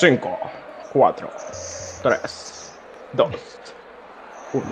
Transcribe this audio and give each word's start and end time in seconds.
5, 0.00 0.38
4, 0.94 1.30
3, 2.02 2.72
2, 3.12 3.30
1. 4.54 4.64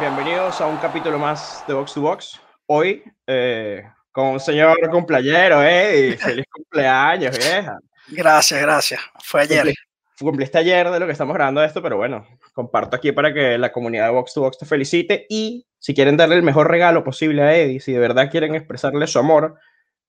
Bienvenidos 0.00 0.60
a 0.60 0.66
un 0.66 0.76
capítulo 0.78 1.20
más 1.20 1.62
de 1.68 1.74
Box 1.74 1.94
to 1.94 2.00
Box. 2.00 2.40
Hoy 2.66 3.04
eh, 3.28 3.84
con 4.10 4.26
un 4.26 4.40
señor 4.40 4.76
cumpleañero, 4.90 5.62
¿eh? 5.62 6.08
Y 6.08 6.16
feliz 6.16 6.46
cumpleaños, 6.50 7.38
vieja. 7.38 7.78
Gracias, 8.08 8.60
gracias. 8.60 9.00
Fue 9.22 9.42
ayer. 9.42 9.64
Cumpli- 9.66 9.74
Cumpliste 10.18 10.58
ayer 10.58 10.90
de 10.90 10.98
lo 10.98 11.06
que 11.06 11.12
estamos 11.12 11.34
grabando 11.34 11.62
esto, 11.62 11.80
pero 11.80 11.96
bueno, 11.96 12.26
comparto 12.52 12.96
aquí 12.96 13.12
para 13.12 13.32
que 13.32 13.56
la 13.56 13.70
comunidad 13.70 14.06
de 14.06 14.14
Box 14.14 14.34
to 14.34 14.40
Box 14.40 14.58
te 14.58 14.66
felicite 14.66 15.26
y 15.28 15.64
si 15.78 15.94
quieren 15.94 16.16
darle 16.16 16.34
el 16.34 16.42
mejor 16.42 16.68
regalo 16.68 17.04
posible 17.04 17.40
a 17.40 17.54
Eddie, 17.54 17.78
si 17.78 17.92
de 17.92 18.00
verdad 18.00 18.28
quieren 18.28 18.56
expresarle 18.56 19.06
su 19.06 19.20
amor, 19.20 19.54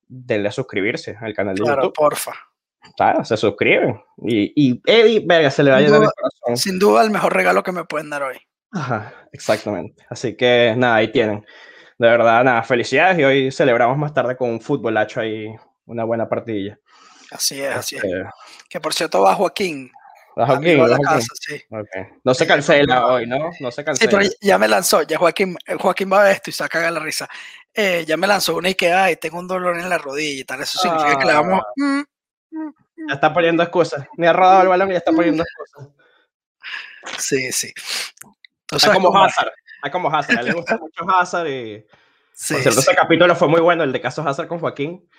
denle 0.10 0.50
a 0.50 0.52
suscribirse 0.52 1.16
al 1.21 1.34
canal 1.34 1.55
de 1.55 1.62
Claro, 1.64 1.84
YouTube. 1.84 1.94
porfa. 1.96 2.34
Ah, 3.00 3.23
se 3.23 3.38
suscriben. 3.38 4.02
Y, 4.26 4.52
y 4.55 4.81
Eddie, 4.86 5.23
verga, 5.26 5.52
se 5.52 5.63
le 5.63 5.72
va 5.72 5.77
a 5.77 5.80
llenar 5.81 5.95
el 5.98 6.02
duda- 6.02 6.12
corazón. 6.16 6.58
Sin 6.58 6.80
duda, 6.80 7.04
el 7.04 7.12
mejor 7.12 7.34
regalo 7.34 7.63
que 7.63 7.72
me 7.72 7.86
pueden 7.86 8.09
dar 8.09 8.23
hoy. 8.23 8.38
Ajá, 8.72 9.14
exactamente. 9.31 10.03
Así 10.09 10.36
que 10.36 10.73
nada, 10.76 10.95
ahí 10.95 11.12
tienen. 11.12 11.45
De 11.98 12.08
verdad, 12.08 12.44
nada, 12.44 12.64
felicidades 12.64 13.20
y 13.20 13.23
hoy 13.23 13.52
celebramos 13.52 13.98
más 13.98 14.14
tarde 14.14 14.36
con 14.38 14.50
un 14.50 14.62
fútbol 14.62 14.98
hecho 14.98 15.20
ahí 15.22 15.48
una 15.86 16.03
buena 16.03 16.28
partidilla. 16.30 16.80
Así 17.31 17.62
es, 17.62 17.76
así 17.76 17.95
es. 17.98 18.03
Eh, 18.03 18.23
Que 18.70 18.80
por 18.80 18.94
cierto, 18.94 19.22
va 19.22 19.36
Joaquín. 19.36 19.91
La 20.35 20.45
¿Vas 20.45 20.57
aquí? 20.57 20.77
casa, 21.03 21.27
sí. 21.39 21.61
Ok. 21.69 21.88
No 22.23 22.33
se 22.33 22.47
cancela 22.47 23.05
hoy, 23.07 23.27
¿no? 23.27 23.49
No 23.59 23.71
se 23.71 23.81
Sí, 23.81 23.85
cancela. 23.85 24.11
pero 24.19 24.31
ya 24.41 24.57
me 24.57 24.67
lanzó, 24.67 25.02
ya 25.03 25.17
Joaquín, 25.17 25.57
eh, 25.65 25.75
Joaquín 25.79 26.11
va 26.11 26.21
a 26.21 26.23
ver 26.25 26.33
esto 26.33 26.49
y 26.49 26.53
se 26.53 26.67
caga 26.69 26.91
la 26.91 26.99
risa. 26.99 27.27
Eh, 27.73 28.05
ya 28.07 28.15
me 28.17 28.27
lanzó 28.27 28.55
una 28.55 28.69
y 28.69 28.75
que, 28.75 28.91
ay, 28.93 29.15
tengo 29.17 29.39
un 29.39 29.47
dolor 29.47 29.77
en 29.79 29.89
la 29.89 29.97
rodilla 29.97 30.41
y 30.41 30.45
tal. 30.45 30.61
Eso 30.61 30.79
significa 30.79 31.17
que 31.19 31.25
le 31.25 31.33
vamos. 31.33 31.61
Ah. 31.61 31.71
mm, 31.75 31.99
mm, 32.52 32.67
mm. 32.67 32.73
Ya 33.09 33.13
está 33.15 33.33
poniendo 33.33 33.63
excusas. 33.63 34.05
Ni 34.17 34.27
ha 34.27 34.33
rodado 34.33 34.61
el 34.63 34.67
balón 34.69 34.89
y 34.89 34.91
ya 34.93 34.97
está 34.99 35.11
poniendo 35.11 35.44
excusas. 35.44 35.88
Sí, 37.17 37.52
sí. 37.52 37.73
Tú 38.66 38.75
Es 38.75 38.81
sabes 38.81 38.97
como. 38.99 39.17
Hazard. 39.17 39.52
Es 39.83 39.91
como 39.91 40.14
Hazard. 40.14 40.38
A 40.38 40.41
él 40.41 40.45
le 40.47 40.53
gusta 40.53 40.77
mucho 40.81 41.09
Hazard 41.09 41.47
y... 41.47 41.86
Sí, 42.33 42.53
Por 42.53 42.61
cierto, 42.64 42.81
sí. 42.81 42.88
ese 42.89 42.95
capítulo 42.95 43.36
fue 43.36 43.47
muy 43.49 43.61
bueno, 43.61 43.83
el 43.83 43.91
de 43.91 43.99
caso 44.02 44.21
Hazard 44.27 44.47
con 44.47 44.59
Joaquín. 44.59 45.09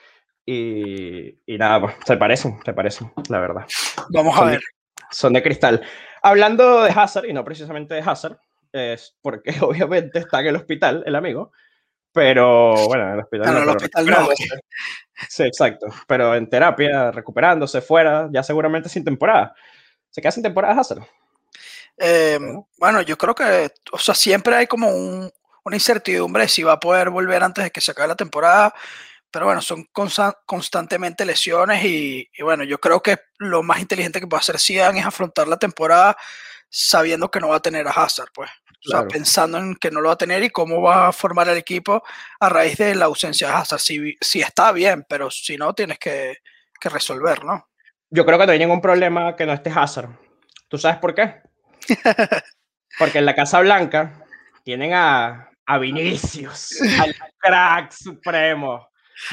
Y, 0.47 1.39
y 1.47 1.59
nada, 1.59 1.81
pues, 1.83 1.95
se 2.07 2.17
parecen, 2.17 2.59
se 2.65 2.73
parecen, 2.73 3.13
la 3.29 3.39
verdad. 3.41 3.67
Vamos 4.11 4.35
a 4.37 4.39
Son 4.41 4.49
ver. 4.51 4.61
Son 5.11 5.33
de 5.33 5.43
cristal. 5.43 5.83
Hablando 6.23 6.83
de 6.83 6.91
Hazard, 6.91 7.27
y 7.27 7.33
no 7.33 7.45
precisamente 7.45 7.95
de 7.95 8.01
Hazard, 8.01 8.39
es 8.73 9.17
porque 9.23 9.51
obviamente 9.63 10.19
está 10.21 10.41
en 10.41 10.47
el 10.49 10.57
hospital, 10.57 11.03
el 11.07 11.15
amigo, 11.17 11.53
pero 12.13 12.87
bueno, 12.89 13.05
en 13.09 13.13
el 13.15 13.21
hospital. 13.21 13.55
No, 13.55 13.63
el 13.63 13.69
hospital 13.71 14.07
no. 14.07 14.29
Sí, 15.29 15.43
exacto, 15.45 15.87
pero 16.07 16.35
en 16.35 16.49
terapia, 16.49 17.11
recuperándose, 17.11 17.81
fuera, 17.81 18.29
ya 18.33 18.43
seguramente 18.43 18.89
sin 18.89 19.05
temporada. 19.05 19.55
¿Se 20.11 20.21
queda 20.21 20.33
sin 20.33 20.43
temporada 20.43 20.81
Hazard? 20.81 21.03
Eh, 21.99 22.39
Bueno. 22.41 22.69
bueno, 22.79 23.03
yo 23.03 23.17
creo 23.19 23.35
que, 23.35 23.71
o 23.93 23.99
sea, 23.99 24.15
siempre 24.15 24.57
hay 24.57 24.67
como 24.67 24.89
un- 24.89 25.31
una 25.65 25.77
incertidumbre 25.77 26.45
de 26.45 26.49
si 26.49 26.63
va 26.63 26.73
a 26.73 26.81
poder 26.81 27.11
volver 27.11 27.43
antes 27.43 27.63
de 27.65 27.71
que 27.71 27.81
se 27.83 27.91
acabe 27.93 28.09
la 28.09 28.17
temporada, 28.17 28.75
pero 29.31 29.47
bueno, 29.47 29.63
son 29.63 29.85
consa- 29.93 30.37
constantemente 30.47 31.25
lesiones 31.25 31.85
y, 31.85 32.29
y 32.33 32.43
bueno, 32.43 32.65
yo 32.65 32.79
creo 32.79 33.03
que 33.03 33.19
lo 33.39 33.63
más 33.63 33.81
inteligente 33.81 34.21
que 34.21 34.27
puede 34.27 34.41
hacer 34.41 34.59
Zidane 34.59 35.01
es 35.01 35.07
afrontar 35.07 35.49
la 35.49 35.59
temporada 35.59 36.17
sabiendo 36.69 37.31
que 37.31 37.41
no 37.41 37.49
va 37.49 37.57
a 37.57 37.61
tener 37.61 37.87
a 37.89 37.91
Hazard, 37.91 38.31
pues, 38.33 38.51
o 38.87 38.91
sea, 38.91 39.01
pensando 39.09 39.59
en 39.59 39.75
que 39.77 39.91
no 39.91 40.01
lo 40.01 40.09
va 40.09 40.15
a 40.15 40.19
tener 40.19 40.43
y 40.43 40.51
cómo 40.51 40.81
va 40.81 41.09
a 41.09 41.13
formar 41.13 41.49
el 41.49 41.57
equipo 41.59 42.03
a 42.39 42.49
raíz 42.49 42.79
de 42.79 42.95
la 42.95 43.07
ausencia 43.07 43.49
de 43.49 43.55
Hazard. 43.55 43.81
Si, 43.81 44.17
si 44.21 44.41
está 44.41 44.73
bien, 44.73 45.05
pero 45.09 45.31
si 45.31 45.57
no, 45.57 45.75
tienes 45.75 45.99
que, 45.99 46.39
que 46.81 46.89
resolver, 46.89 47.45
¿no? 47.45 47.69
Yo 48.09 48.25
creo 48.25 48.39
que 48.39 48.47
no 48.47 48.53
hay 48.53 48.59
ningún 48.59 48.81
problema 48.81 49.37
que 49.37 49.47
no 49.47 49.53
esté 49.53 49.71
Hazard. 49.71 50.11
¿Tú 50.69 50.79
sabes 50.79 50.99
por 50.99 51.15
qué? 51.15 51.43
Porque 52.99 53.19
en 53.19 53.27
la 53.27 53.35
Casa 53.35 53.61
Blanca 53.61 54.25
tienen 54.65 54.93
a, 54.95 55.51
a 55.67 55.79
Vinicius, 55.79 56.81
al 57.01 57.15
crack 57.39 57.93
supremo. 57.93 58.89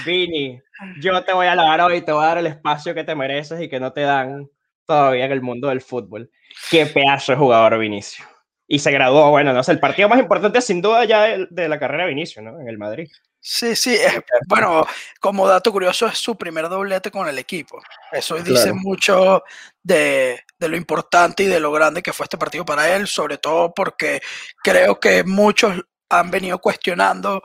Vini, 0.05 0.61
yo 0.99 1.23
te 1.23 1.33
voy 1.33 1.47
a 1.47 1.55
lavar 1.55 1.81
hoy, 1.81 2.01
te 2.01 2.11
voy 2.11 2.23
a 2.23 2.27
dar 2.27 2.37
el 2.39 2.47
espacio 2.47 2.93
que 2.93 3.03
te 3.03 3.15
mereces 3.15 3.61
y 3.61 3.69
que 3.69 3.79
no 3.79 3.91
te 3.93 4.01
dan 4.01 4.49
todavía 4.85 5.25
en 5.25 5.31
el 5.31 5.41
mundo 5.41 5.67
del 5.69 5.81
fútbol. 5.81 6.29
Qué 6.69 6.85
pedazo 6.85 7.31
de 7.33 7.37
jugador 7.37 7.77
Vinicius. 7.79 8.27
Y 8.67 8.79
se 8.79 8.91
graduó, 8.91 9.29
bueno, 9.31 9.53
no 9.53 9.63
sé, 9.63 9.71
el 9.71 9.79
partido 9.79 10.09
más 10.09 10.19
importante 10.19 10.61
sin 10.61 10.81
duda 10.81 11.05
ya 11.05 11.23
de, 11.23 11.47
de 11.49 11.69
la 11.69 11.79
carrera 11.79 12.03
de 12.03 12.09
Vinicius, 12.09 12.43
¿no? 12.43 12.59
En 12.59 12.67
el 12.67 12.77
Madrid. 12.77 13.07
Sí, 13.39 13.75
sí, 13.77 13.93
es- 13.95 14.19
bueno, 14.47 14.85
como 15.21 15.47
dato 15.47 15.71
curioso, 15.71 16.05
es 16.07 16.17
su 16.17 16.37
primer 16.37 16.67
doblete 16.67 17.09
con 17.09 17.29
el 17.29 17.37
equipo. 17.39 17.81
Eso 18.11 18.35
dice 18.35 18.73
mucho 18.73 19.41
de, 19.81 20.41
de 20.59 20.67
lo 20.67 20.75
importante 20.75 21.43
y 21.43 21.47
de 21.47 21.59
lo 21.61 21.71
grande 21.71 22.01
que 22.01 22.11
fue 22.11 22.25
este 22.25 22.37
partido 22.37 22.65
para 22.65 22.93
él, 22.93 23.07
sobre 23.07 23.37
todo 23.37 23.73
porque 23.73 24.19
creo 24.61 24.99
que 24.99 25.23
muchos 25.23 25.81
han 26.09 26.29
venido 26.29 26.59
cuestionando 26.59 27.41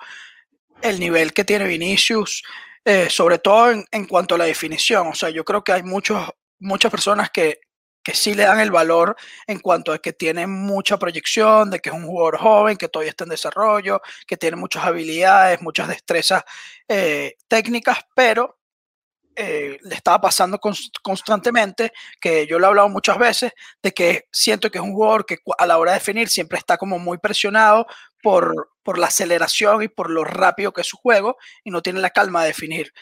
el 0.82 1.00
nivel 1.00 1.32
que 1.32 1.44
tiene 1.44 1.66
Vinicius, 1.66 2.42
eh, 2.84 3.08
sobre 3.08 3.38
todo 3.38 3.70
en, 3.70 3.84
en 3.90 4.06
cuanto 4.06 4.34
a 4.34 4.38
la 4.38 4.44
definición. 4.44 5.06
O 5.08 5.14
sea, 5.14 5.30
yo 5.30 5.44
creo 5.44 5.62
que 5.62 5.72
hay 5.72 5.82
muchos, 5.82 6.28
muchas 6.58 6.90
personas 6.90 7.30
que, 7.30 7.60
que 8.04 8.14
sí 8.14 8.34
le 8.34 8.42
dan 8.42 8.58
el 8.58 8.72
valor 8.72 9.14
en 9.46 9.60
cuanto 9.60 9.92
a 9.92 9.98
que 9.98 10.12
tiene 10.12 10.46
mucha 10.48 10.98
proyección, 10.98 11.70
de 11.70 11.78
que 11.78 11.90
es 11.90 11.94
un 11.94 12.04
jugador 12.04 12.38
joven, 12.38 12.76
que 12.76 12.88
todavía 12.88 13.10
está 13.10 13.24
en 13.24 13.30
desarrollo, 13.30 14.00
que 14.26 14.36
tiene 14.36 14.56
muchas 14.56 14.84
habilidades, 14.84 15.62
muchas 15.62 15.86
destrezas 15.86 16.42
eh, 16.88 17.36
técnicas, 17.46 17.98
pero 18.14 18.58
eh, 19.36 19.78
le 19.82 19.94
estaba 19.94 20.20
pasando 20.20 20.58
cons- 20.58 20.90
constantemente, 21.00 21.92
que 22.20 22.46
yo 22.46 22.58
lo 22.58 22.66
he 22.66 22.68
hablado 22.68 22.88
muchas 22.88 23.16
veces, 23.18 23.52
de 23.80 23.92
que 23.92 24.24
siento 24.32 24.68
que 24.68 24.78
es 24.78 24.84
un 24.84 24.92
jugador 24.92 25.24
que 25.24 25.38
a 25.56 25.64
la 25.64 25.78
hora 25.78 25.92
de 25.92 25.98
definir 25.98 26.28
siempre 26.28 26.58
está 26.58 26.76
como 26.76 26.98
muy 26.98 27.18
presionado 27.18 27.86
por, 28.20 28.71
por 28.82 28.98
la 28.98 29.06
aceleración 29.06 29.82
y 29.82 29.88
por 29.88 30.10
lo 30.10 30.24
rápido 30.24 30.72
que 30.72 30.80
es 30.82 30.86
su 30.86 30.96
juego 30.96 31.36
y 31.64 31.70
no 31.70 31.82
tiene 31.82 32.00
la 32.00 32.10
calma 32.10 32.42
de 32.42 32.48
definir. 32.48 32.92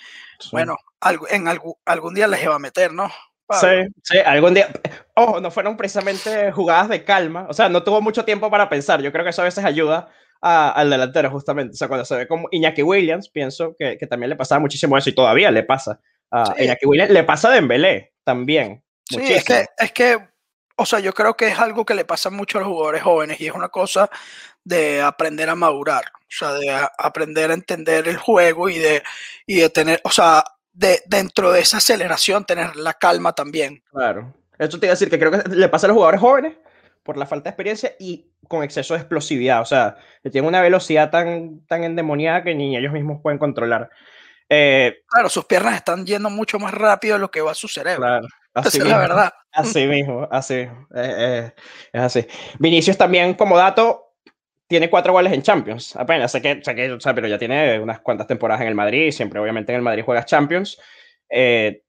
Bueno, 0.52 0.76
algo, 1.00 1.26
en 1.28 1.48
algún, 1.48 1.74
algún 1.84 2.14
día 2.14 2.26
les 2.26 2.42
iba 2.42 2.54
a 2.54 2.58
meter, 2.58 2.92
¿no? 2.92 3.10
Pablo? 3.46 3.68
Sí, 3.84 3.88
sí, 4.04 4.18
algún 4.24 4.54
día. 4.54 4.68
Ojo, 5.14 5.40
no 5.40 5.50
fueron 5.50 5.76
precisamente 5.76 6.52
jugadas 6.52 6.88
de 6.88 7.04
calma. 7.04 7.46
O 7.48 7.52
sea, 7.52 7.68
no 7.68 7.82
tuvo 7.82 8.00
mucho 8.00 8.24
tiempo 8.24 8.50
para 8.50 8.68
pensar. 8.68 9.02
Yo 9.02 9.10
creo 9.12 9.24
que 9.24 9.30
eso 9.30 9.42
a 9.42 9.46
veces 9.46 9.64
ayuda 9.64 10.08
a- 10.40 10.70
al 10.70 10.88
delantero, 10.88 11.30
justamente. 11.30 11.74
O 11.74 11.76
sea, 11.76 11.88
cuando 11.88 12.04
se 12.04 12.16
ve 12.16 12.28
como 12.28 12.48
Iñaki 12.52 12.82
Williams, 12.82 13.28
pienso 13.28 13.74
que, 13.78 13.98
que 13.98 14.06
también 14.06 14.30
le 14.30 14.36
pasaba 14.36 14.60
muchísimo 14.60 14.96
eso 14.96 15.10
y 15.10 15.14
todavía 15.14 15.50
le 15.50 15.64
pasa 15.64 16.00
a 16.30 16.46
Sí. 16.56 16.62
Iñaki 16.64 16.86
Williams. 16.86 17.10
Le 17.10 17.24
pasa 17.24 17.48
a 17.48 17.52
Dembélé 17.52 18.12
también. 18.24 18.84
Sí, 19.08 19.16
muchísimo. 19.16 19.38
es 19.38 19.44
que, 19.44 19.66
es 19.84 19.92
que, 19.92 20.28
o 20.80 20.86
sea, 20.86 21.00
yo 21.00 21.12
creo 21.12 21.34
que 21.34 21.48
es 21.48 21.58
algo 21.58 21.84
que 21.84 21.94
le 21.94 22.04
pasa 22.04 22.30
mucho 22.30 22.58
a 22.58 22.62
los 22.62 22.70
jugadores 22.70 23.02
jóvenes 23.02 23.40
y 23.40 23.46
es 23.46 23.54
una 23.54 23.68
cosa 23.68 24.10
de 24.64 25.00
aprender 25.02 25.48
a 25.48 25.54
madurar, 25.54 26.04
o 26.16 26.18
sea, 26.28 26.52
de 26.54 26.70
a- 26.70 26.90
aprender 26.98 27.50
a 27.50 27.54
entender 27.54 28.08
el 28.08 28.16
juego 28.16 28.68
y 28.68 28.78
de, 28.78 29.02
y 29.46 29.56
de 29.60 29.70
tener, 29.70 30.00
o 30.04 30.10
sea, 30.10 30.44
de, 30.72 31.02
dentro 31.06 31.52
de 31.52 31.60
esa 31.60 31.78
aceleración 31.78 32.44
tener 32.44 32.76
la 32.76 32.94
calma 32.94 33.32
también. 33.32 33.82
Claro. 33.92 34.34
Eso 34.58 34.78
te 34.78 34.86
iba 34.86 34.92
a 34.92 34.94
decir 34.96 35.08
que 35.10 35.18
creo 35.18 35.30
que 35.30 35.48
le 35.48 35.68
pasa 35.68 35.86
a 35.86 35.88
los 35.88 35.94
jugadores 35.96 36.20
jóvenes 36.20 36.54
por 37.02 37.16
la 37.16 37.24
falta 37.26 37.44
de 37.44 37.50
experiencia 37.50 37.94
y 37.98 38.26
con 38.46 38.62
exceso 38.62 38.92
de 38.94 39.00
explosividad. 39.00 39.62
O 39.62 39.64
sea, 39.64 39.96
que 40.22 40.28
tienen 40.30 40.48
una 40.48 40.60
velocidad 40.60 41.10
tan, 41.10 41.64
tan 41.66 41.82
endemoniada 41.84 42.42
que 42.44 42.54
ni 42.54 42.76
ellos 42.76 42.92
mismos 42.92 43.20
pueden 43.22 43.38
controlar. 43.38 43.88
Eh, 44.48 44.98
Claro, 45.06 45.28
sus 45.30 45.44
piernas 45.46 45.76
están 45.76 46.04
yendo 46.04 46.28
mucho 46.28 46.58
más 46.58 46.74
rápido 46.74 47.14
de 47.14 47.20
lo 47.20 47.30
que 47.30 47.40
va 47.40 47.52
a 47.52 47.54
su 47.54 47.68
cerebro. 47.68 48.02
claro. 48.02 48.28
Así 48.54 48.78
es 48.78 48.84
la 48.84 48.98
mismo. 48.98 49.00
verdad. 49.00 49.32
Así 49.52 49.86
mismo, 49.86 50.28
así. 50.30 50.54
eh, 50.54 50.68
eh, 50.94 51.52
es 51.92 52.00
así. 52.02 52.26
Vinicius 52.58 52.96
también, 52.98 53.34
como 53.34 53.56
dato, 53.56 54.14
tiene 54.66 54.88
cuatro 54.90 55.12
goles 55.12 55.32
en 55.32 55.42
Champions. 55.42 55.96
Apenas, 55.96 56.30
sé 56.32 56.40
que, 56.42 56.60
sé 56.62 56.74
que, 56.74 56.92
o 56.92 57.00
sea, 57.00 57.14
pero 57.14 57.26
ya 57.28 57.38
tiene 57.38 57.78
unas 57.80 58.00
cuantas 58.00 58.26
temporadas 58.26 58.62
en 58.62 58.68
el 58.68 58.74
Madrid. 58.74 59.10
Siempre, 59.12 59.40
obviamente, 59.40 59.72
en 59.72 59.76
el 59.76 59.82
Madrid 59.82 60.04
juegas 60.04 60.26
Champions. 60.26 60.80
Eh, 61.28 61.82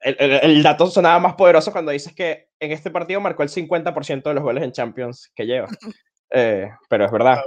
el, 0.00 0.16
el- 0.18 0.32
el 0.42 0.62
dato 0.62 0.86
sonaba 0.86 1.18
más 1.18 1.34
poderoso 1.34 1.72
cuando 1.72 1.90
dices 1.92 2.12
que 2.14 2.48
en 2.60 2.72
este 2.72 2.90
partido 2.90 3.20
marcó 3.20 3.42
el 3.42 3.48
50% 3.48 4.30
de 4.30 4.34
los 4.34 4.42
goles 4.44 4.62
en 4.64 4.72
Champions 4.72 5.30
que 5.34 5.46
lleva. 5.46 5.68
Pero 6.30 7.04
es 7.04 7.12
verdad. 7.12 7.42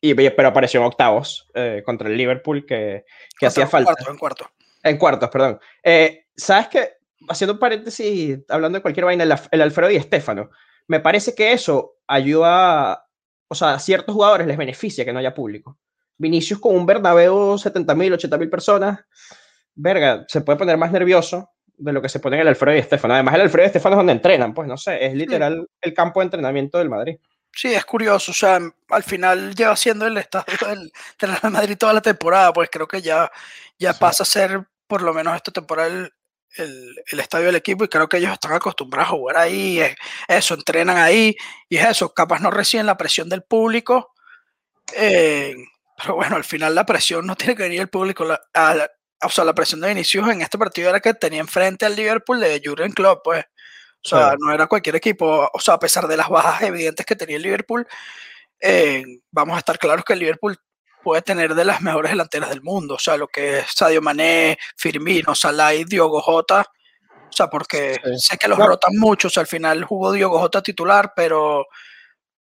Y, 0.00 0.14
pero 0.14 0.48
apareció 0.48 0.80
en 0.80 0.86
octavos 0.86 1.48
eh, 1.52 1.82
contra 1.84 2.08
el 2.08 2.16
Liverpool, 2.16 2.64
que, 2.64 3.04
que 3.38 3.46
hacía 3.46 3.64
En 3.64 3.70
falta. 3.70 3.92
cuarto, 3.92 4.10
en 4.12 4.18
cuarto. 4.18 4.50
En 4.82 4.96
cuartos, 4.96 5.28
perdón. 5.30 5.60
Eh, 5.82 6.26
¿Sabes 6.34 6.68
qué? 6.68 6.90
Haciendo 7.28 7.54
un 7.54 7.58
paréntesis, 7.58 8.38
hablando 8.48 8.78
de 8.78 8.82
cualquier 8.82 9.06
vaina, 9.06 9.24
el, 9.24 9.60
Alfredo 9.62 9.90
y 9.90 9.96
Estefano, 9.96 10.50
me 10.86 11.00
parece 11.00 11.34
que 11.34 11.52
eso 11.52 11.98
ayuda, 12.06 13.06
o 13.48 13.54
sea, 13.54 13.74
a 13.74 13.78
ciertos 13.78 14.14
jugadores 14.14 14.46
les 14.46 14.56
beneficia 14.56 15.04
que 15.04 15.12
no 15.12 15.18
haya 15.18 15.34
público. 15.34 15.78
Vinicius 16.16 16.60
con 16.60 16.74
un 16.74 16.86
Bernabéu, 16.86 17.56
70 17.58 17.94
mil, 17.94 18.12
80 18.12 18.38
mil 18.38 18.50
personas, 18.50 19.00
verga, 19.74 20.24
se 20.28 20.40
puede 20.40 20.58
poner 20.58 20.76
más 20.76 20.92
nervioso 20.92 21.50
de 21.76 21.92
lo 21.92 22.02
que 22.02 22.08
se 22.08 22.20
pone 22.20 22.36
en 22.36 22.42
el 22.42 22.48
Alfredo 22.48 22.76
y 22.76 22.80
Estefano. 22.80 23.14
Además, 23.14 23.34
el 23.34 23.40
Alfredo 23.42 23.64
y 23.64 23.68
Estefano 23.68 23.94
es 23.94 23.98
donde 23.98 24.12
entrenan, 24.12 24.52
pues 24.52 24.68
no 24.68 24.76
sé, 24.76 25.04
es 25.04 25.14
literal 25.14 25.66
el 25.80 25.94
campo 25.94 26.20
de 26.20 26.24
entrenamiento 26.24 26.78
del 26.78 26.90
Madrid. 26.90 27.16
Sí, 27.52 27.74
es 27.74 27.84
curioso, 27.84 28.30
o 28.30 28.34
sea, 28.34 28.60
al 28.90 29.02
final 29.02 29.54
lleva 29.54 29.74
siendo 29.76 30.06
el 30.06 30.16
estadio 30.18 30.56
del, 30.68 30.92
del 31.18 31.36
Real 31.36 31.52
Madrid 31.52 31.76
toda 31.76 31.92
la 31.94 32.00
temporada, 32.00 32.52
pues 32.52 32.68
creo 32.70 32.86
que 32.86 33.00
ya, 33.02 33.30
ya 33.78 33.92
Sí. 33.92 33.98
pasa 34.00 34.22
a 34.22 34.26
ser, 34.26 34.66
por 34.86 35.02
lo 35.02 35.12
menos 35.12 35.34
esta 35.34 35.50
temporada, 35.50 35.88
el, 35.88 36.12
el, 36.56 37.20
estadio 37.20 37.46
del 37.46 37.56
equipo 37.56 37.84
y 37.84 37.88
creo 37.88 38.08
que 38.08 38.18
ellos 38.18 38.32
están 38.32 38.52
acostumbrados 38.52 39.10
a 39.12 39.16
jugar 39.16 39.36
ahí, 39.36 39.80
eso, 40.28 40.54
entrenan 40.54 40.96
ahí 40.96 41.36
y 41.68 41.76
es 41.76 41.88
eso, 41.88 42.12
capaz 42.12 42.40
no 42.40 42.50
reciben 42.50 42.86
la 42.86 42.96
presión 42.96 43.28
del 43.28 43.42
público, 43.42 44.14
eh, 44.96 45.54
pero 45.96 46.16
bueno, 46.16 46.36
al 46.36 46.44
final 46.44 46.74
la 46.74 46.86
presión 46.86 47.26
no 47.26 47.36
tiene 47.36 47.54
que 47.54 47.62
venir 47.64 47.80
el 47.80 47.88
público, 47.88 48.24
la, 48.24 48.40
o 49.22 49.28
sea, 49.28 49.44
la 49.44 49.54
presión 49.54 49.80
de 49.80 49.88
Vinicius 49.88 50.28
en 50.28 50.42
este 50.42 50.58
partido 50.58 50.88
era 50.88 51.00
que 51.00 51.14
tenía 51.14 51.40
enfrente 51.40 51.86
al 51.86 51.96
Liverpool 51.96 52.40
de 52.40 52.60
Jurgen 52.64 52.92
Klopp, 52.92 53.22
pues, 53.24 53.44
o 54.02 54.08
sea, 54.08 54.34
no 54.38 54.52
era 54.52 54.66
cualquier 54.66 54.96
equipo, 54.96 55.50
o 55.52 55.60
sea, 55.60 55.74
a 55.74 55.78
pesar 55.78 56.08
de 56.08 56.16
las 56.16 56.28
bajas 56.28 56.62
evidentes 56.62 57.04
que 57.04 57.16
tenía 57.16 57.36
el 57.36 57.42
Liverpool, 57.42 57.86
eh, 58.60 59.04
vamos 59.30 59.56
a 59.56 59.58
estar 59.58 59.78
claros 59.78 60.04
que 60.04 60.14
el 60.14 60.18
Liverpool 60.20 60.58
puede 61.02 61.22
tener 61.22 61.54
de 61.54 61.64
las 61.64 61.80
mejores 61.80 62.12
delanteras 62.12 62.50
del 62.50 62.62
mundo, 62.62 62.94
o 62.94 62.98
sea, 62.98 63.16
lo 63.16 63.28
que 63.28 63.58
es 63.58 63.66
Sadio 63.74 64.02
Mané, 64.02 64.58
Firmino, 64.76 65.34
Salah 65.34 65.74
y 65.74 65.84
Diogo 65.84 66.20
Jota, 66.20 66.66
o 67.30 67.32
sea, 67.32 67.48
porque 67.48 68.00
sé 68.16 68.36
que 68.36 68.48
los 68.48 68.58
rotan 68.58 68.96
mucho, 68.96 69.28
o 69.28 69.30
sea, 69.30 69.42
al 69.42 69.46
final 69.46 69.84
jugó 69.84 70.12
Diogo 70.12 70.38
Jota 70.38 70.62
titular, 70.62 71.12
pero, 71.14 71.64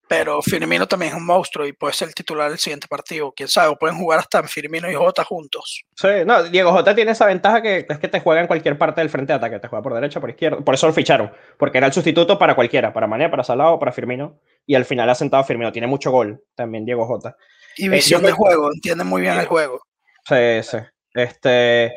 pero 0.09 0.43
Firmino 0.43 0.89
también 0.89 1.13
es 1.13 1.19
un 1.19 1.25
monstruo 1.25 1.67
y 1.67 1.73
puede 1.73 1.95
ser 1.95 2.09
el 2.09 2.15
titular 2.15 2.51
del 2.51 2.59
siguiente 2.59 2.89
partido, 2.89 3.33
quién 3.35 3.49
sabe, 3.49 3.69
o 3.69 3.79
pueden 3.79 3.97
jugar 3.97 4.19
hasta 4.19 4.43
Firmino 4.43 4.91
y 4.91 4.95
Jota 4.95 5.25
juntos. 5.25 5.85
Sí, 5.95 6.09
no, 6.27 6.43
Diego 6.43 6.73
Jota 6.73 6.95
tiene 6.95 7.13
esa 7.13 7.27
ventaja 7.27 7.63
que 7.63 7.87
es 7.89 7.99
que 7.99 8.09
te 8.09 8.21
juega 8.21 8.41
en 8.41 8.49
cualquier 8.49 8.77
parte 8.77 9.01
del 9.01 9.11
frente 9.11 9.33
de 9.33 9.37
ataque, 9.37 9.61
te 9.61 9.69
juega 9.69 9.83
por 9.83 9.95
derecha, 9.95 10.21
por 10.21 10.31
izquierda, 10.31 10.59
por 10.59 10.75
eso 10.75 10.89
lo 10.89 10.93
ficharon, 10.93 11.33
porque 11.57 11.79
era 11.79 11.87
el 11.87 11.93
sustituto 11.93 12.39
para 12.39 12.57
cualquiera, 12.57 12.93
para 12.93 13.07
Mané, 13.07 13.29
para 13.29 13.45
Salah 13.45 13.71
o 13.71 13.79
para 13.79 13.93
Firmino, 13.93 14.41
y 14.67 14.75
al 14.75 14.85
final 14.85 15.09
ha 15.09 15.15
sentado 15.15 15.45
Firmino, 15.45 15.71
tiene 15.71 15.87
mucho 15.87 16.11
gol 16.11 16.43
también 16.57 16.85
Diego 16.85 17.07
Jota. 17.07 17.37
Y 17.77 17.87
eh, 17.87 17.91
visión 17.91 18.23
de 18.23 18.33
juego, 18.33 18.71
entiende 18.73 19.05
muy 19.05 19.23
bien 19.23 19.39
el 19.39 19.47
juego. 19.47 19.81
Sí, 20.29 20.63
sí. 20.63 20.79
Este, 21.15 21.95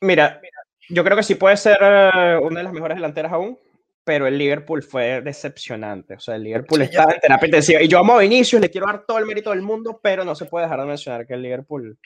mira, 0.00 0.40
yo 0.88 1.04
creo 1.04 1.16
que 1.16 1.22
sí 1.22 1.36
puede 1.36 1.56
ser 1.56 1.78
eh, 1.80 2.38
una 2.42 2.60
de 2.60 2.64
las 2.64 2.72
mejores 2.72 2.96
delanteras 2.96 3.32
aún, 3.32 3.58
pero 4.04 4.26
el 4.26 4.36
Liverpool 4.36 4.82
fue 4.82 5.20
decepcionante. 5.20 6.14
O 6.14 6.20
sea, 6.20 6.34
el 6.36 6.42
Liverpool 6.42 6.82
está 6.82 7.04
en 7.04 7.20
terapia 7.20 7.46
intensiva. 7.46 7.82
Y 7.82 7.88
yo 7.88 7.98
amo 7.98 8.14
a 8.14 8.20
Vinicius, 8.20 8.60
le 8.60 8.70
quiero 8.70 8.86
dar 8.86 9.04
todo 9.06 9.18
el 9.18 9.26
mérito 9.26 9.50
del 9.50 9.62
mundo, 9.62 10.00
pero 10.02 10.24
no 10.24 10.34
se 10.34 10.46
puede 10.46 10.66
dejar 10.66 10.80
de 10.80 10.86
mencionar 10.86 11.26
que 11.26 11.34
el 11.34 11.42
Liverpool 11.42 11.98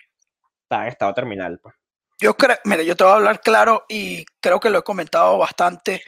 está 0.62 0.82
en 0.82 0.88
estado 0.88 1.14
terminal. 1.14 1.58
Pues. 1.61 1.75
Yo 2.20 2.37
creo, 2.37 2.56
mira, 2.64 2.82
yo 2.82 2.96
te 2.96 3.05
voy 3.05 3.12
a 3.12 3.16
hablar 3.16 3.40
claro 3.40 3.84
y 3.88 4.25
creo 4.40 4.61
que 4.61 4.70
lo 4.70 4.81
he 4.81 4.82
comentado 4.82 5.38
bastante. 5.38 6.02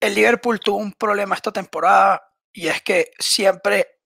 El 0.00 0.14
Liverpool 0.14 0.60
tuvo 0.60 0.76
un 0.78 0.92
problema 0.92 1.34
esta 1.34 1.52
temporada 1.52 2.22
y 2.52 2.68
es 2.68 2.80
que 2.82 3.10
siempre 3.18 3.97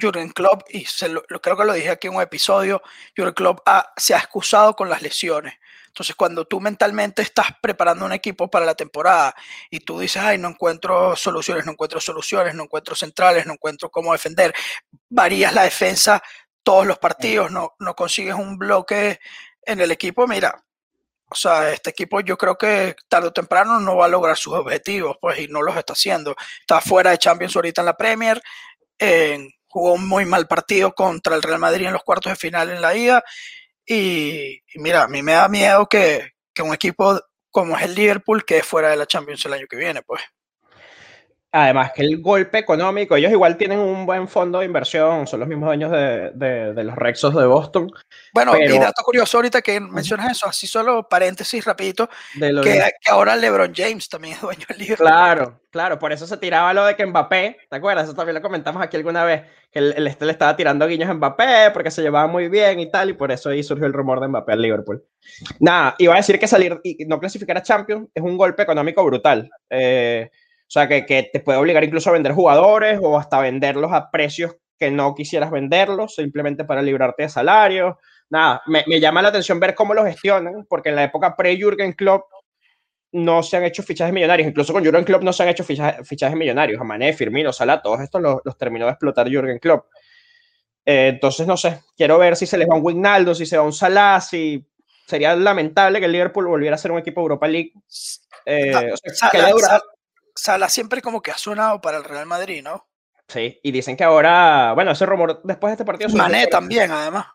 Jurgen 0.00 0.30
Klopp, 0.30 0.62
y 0.70 0.84
se 0.84 1.08
lo, 1.08 1.22
creo 1.22 1.56
que 1.56 1.64
lo 1.64 1.72
dije 1.72 1.90
aquí 1.90 2.06
en 2.06 2.16
un 2.16 2.22
episodio, 2.22 2.82
Jurgen 3.16 3.34
Klopp 3.34 3.60
se 3.96 4.14
ha 4.14 4.18
excusado 4.18 4.74
con 4.74 4.88
las 4.88 5.02
lesiones. 5.02 5.54
Entonces, 5.88 6.14
cuando 6.14 6.44
tú 6.44 6.60
mentalmente 6.60 7.22
estás 7.22 7.48
preparando 7.60 8.04
un 8.04 8.12
equipo 8.12 8.48
para 8.48 8.64
la 8.64 8.74
temporada 8.74 9.34
y 9.68 9.80
tú 9.80 9.98
dices, 9.98 10.22
ay, 10.22 10.38
no 10.38 10.48
encuentro 10.48 11.16
soluciones, 11.16 11.66
no 11.66 11.72
encuentro 11.72 12.00
soluciones, 12.00 12.54
no 12.54 12.64
encuentro 12.64 12.94
centrales, 12.94 13.46
no 13.46 13.54
encuentro 13.54 13.90
cómo 13.90 14.12
defender, 14.12 14.54
varías 15.08 15.52
la 15.52 15.64
defensa 15.64 16.22
todos 16.62 16.86
los 16.86 16.98
partidos, 16.98 17.50
no, 17.50 17.74
no 17.80 17.96
consigues 17.96 18.34
un 18.34 18.58
bloque 18.58 19.18
en 19.62 19.80
el 19.80 19.90
equipo, 19.90 20.26
mira, 20.28 20.62
o 21.30 21.34
sea, 21.34 21.72
este 21.72 21.90
equipo 21.90 22.20
yo 22.20 22.38
creo 22.38 22.56
que 22.56 22.96
tarde 23.08 23.28
o 23.28 23.32
temprano 23.32 23.80
no 23.80 23.96
va 23.96 24.06
a 24.06 24.08
lograr 24.08 24.36
sus 24.36 24.54
objetivos, 24.54 25.16
pues, 25.20 25.40
y 25.40 25.48
no 25.48 25.62
los 25.62 25.76
está 25.76 25.92
haciendo. 25.92 26.34
Está 26.60 26.80
fuera 26.80 27.10
de 27.10 27.18
Champions 27.18 27.54
ahorita 27.56 27.82
en 27.82 27.86
la 27.86 27.96
Premier, 27.96 28.42
en 28.98 29.50
jugó 29.68 29.92
un 29.94 30.08
muy 30.08 30.24
mal 30.24 30.46
partido 30.48 30.94
contra 30.94 31.36
el 31.36 31.42
Real 31.42 31.58
Madrid 31.58 31.86
en 31.86 31.92
los 31.92 32.02
cuartos 32.04 32.32
de 32.32 32.36
final 32.36 32.70
en 32.70 32.82
la 32.82 32.96
ida. 32.96 33.22
Y, 33.86 34.60
mira, 34.76 35.04
a 35.04 35.08
mí 35.08 35.22
me 35.22 35.32
da 35.32 35.48
miedo 35.48 35.86
que, 35.86 36.32
que, 36.54 36.62
un 36.62 36.74
equipo 36.74 37.20
como 37.50 37.76
es 37.76 37.84
el 37.84 37.94
Liverpool 37.94 38.44
quede 38.44 38.62
fuera 38.62 38.90
de 38.90 38.96
la 38.96 39.06
Champions 39.06 39.44
el 39.46 39.54
año 39.54 39.66
que 39.68 39.76
viene, 39.76 40.02
pues. 40.02 40.22
Además 41.50 41.92
que 41.94 42.02
el 42.02 42.20
golpe 42.20 42.58
económico, 42.58 43.16
ellos 43.16 43.32
igual 43.32 43.56
tienen 43.56 43.78
un 43.78 44.04
buen 44.04 44.28
fondo 44.28 44.58
de 44.58 44.66
inversión, 44.66 45.26
son 45.26 45.40
los 45.40 45.48
mismos 45.48 45.68
dueños 45.68 45.90
de, 45.90 46.30
de, 46.34 46.84
los 46.84 46.94
Rexos 46.94 47.34
de 47.34 47.46
Boston. 47.46 47.90
Bueno, 48.34 48.54
y 48.54 48.78
dato 48.78 49.02
curioso 49.02 49.38
ahorita 49.38 49.62
que 49.62 49.80
mencionas 49.80 50.32
eso, 50.32 50.46
así 50.46 50.66
solo 50.66 51.08
paréntesis 51.08 51.64
rapidito, 51.64 52.06
que, 52.38 52.60
que, 52.62 53.10
ahora 53.10 53.34
LeBron 53.34 53.72
James 53.74 54.10
también 54.10 54.34
es 54.34 54.42
dueño 54.42 54.66
del 54.68 54.78
Liverpool. 54.78 55.06
Claro, 55.06 55.60
claro, 55.70 55.98
por 55.98 56.12
eso 56.12 56.26
se 56.26 56.36
tiraba 56.36 56.74
lo 56.74 56.84
de 56.84 56.94
que 56.94 57.06
Mbappé, 57.06 57.56
¿te 57.70 57.76
acuerdas? 57.76 58.04
Eso 58.04 58.14
también 58.14 58.34
lo 58.34 58.42
comentamos 58.42 58.82
aquí 58.82 58.98
alguna 58.98 59.24
vez, 59.24 59.44
que 59.72 59.78
el, 59.78 60.06
este 60.06 60.26
le 60.26 60.32
estaba 60.32 60.54
tirando 60.54 60.86
guiños 60.86 61.08
a 61.08 61.14
Mbappé 61.14 61.70
porque 61.72 61.90
se 61.90 62.02
llevaba 62.02 62.26
muy 62.26 62.50
bien 62.50 62.78
y 62.78 62.90
tal, 62.90 63.08
y 63.08 63.14
por 63.14 63.32
eso 63.32 63.48
ahí 63.48 63.62
surgió 63.62 63.86
el 63.86 63.94
rumor 63.94 64.20
de 64.20 64.28
Mbappé 64.28 64.52
al 64.52 64.60
Liverpool. 64.60 65.02
Nada, 65.60 65.94
iba 65.96 66.12
a 66.12 66.18
decir 66.18 66.38
que 66.38 66.46
salir 66.46 66.78
y 66.84 67.06
no 67.06 67.18
clasificar 67.18 67.56
a 67.56 67.62
Champions 67.62 68.10
es 68.14 68.22
un 68.22 68.36
golpe 68.36 68.64
económico 68.64 69.02
brutal. 69.02 69.48
Eh, 69.70 70.28
o 70.68 70.70
sea, 70.70 70.86
que, 70.86 71.06
que, 71.06 71.22
te 71.22 71.40
puede 71.40 71.58
obligar 71.58 71.82
incluso 71.82 72.10
a 72.10 72.12
vender 72.12 72.32
jugadores 72.32 73.00
o 73.02 73.18
hasta 73.18 73.40
venderlos 73.40 73.90
a 73.92 74.10
precios 74.10 74.54
que 74.78 74.90
no 74.90 75.14
quisieras 75.14 75.50
venderlos, 75.50 76.14
simplemente 76.14 76.64
para 76.64 76.82
librarte 76.82 77.22
de 77.22 77.28
salarios. 77.30 77.96
Nada, 78.28 78.60
me, 78.66 78.84
me 78.86 79.00
llama 79.00 79.22
la 79.22 79.30
atención 79.30 79.58
ver 79.58 79.74
cómo 79.74 79.94
lo 79.94 80.04
gestionan, 80.04 80.66
porque 80.68 80.90
en 80.90 80.96
la 80.96 81.04
época 81.04 81.34
pre-Jürgen 81.34 81.94
Klopp 81.94 82.26
no 83.12 83.42
se 83.42 83.56
han 83.56 83.64
hecho 83.64 83.82
fichajes 83.82 84.12
millonarios. 84.12 84.46
Incluso 84.46 84.74
con 84.74 84.84
Jürgen 84.84 85.04
Klopp 85.04 85.22
no 85.22 85.32
se 85.32 85.42
han 85.42 85.48
hecho 85.48 85.64
fichajes, 85.64 86.06
fichajes 86.06 86.36
millonarios. 86.36 86.84
Mané, 86.84 87.12
Firmino, 87.14 87.52
Salah, 87.52 87.80
todos 87.80 88.00
estos 88.00 88.20
los, 88.20 88.40
los 88.44 88.58
terminó 88.58 88.84
de 88.84 88.92
explotar 88.92 89.28
Jürgen 89.28 89.58
Klopp. 89.58 89.86
Eh, 90.84 91.08
entonces, 91.08 91.46
no 91.46 91.56
sé, 91.56 91.80
quiero 91.96 92.18
ver 92.18 92.36
si 92.36 92.46
se 92.46 92.58
les 92.58 92.68
va 92.68 92.76
un 92.76 92.84
Wignaldo, 92.84 93.34
si 93.34 93.46
se 93.46 93.56
va 93.56 93.62
un 93.62 93.72
Salah, 93.72 94.20
si 94.20 94.66
sería 95.06 95.34
lamentable 95.34 96.00
que 96.00 96.06
el 96.06 96.12
Liverpool 96.12 96.46
volviera 96.46 96.76
a 96.76 96.78
ser 96.78 96.92
un 96.92 96.98
equipo 96.98 97.22
Europa 97.22 97.48
League. 97.48 97.72
Eh, 98.44 98.92
o 98.92 98.96
sea, 98.96 99.30
que 99.30 99.38
Sala 100.38 100.68
siempre 100.68 101.02
como 101.02 101.20
que 101.20 101.32
ha 101.32 101.38
sonado 101.38 101.80
para 101.80 101.98
el 101.98 102.04
Real 102.04 102.26
Madrid, 102.26 102.62
¿no? 102.62 102.86
Sí, 103.26 103.58
y 103.60 103.72
dicen 103.72 103.96
que 103.96 104.04
ahora, 104.04 104.72
bueno, 104.72 104.92
ese 104.92 105.04
rumor 105.04 105.40
después 105.42 105.70
de 105.70 105.74
este 105.74 105.84
partido. 105.84 106.10
Mané 106.10 106.46
también, 106.46 106.90
además. 106.92 107.26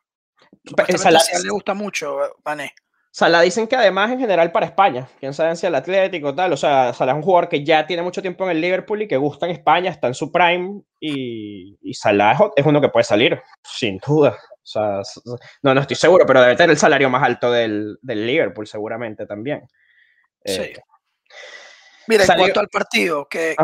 Sala, 0.98 1.20
le 1.44 1.50
gusta 1.50 1.74
mucho 1.74 2.24
eh, 2.24 2.30
Mané. 2.46 2.74
Sala 3.12 3.42
dicen 3.42 3.68
que 3.68 3.76
además 3.76 4.10
en 4.12 4.20
general 4.20 4.52
para 4.52 4.66
España, 4.66 5.08
quién 5.20 5.34
sabe 5.34 5.56
si 5.56 5.68
el 5.68 5.76
Atlético 5.76 6.30
o 6.30 6.36
tal, 6.36 6.54
o 6.54 6.58
sea, 6.58 6.94
Salah 6.94 7.12
es 7.12 7.18
un 7.18 7.22
jugador 7.22 7.50
que 7.50 7.64
ya 7.64 7.86
tiene 7.86 8.02
mucho 8.02 8.22
tiempo 8.22 8.46
en 8.46 8.52
el 8.52 8.62
Liverpool 8.62 9.02
y 9.04 9.08
que 9.08 9.18
gusta 9.18 9.46
en 9.46 9.52
España, 9.52 9.92
está 9.92 10.08
en 10.08 10.16
su 10.16 10.32
prime 10.32 10.82
y, 11.00 11.78
y 11.82 11.94
Salah 11.94 12.38
es 12.56 12.66
uno 12.66 12.82
que 12.82 12.90
puede 12.90 13.04
salir, 13.04 13.40
sin 13.62 14.00
duda. 14.00 14.32
O 14.32 14.66
sea, 14.66 15.02
no, 15.62 15.74
no 15.76 15.82
estoy 15.82 15.98
seguro, 15.98 16.26
pero 16.26 16.42
debe 16.42 16.56
tener 16.56 16.72
el 16.72 16.78
salario 16.78 17.10
más 17.10 17.22
alto 17.22 17.52
del, 17.52 18.00
del 18.02 18.26
Liverpool 18.26 18.66
seguramente 18.66 19.28
también. 19.28 19.68
Sí. 20.46 20.74
Eh, 22.04 22.06
Mira, 22.08 22.26
en 22.26 22.38
cuanto 22.38 22.60
al 22.60 22.68
partido, 22.68 23.28
¿qué, 23.30 23.56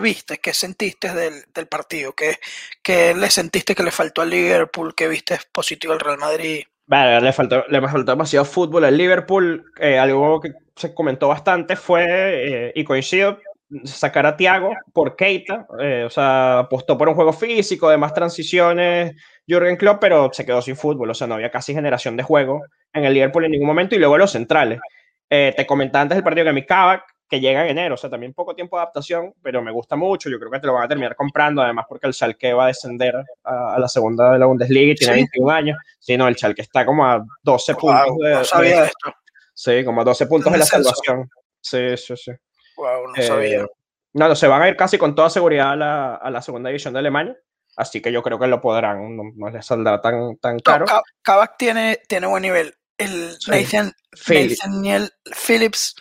viste? 0.00 0.38
¿Qué 0.38 0.52
sentiste 0.52 1.12
del, 1.14 1.66
partido? 1.68 2.14
¿Qué, 2.14 3.14
le 3.14 3.30
sentiste 3.30 3.74
que 3.74 3.82
le 3.82 3.90
faltó 3.90 4.22
al 4.22 4.30
Liverpool? 4.30 4.94
¿Qué 4.94 5.08
viste 5.08 5.38
positivo 5.52 5.92
al 5.92 6.00
Real 6.00 6.18
Madrid? 6.18 6.64
Vale, 6.86 7.20
le 7.20 7.32
faltó, 7.32 7.64
le 7.68 7.80
faltó 7.80 8.12
demasiado 8.12 8.44
fútbol 8.44 8.84
al 8.84 8.96
Liverpool. 8.96 9.64
Eh, 9.78 9.98
algo 9.98 10.40
que 10.40 10.52
se 10.74 10.92
comentó 10.92 11.28
bastante 11.28 11.76
fue, 11.76 12.04
eh, 12.08 12.72
y 12.74 12.84
coincido, 12.84 13.38
sacar 13.84 14.26
a 14.26 14.36
Thiago 14.36 14.74
por 14.92 15.14
Keita. 15.14 15.66
Eh, 15.80 16.04
o 16.04 16.10
sea, 16.10 16.60
apostó 16.60 16.98
por 16.98 17.08
un 17.08 17.14
juego 17.14 17.32
físico, 17.32 17.88
de 17.88 17.96
más 17.96 18.12
transiciones, 18.12 19.12
Jürgen 19.46 19.76
Klopp, 19.76 20.00
pero 20.00 20.30
se 20.32 20.44
quedó 20.44 20.60
sin 20.60 20.76
fútbol. 20.76 21.10
O 21.10 21.14
sea, 21.14 21.28
no 21.28 21.34
había 21.34 21.50
casi 21.50 21.72
generación 21.72 22.16
de 22.16 22.24
juego 22.24 22.62
en 22.92 23.04
el 23.04 23.14
Liverpool 23.14 23.44
en 23.44 23.52
ningún 23.52 23.68
momento. 23.68 23.94
Y 23.94 23.98
luego 23.98 24.18
los 24.18 24.32
centrales. 24.32 24.80
te 25.28 25.66
comentaba 25.66 26.02
antes 26.02 26.16
del 26.16 26.24
partido 26.24 26.44
que 26.46 26.52
mi 26.52 26.66
Kavak 26.66 27.04
que 27.28 27.40
llega 27.40 27.64
en 27.64 27.70
enero, 27.70 27.94
o 27.94 27.96
sea, 27.96 28.10
también 28.10 28.34
poco 28.34 28.54
tiempo 28.54 28.76
de 28.76 28.82
adaptación, 28.82 29.32
pero 29.42 29.62
me 29.62 29.72
gusta 29.72 29.96
mucho, 29.96 30.28
yo 30.28 30.38
creo 30.38 30.50
que 30.50 30.60
te 30.60 30.66
lo 30.66 30.74
van 30.74 30.84
a 30.84 30.88
terminar 30.88 31.16
comprando, 31.16 31.62
además 31.62 31.86
porque 31.88 32.06
el 32.06 32.12
Schalke 32.12 32.52
va 32.52 32.64
a 32.64 32.66
descender 32.66 33.14
a, 33.44 33.78
la 33.78 33.88
segunda 33.88 34.32
de 34.32 34.38
la 34.38 34.44
Bundesliga 34.44 34.92
y 34.92 34.94
tiene 34.94 35.14
21 35.14 35.50
años, 35.50 35.78
sí, 35.98 36.16
no, 36.16 36.28
el 36.28 36.36
Schalke 36.36 36.60
está 36.60 36.84
como 36.84 37.06
a 37.06 37.24
12 37.42 37.74
puntos 37.74 38.18
de, 38.18 38.34
no 38.34 38.44
sabía 38.44 38.84
esto. 38.84 39.14
Sí, 39.54 39.84
como 39.84 40.00
a 40.00 40.04
12 40.04 40.26
puntos 40.26 40.52
de 40.52 40.58
la 40.58 40.66
salvación. 40.66 41.30
Sí, 41.60 41.96
sí, 41.96 42.16
sí. 42.16 42.32
Wow, 42.76 43.08
no 43.16 43.22
sabía. 43.22 43.60
Eh, 43.60 43.66
no, 44.14 44.28
no, 44.28 44.36
se 44.36 44.48
van 44.48 44.62
a 44.62 44.68
ir 44.68 44.76
casi 44.76 44.98
con 44.98 45.14
toda 45.14 45.30
seguridad 45.30 45.72
a 45.72 45.76
la, 45.76 46.14
a 46.16 46.30
la 46.30 46.42
segunda 46.42 46.68
división 46.68 46.92
de 46.92 46.98
Alemania, 46.98 47.34
así 47.76 48.02
que 48.02 48.12
yo 48.12 48.22
creo 48.22 48.38
que 48.38 48.46
lo 48.46 48.60
podrán, 48.60 49.16
no, 49.16 49.50
les 49.50 49.64
saldrá 49.64 50.02
tan, 50.02 50.36
tan 50.36 50.58
caro. 50.58 50.84
No, 50.86 51.44
tiene, 51.58 52.00
tiene 52.08 52.26
buen 52.26 52.42
nivel. 52.42 52.74
El 52.98 53.38
Nathan, 53.48 53.92
Nathaniel 54.28 55.10
Phillips 55.46 55.94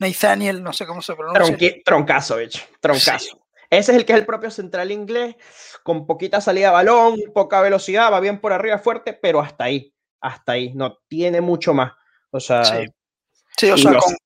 Nathaniel, 0.00 0.62
no 0.62 0.72
sé 0.72 0.86
cómo 0.86 1.02
se 1.02 1.14
pronuncia. 1.14 1.56
troncazo, 1.84 2.36
bicho, 2.36 2.62
troncazo. 2.80 3.46
Ese 3.68 3.92
es 3.92 3.98
el 3.98 4.04
que 4.04 4.12
es 4.12 4.18
el 4.18 4.26
propio 4.26 4.50
central 4.50 4.92
inglés, 4.92 5.34
con 5.82 6.06
poquita 6.06 6.40
salida 6.40 6.68
de 6.68 6.72
balón, 6.74 7.16
poca 7.34 7.60
velocidad, 7.60 8.12
va 8.12 8.20
bien 8.20 8.40
por 8.40 8.52
arriba 8.52 8.78
fuerte, 8.78 9.12
pero 9.12 9.40
hasta 9.40 9.64
ahí, 9.64 9.92
hasta 10.20 10.52
ahí, 10.52 10.72
no 10.74 10.98
tiene 11.08 11.40
mucho 11.40 11.74
más. 11.74 11.92
O 12.30 12.38
sea, 12.38 12.64
sí, 13.56 13.70
o 13.70 13.76
sea 13.76 13.98
con, 13.98 14.16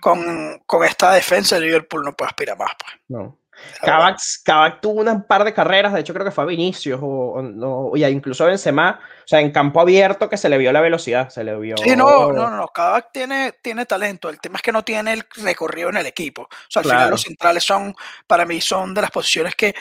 con, 0.00 0.58
con, 0.64 0.84
esta 0.84 1.12
defensa 1.12 1.56
el 1.56 1.64
Liverpool 1.64 2.02
no 2.02 2.16
puede 2.16 2.28
aspirar 2.28 2.56
más. 2.56 2.70
Pues. 2.78 2.92
No. 3.08 3.37
Kavak, 3.80 4.80
tuvo 4.80 5.02
un 5.02 5.22
par 5.24 5.44
de 5.44 5.54
carreras, 5.54 5.92
de 5.92 6.00
hecho 6.00 6.12
creo 6.12 6.24
que 6.24 6.32
fue 6.32 6.44
a 6.44 6.46
Vinicius 6.48 6.98
o, 7.02 7.40
no, 7.42 7.92
y 7.94 8.04
incluso 8.04 8.44
a 8.44 8.48
Benzema, 8.48 9.00
o 9.00 9.28
sea, 9.28 9.40
en 9.40 9.52
campo 9.52 9.80
abierto 9.80 10.28
que 10.28 10.36
se 10.36 10.48
le 10.48 10.58
vio 10.58 10.72
la 10.72 10.80
velocidad, 10.80 11.28
se 11.28 11.44
le 11.44 11.56
vio... 11.58 11.76
Sí, 11.76 11.94
no, 11.94 12.32
no, 12.32 12.50
no, 12.50 12.68
Kavak 12.68 13.12
tiene, 13.12 13.54
tiene 13.62 13.86
talento, 13.86 14.28
el 14.28 14.40
tema 14.40 14.56
es 14.56 14.62
que 14.62 14.72
no 14.72 14.84
tiene 14.84 15.12
el 15.12 15.24
recorrido 15.36 15.90
en 15.90 15.98
el 15.98 16.06
equipo, 16.06 16.42
o 16.42 16.48
sea, 16.68 16.80
al 16.80 16.88
final 16.88 17.10
los 17.10 17.22
centrales 17.22 17.64
son, 17.64 17.94
para 18.26 18.44
mí 18.44 18.60
son 18.60 18.94
de 18.94 19.02
las 19.02 19.10
posiciones 19.10 19.54
que, 19.54 19.74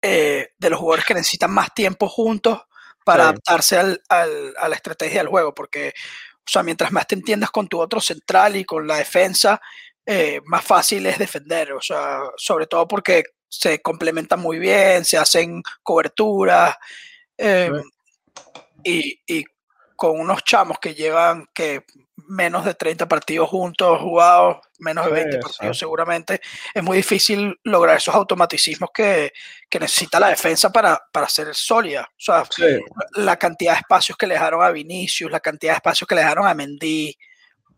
eh, 0.00 0.52
de 0.56 0.70
los 0.70 0.78
jugadores 0.78 1.04
que 1.04 1.14
necesitan 1.14 1.50
más 1.50 1.74
tiempo 1.74 2.08
juntos 2.08 2.62
para 3.04 3.24
adaptarse 3.24 3.78
al, 3.78 4.00
al, 4.08 4.54
a 4.58 4.68
la 4.68 4.76
estrategia 4.76 5.20
del 5.20 5.28
juego, 5.28 5.54
porque, 5.54 5.92
o 6.36 6.50
sea, 6.50 6.62
mientras 6.62 6.92
más 6.92 7.06
te 7.06 7.16
entiendas 7.16 7.50
con 7.50 7.66
tu 7.66 7.80
otro 7.80 8.00
central 8.00 8.56
y 8.56 8.64
con 8.64 8.86
la 8.86 8.96
defensa, 8.96 9.60
eh, 10.12 10.40
más 10.44 10.64
fácil 10.64 11.06
es 11.06 11.20
defender, 11.20 11.72
o 11.72 11.80
sea, 11.80 12.22
sobre 12.36 12.66
todo 12.66 12.88
porque 12.88 13.22
se 13.48 13.80
complementan 13.80 14.40
muy 14.40 14.58
bien, 14.58 15.04
se 15.04 15.16
hacen 15.16 15.62
coberturas 15.84 16.74
em, 17.38 17.80
y, 18.82 19.20
y, 19.24 19.44
con 19.94 20.18
unos 20.18 20.42
chamos 20.42 20.80
que 20.80 20.96
llevan 20.96 21.46
que 21.54 21.84
menos 22.26 22.64
de 22.64 22.74
30 22.74 23.06
partidos 23.06 23.48
juntos 23.50 24.00
jugados, 24.00 24.56
menos 24.80 25.06
de 25.06 25.12
20 25.12 25.38
partidos 25.38 25.78
seguramente, 25.78 26.40
es 26.74 26.82
muy 26.82 26.96
difícil 26.96 27.56
lograr 27.62 27.98
esos 27.98 28.12
automaticismos 28.12 28.90
que, 28.92 29.32
que 29.68 29.78
necesita 29.78 30.18
la 30.18 30.30
defensa 30.30 30.72
para, 30.72 31.00
para 31.12 31.28
ser 31.28 31.54
sólida. 31.54 32.10
O 32.10 32.20
sea, 32.20 32.42
la 33.14 33.36
cantidad 33.36 33.74
de 33.74 33.78
espacios 33.78 34.18
que 34.18 34.26
le 34.26 34.34
dejaron 34.34 34.60
a 34.60 34.72
Vinicius, 34.72 35.30
la 35.30 35.38
cantidad 35.38 35.74
de 35.74 35.76
espacios 35.76 36.08
que 36.08 36.16
le 36.16 36.22
dejaron 36.22 36.48
a 36.48 36.54
Mendy, 36.54 37.16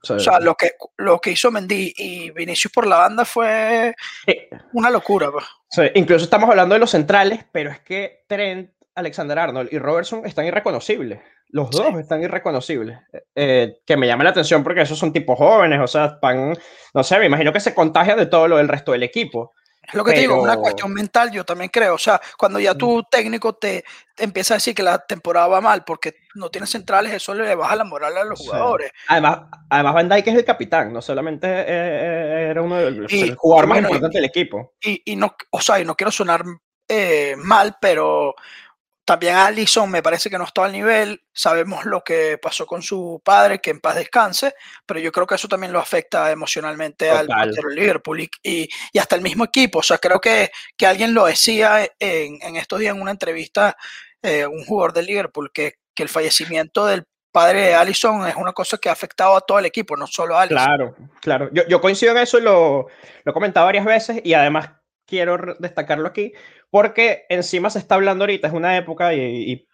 o 0.08 0.18
sea, 0.18 0.40
lo 0.40 0.54
que, 0.54 0.72
lo 0.98 1.20
que 1.20 1.30
hizo 1.30 1.50
Mendy 1.50 1.94
y 1.96 2.30
Vinicius 2.30 2.72
por 2.72 2.86
la 2.86 2.98
banda 2.98 3.24
fue 3.24 3.94
una 4.72 4.90
locura. 4.90 5.30
Pues. 5.30 5.92
incluso 5.94 6.24
estamos 6.24 6.50
hablando 6.50 6.74
de 6.74 6.80
los 6.80 6.90
centrales, 6.90 7.44
pero 7.52 7.70
es 7.70 7.80
que 7.80 8.24
Trent, 8.26 8.70
Alexander 8.94 9.38
Arnold 9.38 9.68
y 9.72 9.78
Robertson 9.78 10.26
están 10.26 10.46
irreconocibles. 10.46 11.20
Los 11.48 11.70
dos 11.70 11.94
están 11.98 12.22
irreconocibles. 12.22 12.98
Eh, 13.34 13.76
que 13.86 13.96
me 13.96 14.06
llama 14.06 14.24
la 14.24 14.30
atención 14.30 14.64
porque 14.64 14.80
esos 14.80 14.98
son 14.98 15.12
tipos 15.12 15.36
jóvenes, 15.38 15.80
o 15.80 15.86
sea, 15.86 16.18
van, 16.20 16.56
no 16.94 17.04
sé, 17.04 17.18
me 17.18 17.26
imagino 17.26 17.52
que 17.52 17.60
se 17.60 17.74
contagia 17.74 18.16
de 18.16 18.26
todo 18.26 18.48
lo 18.48 18.56
del 18.56 18.68
resto 18.68 18.92
del 18.92 19.02
equipo. 19.02 19.52
Es 19.82 19.94
lo 19.94 20.04
que 20.04 20.12
te 20.12 20.20
digo, 20.20 20.40
una 20.40 20.56
cuestión 20.56 20.92
mental, 20.92 21.32
yo 21.32 21.44
también 21.44 21.68
creo. 21.68 21.94
O 21.94 21.98
sea, 21.98 22.20
cuando 22.38 22.60
ya 22.60 22.74
tu 22.74 23.02
técnico 23.10 23.54
te, 23.54 23.84
empieza 24.16 24.54
a 24.54 24.56
decir 24.58 24.74
que 24.74 24.82
la 24.82 24.98
temporada 25.04 25.48
va 25.48 25.60
mal 25.60 25.84
porque 25.84 26.14
no 26.34 26.50
tiene 26.50 26.66
centrales, 26.66 27.12
eso 27.12 27.34
le 27.34 27.54
baja 27.54 27.76
la 27.76 27.84
moral 27.84 28.16
a 28.16 28.24
los 28.24 28.38
jugadores. 28.38 28.92
Además, 29.08 29.40
además 29.68 29.94
Van 29.94 30.08
Dijk 30.08 30.28
es 30.28 30.34
el 30.36 30.44
capitán, 30.44 30.92
no 30.92 31.02
solamente 31.02 31.48
eh, 31.48 31.64
eh, 31.66 32.48
era 32.50 32.62
uno 32.62 32.76
de 32.76 32.90
los 32.92 33.12
jugadores 33.36 33.68
más 33.68 33.78
importantes 33.78 34.12
del 34.12 34.24
equipo. 34.24 34.74
Y, 34.80 35.02
y, 35.04 35.16
no, 35.16 35.34
o 35.50 35.60
sea, 35.60 35.80
y 35.80 35.84
no 35.84 35.96
quiero 35.96 36.12
sonar 36.12 36.44
eh, 36.88 37.34
mal, 37.36 37.76
pero 37.80 38.34
también 39.04 39.34
Allison 39.34 39.90
me 39.90 40.02
parece 40.02 40.30
que 40.30 40.38
no 40.38 40.44
está 40.44 40.64
al 40.64 40.72
nivel. 40.72 41.22
Sabemos 41.32 41.84
lo 41.84 42.02
que 42.04 42.38
pasó 42.38 42.66
con 42.66 42.82
su 42.82 43.20
padre, 43.24 43.60
que 43.60 43.70
en 43.70 43.80
paz 43.80 43.96
descanse, 43.96 44.54
pero 44.86 45.00
yo 45.00 45.10
creo 45.10 45.26
que 45.26 45.34
eso 45.34 45.48
también 45.48 45.72
lo 45.72 45.80
afecta 45.80 46.30
emocionalmente 46.30 47.10
al 47.10 47.28
Liverpool 47.74 48.20
y, 48.20 48.30
y, 48.42 48.98
hasta 48.98 49.16
el 49.16 49.22
mismo 49.22 49.44
equipo. 49.44 49.80
O 49.80 49.82
sea, 49.82 49.98
creo 49.98 50.20
que, 50.20 50.52
que 50.76 50.86
alguien 50.86 51.14
lo 51.14 51.26
decía 51.26 51.84
en, 51.98 52.38
en, 52.42 52.56
estos 52.56 52.78
días 52.78 52.94
en 52.94 53.02
una 53.02 53.10
entrevista, 53.10 53.76
eh, 54.22 54.46
un 54.46 54.64
jugador 54.64 54.92
de 54.92 55.02
Liverpool, 55.02 55.50
que, 55.52 55.74
que 55.94 56.04
el 56.04 56.08
fallecimiento 56.08 56.86
del 56.86 57.04
padre 57.32 57.62
de 57.62 57.74
Allison 57.74 58.28
es 58.28 58.36
una 58.36 58.52
cosa 58.52 58.78
que 58.78 58.88
ha 58.88 58.92
afectado 58.92 59.34
a 59.34 59.40
todo 59.40 59.58
el 59.58 59.66
equipo, 59.66 59.96
no 59.96 60.06
solo 60.06 60.36
a 60.36 60.42
Allison. 60.42 60.64
Claro, 60.64 60.96
claro. 61.20 61.50
Yo, 61.52 61.66
yo 61.66 61.80
coincido 61.80 62.12
en 62.12 62.18
eso 62.18 62.38
y 62.38 62.42
lo, 62.42 62.86
lo 63.24 63.30
he 63.30 63.32
comentado 63.32 63.66
varias 63.66 63.84
veces 63.84 64.20
y 64.22 64.34
además 64.34 64.70
quiero 65.12 65.56
destacarlo 65.58 66.08
aquí, 66.08 66.32
porque 66.70 67.26
encima 67.28 67.68
se 67.68 67.80
está 67.80 67.96
hablando 67.96 68.24
ahorita, 68.24 68.48
es 68.48 68.54
una 68.54 68.78
época 68.78 69.12
y, 69.12 69.68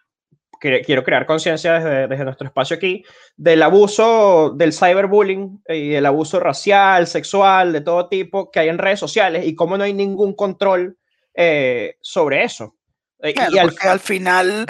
quiero 0.59 1.05
crear 1.05 1.25
conciencia 1.25 1.79
desde, 1.79 2.25
nuestro 2.25 2.45
espacio 2.45 2.75
aquí, 2.75 3.05
del 3.37 3.63
abuso 3.63 4.49
del 4.49 4.73
cyberbullying 4.73 5.63
y 5.69 5.93
el 5.93 6.05
abuso 6.05 6.41
racial, 6.41 7.07
sexual, 7.07 7.71
de 7.71 7.79
todo 7.79 8.09
tipo 8.09 8.51
que 8.51 8.59
hay 8.59 8.67
en 8.67 8.77
redes 8.77 8.99
sociales 8.99 9.45
y 9.47 9.55
cómo 9.55 9.77
no 9.77 9.85
hay 9.85 9.93
ningún 9.93 10.33
control 10.33 10.97
eh, 11.33 11.95
sobre 12.01 12.43
eso. 12.43 12.75
Eh, 13.21 13.33
y 13.53 13.57
al, 13.57 13.69
porque 13.69 13.87
al 13.87 14.01
final 14.01 14.65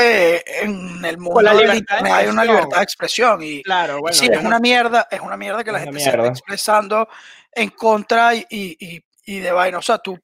eh, 0.00 0.42
en 0.62 1.04
el 1.04 1.18
mundo 1.18 1.40
hay 1.40 2.26
una 2.26 2.44
libertad 2.46 2.78
de 2.78 2.82
expresión 2.82 3.42
y, 3.42 3.62
claro, 3.62 4.00
bueno, 4.00 4.16
sí, 4.16 4.30
es 4.32 4.42
una 4.42 4.60
mierda, 4.60 5.08
es 5.10 5.20
una 5.20 5.36
mierda 5.36 5.62
que 5.62 5.72
la 5.72 5.80
gente 5.80 6.00
se 6.00 6.08
está 6.08 6.26
expresando 6.26 7.06
en 7.56 7.70
contra 7.70 8.34
y, 8.34 8.46
y, 8.50 9.02
y 9.26 9.40
de 9.40 9.52
vaina. 9.52 9.78
O 9.78 9.82
sea, 9.82 9.98
tú, 9.98 10.18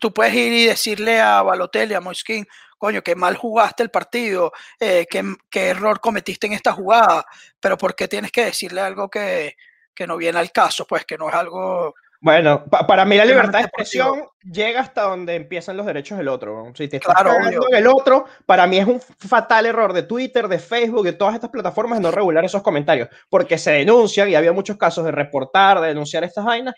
tú 0.00 0.14
puedes 0.14 0.32
ir 0.32 0.52
y 0.52 0.66
decirle 0.66 1.20
a 1.20 1.42
Balotelli, 1.42 1.92
a 1.92 2.00
Moiskin, 2.00 2.46
coño, 2.78 3.02
que 3.02 3.14
mal 3.14 3.36
jugaste 3.36 3.82
el 3.82 3.90
partido, 3.90 4.52
eh, 4.78 5.06
qué, 5.10 5.68
error 5.68 6.00
cometiste 6.00 6.46
en 6.46 6.54
esta 6.54 6.72
jugada, 6.72 7.26
pero 7.60 7.76
¿por 7.76 7.94
qué 7.94 8.08
tienes 8.08 8.32
que 8.32 8.46
decirle 8.46 8.80
algo 8.80 9.10
que, 9.10 9.56
que 9.94 10.06
no 10.06 10.16
viene 10.16 10.38
al 10.38 10.50
caso? 10.50 10.86
Pues 10.86 11.04
que 11.04 11.18
no 11.18 11.28
es 11.28 11.34
algo... 11.34 11.94
Bueno, 12.22 12.64
para 12.66 13.06
mí 13.06 13.16
la 13.16 13.24
libertad 13.24 13.60
de 13.60 13.64
expresión 13.64 14.24
llega 14.42 14.80
hasta 14.80 15.04
donde 15.04 15.36
empiezan 15.36 15.78
los 15.78 15.86
derechos 15.86 16.18
del 16.18 16.28
otro. 16.28 16.70
Si 16.74 16.86
te 16.86 16.98
estás 16.98 17.14
claro, 17.14 17.32
en 17.34 17.74
el 17.74 17.86
otro, 17.86 18.26
para 18.44 18.66
mí 18.66 18.76
es 18.76 18.86
un 18.86 19.00
fatal 19.00 19.64
error 19.64 19.94
de 19.94 20.02
Twitter, 20.02 20.46
de 20.46 20.58
Facebook, 20.58 21.04
de 21.04 21.14
todas 21.14 21.34
estas 21.34 21.48
plataformas 21.48 21.98
de 21.98 22.02
no 22.02 22.10
regular 22.10 22.44
esos 22.44 22.62
comentarios, 22.62 23.08
porque 23.30 23.56
se 23.56 23.72
denuncian 23.72 24.28
y 24.28 24.34
había 24.34 24.52
muchos 24.52 24.76
casos 24.76 25.06
de 25.06 25.12
reportar, 25.12 25.80
de 25.80 25.88
denunciar 25.88 26.22
estas 26.22 26.44
vainas 26.44 26.74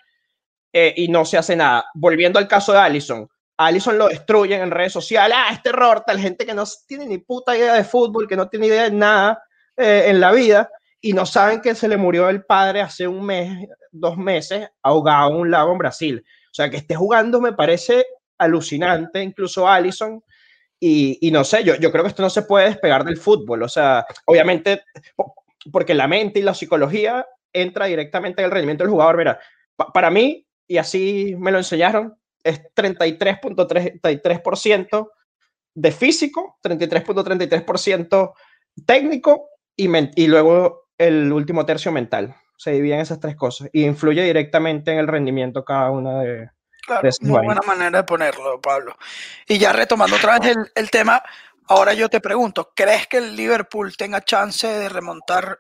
eh, 0.73 0.95
y 0.97 1.09
no 1.09 1.25
se 1.25 1.39
hace 1.39 1.57
nada. 1.57 1.85
Volviendo 1.95 2.39
al 2.39 2.49
caso 2.49 2.73
de 2.73 2.79
Allison, 2.79 3.29
Allison 3.57 3.99
lo 3.99 4.09
destruyen 4.09 4.63
en 4.63 4.71
redes 4.71 4.93
sociales, 4.93 5.37
ah, 5.39 5.53
este 5.53 5.69
error, 5.69 6.03
tal 6.07 6.19
gente 6.19 6.47
que 6.47 6.55
no 6.55 6.65
tiene 6.87 7.07
ni 7.07 7.19
puta 7.19 7.57
idea 7.57 7.75
de 7.75 7.85
fútbol, 7.85 8.27
que 8.27 8.37
no 8.37 8.49
tiene 8.49 8.67
idea 8.67 8.85
de 8.85 8.91
nada 8.91 9.43
eh, 9.77 10.05
en 10.07 10.21
la 10.21 10.33
vida 10.33 10.71
y 11.01 11.13
no 11.13 11.27
saben 11.27 11.61
que 11.61 11.75
se 11.75 11.89
le 11.89 11.97
murió 11.97 12.29
el 12.29 12.45
padre 12.45 12.81
hace 12.81 13.07
un 13.07 13.25
mes, 13.27 13.69
dos 13.91 14.17
meses, 14.17 14.69
ahogado 14.83 15.31
en 15.31 15.37
un 15.37 15.51
lago 15.51 15.73
en 15.73 15.79
Brasil. 15.79 16.25
O 16.27 16.55
sea, 16.55 16.71
que 16.71 16.77
esté 16.77 16.95
jugando 16.95 17.41
me 17.41 17.53
parece 17.53 18.05
alucinante, 18.39 19.23
incluso 19.23 19.69
Allison. 19.69 20.23
Y, 20.79 21.19
y, 21.21 21.31
no 21.31 21.45
sé, 21.45 21.65
yo, 21.65 21.77
yo 21.77 21.91
creo 21.91 22.05
que 22.05 22.11
esto 22.11 22.23
no 22.23 22.31
se 22.31 22.43
puede 22.43 22.67
despegar 22.67 23.05
del 23.05 23.17
fútbol. 23.17 23.63
O 23.63 23.69
sea, 23.69 24.05
obviamente, 24.27 24.83
porque 25.73 25.95
la 25.95 26.09
mente 26.09 26.41
y 26.41 26.43
la 26.43 26.55
psicología 26.55 27.27
entra 27.53 27.87
directamente 27.87 28.43
en 28.43 28.47
el 28.47 28.51
rendimiento 28.51 28.85
del 28.85 28.93
jugador. 28.93 29.17
Mira, 29.17 29.41
para 29.93 30.11
mí, 30.11 30.47
y 30.73 30.79
así 30.79 31.37
me 31.39 31.53
lo 31.53 31.59
enseñaron, 31.59 32.19
es 32.43 32.63
33.33% 32.75 35.11
de 35.75 35.93
físico, 35.93 36.59
33.33% 36.63 38.33
técnico 38.87 39.51
y, 39.77 39.91
y 40.17 40.27
luego 40.29 40.89
el 40.97 41.31
último 41.31 41.67
tercio 41.67 41.93
mental. 41.93 42.35
Se 42.57 42.73
dividen 42.73 43.01
esas 43.01 43.21
tres 43.21 43.37
cosas 43.37 43.69
y 43.71 43.85
influye 43.85 44.23
directamente 44.23 44.93
en 44.93 44.99
el 44.99 45.09
rendimiento 45.09 45.63
cada 45.63 45.91
una 45.91 46.23
de, 46.23 46.49
Claro, 46.87 47.07
muy 47.21 47.45
buena 47.45 47.61
manera 47.67 47.99
de 47.99 48.05
ponerlo, 48.05 48.59
Pablo. 48.59 48.97
Y 49.47 49.59
ya 49.59 49.75
retomando 49.75 50.17
otra 50.17 50.39
vez 50.39 50.57
el, 50.57 50.73
el, 50.75 50.91
tema, 50.91 51.23
ahora 51.69 51.93
yo 51.93 52.09
te 52.09 52.23
pregunto, 52.23 52.73
¿crees 52.75 53.09
que 53.09 53.19
el 53.19 53.37
Liverpool 53.37 53.95
tenga 53.95 54.23
chance 54.23 54.67
de 54.67 54.89
remontar 54.89 55.59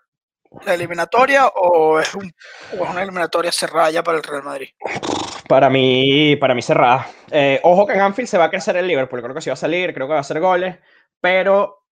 la 0.64 0.75
eliminatoria 0.75 1.47
o 1.47 1.99
es, 1.99 2.14
una 2.14 3.02
eliminatoria 3.02 3.52
cerrada 3.52 3.90
ya 3.90 4.02
para 4.02 4.18
el 4.18 4.25
Real 4.25 4.42
Madrid? 4.42 4.68
Para 5.49 5.68
mí, 5.71 6.37
para 6.37 6.54
mí 6.54 6.62
cerrada. 6.62 7.09
Eh, 7.30 7.61
ojo 7.62 7.87
que 7.87 7.94
en 7.94 8.00
Anfield 8.00 8.28
se 8.28 8.38
va 8.38 8.44
a 8.44 8.50
crecer 8.50 8.76
el 8.76 8.87
Liverpool, 8.87 9.23
creo 9.23 9.35
que 9.35 9.40
sí 9.40 9.50
va 9.50 9.54
a 9.54 9.56
salir, 9.56 9.92
creo 9.92 10.06
que 10.06 10.12
va 10.12 10.18
a 10.18 10.23
hacer 10.23 10.40
goles, 10.40 10.76
pero 11.21 11.82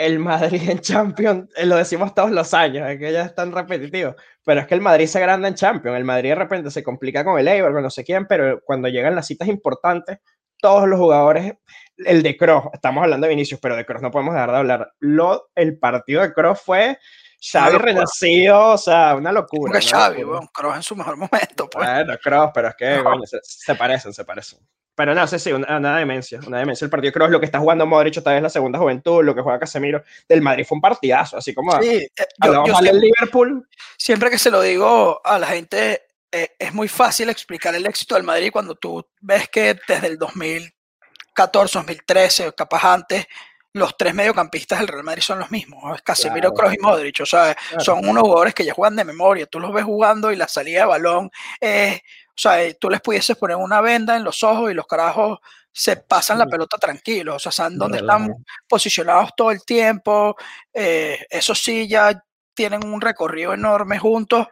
el 0.00 0.18
Madrid 0.18 0.68
en 0.68 0.80
Champions, 0.80 1.50
eh, 1.56 1.66
lo 1.66 1.76
decimos 1.76 2.14
todos 2.14 2.30
los 2.30 2.54
años, 2.54 2.88
es 2.88 2.98
que 2.98 3.12
ya 3.12 3.22
es 3.22 3.34
tan 3.34 3.52
repetitivo, 3.52 4.16
pero 4.44 4.60
es 4.60 4.66
que 4.66 4.74
el 4.74 4.80
Madrid 4.80 5.06
se 5.06 5.18
agranda 5.18 5.46
en 5.46 5.54
Champions, 5.54 5.96
el 5.96 6.04
Madrid 6.04 6.30
de 6.30 6.36
repente 6.36 6.70
se 6.70 6.82
complica 6.82 7.22
con 7.22 7.38
el 7.38 7.46
Eibar, 7.46 7.72
con 7.72 7.82
no 7.82 7.90
sé 7.90 8.02
quién, 8.02 8.26
pero 8.26 8.60
cuando 8.64 8.88
llegan 8.88 9.14
las 9.14 9.26
citas 9.26 9.48
importantes, 9.48 10.18
todos 10.60 10.88
los 10.88 10.98
jugadores, 10.98 11.54
el 11.98 12.22
de 12.22 12.36
Kroos, 12.36 12.64
estamos 12.72 13.02
hablando 13.02 13.26
de 13.26 13.34
Vinicius, 13.34 13.60
pero 13.60 13.76
de 13.76 13.84
Kroos 13.84 14.02
no 14.02 14.10
podemos 14.10 14.34
dejar 14.34 14.50
de 14.50 14.56
hablar, 14.56 14.92
lo, 15.00 15.50
el 15.54 15.78
partido 15.78 16.22
de 16.22 16.32
Kroos 16.32 16.60
fue 16.60 16.98
Xavi 17.40 17.78
renacido, 17.78 18.72
o 18.72 18.78
sea, 18.78 19.14
una 19.14 19.32
locura. 19.32 19.72
Porque 19.72 19.86
Xavi, 19.86 20.24
bueno, 20.24 20.50
Kroos 20.52 20.76
en 20.76 20.82
su 20.82 20.94
mejor 20.94 21.16
momento. 21.16 21.68
Pues. 21.70 21.88
Bueno, 21.88 22.14
Kroos, 22.22 22.50
pero 22.52 22.68
es 22.68 22.74
que 22.74 23.02
se, 23.42 23.74
parecen, 23.74 24.12
se 24.12 24.24
parecen. 24.24 24.58
Pero 24.94 25.14
no, 25.14 25.26
sí, 25.26 25.38
sí, 25.38 25.50
una, 25.50 25.96
demencia, 25.96 26.40
una 26.46 26.58
demencia. 26.58 26.84
El 26.84 26.90
partido 26.90 27.12
Kroos, 27.14 27.30
lo 27.30 27.40
que 27.40 27.46
está 27.46 27.58
jugando 27.58 27.86
Modric 27.86 28.18
otra 28.18 28.34
vez 28.34 28.42
la 28.42 28.50
segunda 28.50 28.78
juventud, 28.78 29.24
lo 29.24 29.34
que 29.34 29.40
juega 29.40 29.58
Casemiro, 29.58 30.04
del 30.28 30.42
Madrid 30.42 30.66
fue 30.68 30.76
un 30.76 30.82
partidazo, 30.82 31.38
así 31.38 31.54
como 31.54 31.80
sí, 31.80 31.88
eh, 31.88 32.10
yo, 32.44 32.64
siempre, 32.66 32.92
Liverpool. 32.92 33.68
Siempre 33.96 34.30
que 34.30 34.38
se 34.38 34.50
lo 34.50 34.60
digo 34.60 35.22
a 35.24 35.38
la 35.38 35.46
gente, 35.46 36.02
eh, 36.30 36.50
es 36.58 36.74
muy 36.74 36.88
fácil 36.88 37.30
explicar 37.30 37.74
el 37.74 37.86
éxito 37.86 38.14
del 38.14 38.24
Madrid 38.24 38.50
cuando 38.52 38.74
tú 38.74 39.02
ves 39.22 39.48
que 39.48 39.78
desde 39.88 40.08
el 40.08 40.18
2014, 40.18 41.78
2013, 41.78 42.52
capaz 42.52 42.84
antes, 42.84 43.26
los 43.72 43.96
tres 43.96 44.14
mediocampistas 44.14 44.80
del 44.80 44.88
Real 44.88 45.04
Madrid 45.04 45.22
son 45.22 45.38
los 45.38 45.50
mismos, 45.50 46.00
Casemiro, 46.02 46.52
Kroos 46.52 46.74
y 46.74 46.78
Modric, 46.78 47.20
o 47.20 47.26
sea, 47.26 47.56
son 47.78 48.06
unos 48.08 48.22
jugadores 48.22 48.54
que 48.54 48.64
ya 48.64 48.74
juegan 48.74 48.96
de 48.96 49.04
memoria, 49.04 49.46
tú 49.46 49.60
los 49.60 49.72
ves 49.72 49.84
jugando 49.84 50.32
y 50.32 50.36
la 50.36 50.48
salida 50.48 50.80
de 50.80 50.86
balón 50.86 51.30
es, 51.60 51.98
o 51.98 52.34
sea, 52.34 52.62
eh, 52.62 52.76
tú 52.80 52.90
les 52.90 53.00
pudieses 53.00 53.36
poner 53.36 53.56
una 53.56 53.80
venda 53.80 54.16
en 54.16 54.24
los 54.24 54.42
ojos 54.42 54.70
y 54.70 54.74
los 54.74 54.86
carajos 54.86 55.38
se 55.72 55.96
pasan 55.96 56.38
la 56.38 56.46
pelota 56.46 56.78
tranquilos, 56.78 57.36
o 57.36 57.38
sea, 57.38 57.52
saben 57.52 57.78
dónde 57.78 57.98
están 57.98 58.34
posicionados 58.68 59.30
todo 59.36 59.52
el 59.52 59.64
tiempo. 59.64 60.36
Eh, 60.72 61.26
eso 61.30 61.54
sí, 61.54 61.86
ya 61.86 62.24
tienen 62.54 62.84
un 62.84 63.00
recorrido 63.00 63.54
enorme 63.54 63.98
juntos 63.98 64.48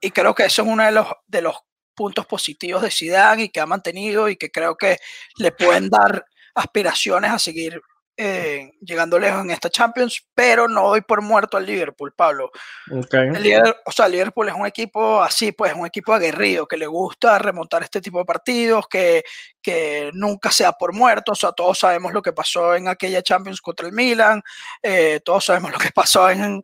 y 0.00 0.10
creo 0.10 0.34
que 0.34 0.44
eso 0.44 0.62
es 0.62 0.68
uno 0.68 0.84
de 0.84 0.92
los, 0.92 1.06
de 1.26 1.42
los 1.42 1.56
puntos 1.94 2.26
positivos 2.26 2.82
de 2.82 2.90
Zidane 2.90 3.44
y 3.44 3.48
que 3.48 3.60
ha 3.60 3.66
mantenido 3.66 4.28
y 4.28 4.36
que 4.36 4.50
creo 4.50 4.76
que 4.76 4.98
le 5.36 5.52
pueden 5.52 5.88
dar 5.88 6.24
aspiraciones 6.54 7.30
a 7.30 7.38
seguir 7.38 7.80
eh, 8.16 8.72
llegando 8.80 9.18
lejos 9.18 9.40
en 9.40 9.50
esta 9.50 9.70
Champions, 9.70 10.26
pero 10.34 10.68
no 10.68 10.88
doy 10.88 11.00
por 11.00 11.22
muerto 11.22 11.56
al 11.56 11.64
Liverpool, 11.64 12.12
Pablo. 12.12 12.50
El 12.86 13.74
o 13.86 13.92
sea, 13.92 14.06
Liverpool 14.06 14.48
es 14.48 14.54
un 14.54 14.66
equipo 14.66 15.22
así, 15.22 15.52
pues, 15.52 15.72
un 15.74 15.86
equipo 15.86 16.12
aguerrido, 16.12 16.66
que 16.66 16.76
le 16.76 16.86
gusta 16.86 17.38
remontar 17.38 17.82
este 17.82 18.00
tipo 18.02 18.18
de 18.18 18.24
partidos, 18.24 18.86
que, 18.86 19.24
que 19.62 20.10
nunca 20.12 20.50
sea 20.50 20.72
por 20.72 20.92
muerto, 20.92 21.32
o 21.32 21.34
sea, 21.34 21.52
todos 21.52 21.78
sabemos 21.78 22.12
lo 22.12 22.20
que 22.20 22.32
pasó 22.32 22.74
en 22.74 22.88
aquella 22.88 23.22
Champions 23.22 23.60
contra 23.60 23.86
el 23.86 23.92
Milan, 23.92 24.42
eh, 24.82 25.20
todos 25.24 25.46
sabemos 25.46 25.72
lo 25.72 25.78
que 25.78 25.90
pasó 25.90 26.28
en, 26.28 26.60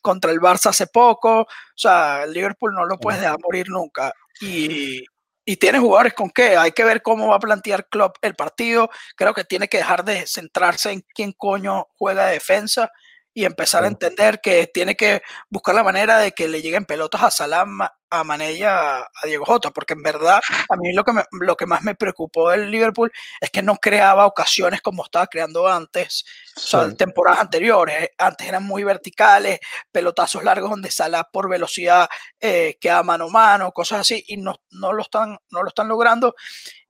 contra 0.00 0.30
el 0.30 0.40
Barça 0.40 0.70
hace 0.70 0.86
poco, 0.86 1.40
o 1.40 1.46
sea, 1.74 2.22
el 2.24 2.32
Liverpool 2.32 2.72
no 2.74 2.84
lo 2.84 2.98
puedes 2.98 3.20
dejar 3.20 3.38
morir 3.42 3.68
nunca. 3.68 4.12
Y, 4.40 5.04
y 5.44 5.56
tiene 5.56 5.78
jugadores 5.78 6.14
con 6.14 6.30
qué. 6.30 6.56
Hay 6.56 6.72
que 6.72 6.84
ver 6.84 7.02
cómo 7.02 7.28
va 7.28 7.36
a 7.36 7.40
plantear 7.40 7.88
Klopp 7.88 8.16
el 8.22 8.34
partido. 8.34 8.90
Creo 9.16 9.34
que 9.34 9.44
tiene 9.44 9.68
que 9.68 9.78
dejar 9.78 10.04
de 10.04 10.26
centrarse 10.26 10.92
en 10.92 11.04
quién 11.14 11.32
coño 11.32 11.88
juega 11.96 12.26
de 12.26 12.34
defensa 12.34 12.90
y 13.34 13.44
empezar 13.44 13.84
a 13.84 13.88
entender 13.88 14.40
que 14.42 14.66
tiene 14.66 14.94
que 14.94 15.22
buscar 15.48 15.74
la 15.74 15.82
manera 15.82 16.18
de 16.18 16.32
que 16.32 16.48
le 16.48 16.60
lleguen 16.60 16.84
pelotas 16.84 17.22
a 17.22 17.30
Salam, 17.30 17.80
a 18.12 18.24
Manella, 18.24 19.00
a 19.00 19.26
Diego 19.26 19.46
Jota, 19.46 19.70
porque 19.70 19.94
en 19.94 20.02
verdad 20.02 20.38
a 20.68 20.76
mí 20.76 20.92
lo 20.92 21.02
que, 21.02 21.12
lo 21.40 21.56
que 21.56 21.64
más 21.64 21.82
me 21.82 21.94
preocupó 21.94 22.50
del 22.50 22.70
Liverpool 22.70 23.10
es 23.40 23.50
que 23.50 23.62
no 23.62 23.76
creaba 23.76 24.26
ocasiones 24.26 24.82
como 24.82 25.02
estaba 25.02 25.26
creando 25.26 25.66
antes, 25.66 26.24
o 26.54 26.60
sea, 26.60 26.94
temporadas 26.94 27.40
anteriores, 27.40 28.10
antes 28.18 28.46
eran 28.46 28.64
muy 28.64 28.84
verticales, 28.84 29.60
pelotazos 29.90 30.44
largos 30.44 30.68
donde 30.68 30.90
Salah 30.90 31.24
por 31.24 31.48
velocidad 31.48 32.06
eh, 32.38 32.76
queda 32.78 33.02
mano 33.02 33.24
a 33.24 33.30
mano, 33.30 33.72
cosas 33.72 34.00
así, 34.00 34.22
y 34.28 34.36
no, 34.36 34.56
no, 34.72 34.92
lo 34.92 35.02
están, 35.02 35.38
no 35.50 35.62
lo 35.62 35.68
están 35.68 35.88
logrando. 35.88 36.34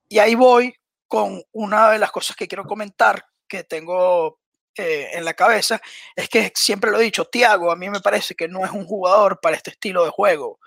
Y 0.08 0.18
ahí 0.18 0.34
voy 0.34 0.74
con 1.06 1.40
una 1.52 1.90
de 1.90 2.00
las 2.00 2.10
cosas 2.10 2.34
que 2.34 2.48
quiero 2.48 2.64
comentar 2.64 3.24
que 3.46 3.62
tengo 3.62 4.40
eh, 4.74 5.10
en 5.12 5.24
la 5.26 5.34
cabeza 5.34 5.82
es 6.16 6.30
que 6.30 6.50
siempre 6.54 6.90
lo 6.90 6.98
he 6.98 7.04
dicho, 7.04 7.26
Thiago 7.26 7.70
a 7.70 7.76
mí 7.76 7.90
me 7.90 8.00
parece 8.00 8.34
que 8.34 8.48
no 8.48 8.64
es 8.64 8.70
un 8.70 8.86
jugador 8.86 9.38
para 9.40 9.54
este 9.54 9.70
estilo 9.70 10.04
de 10.04 10.10
juego. 10.10 10.58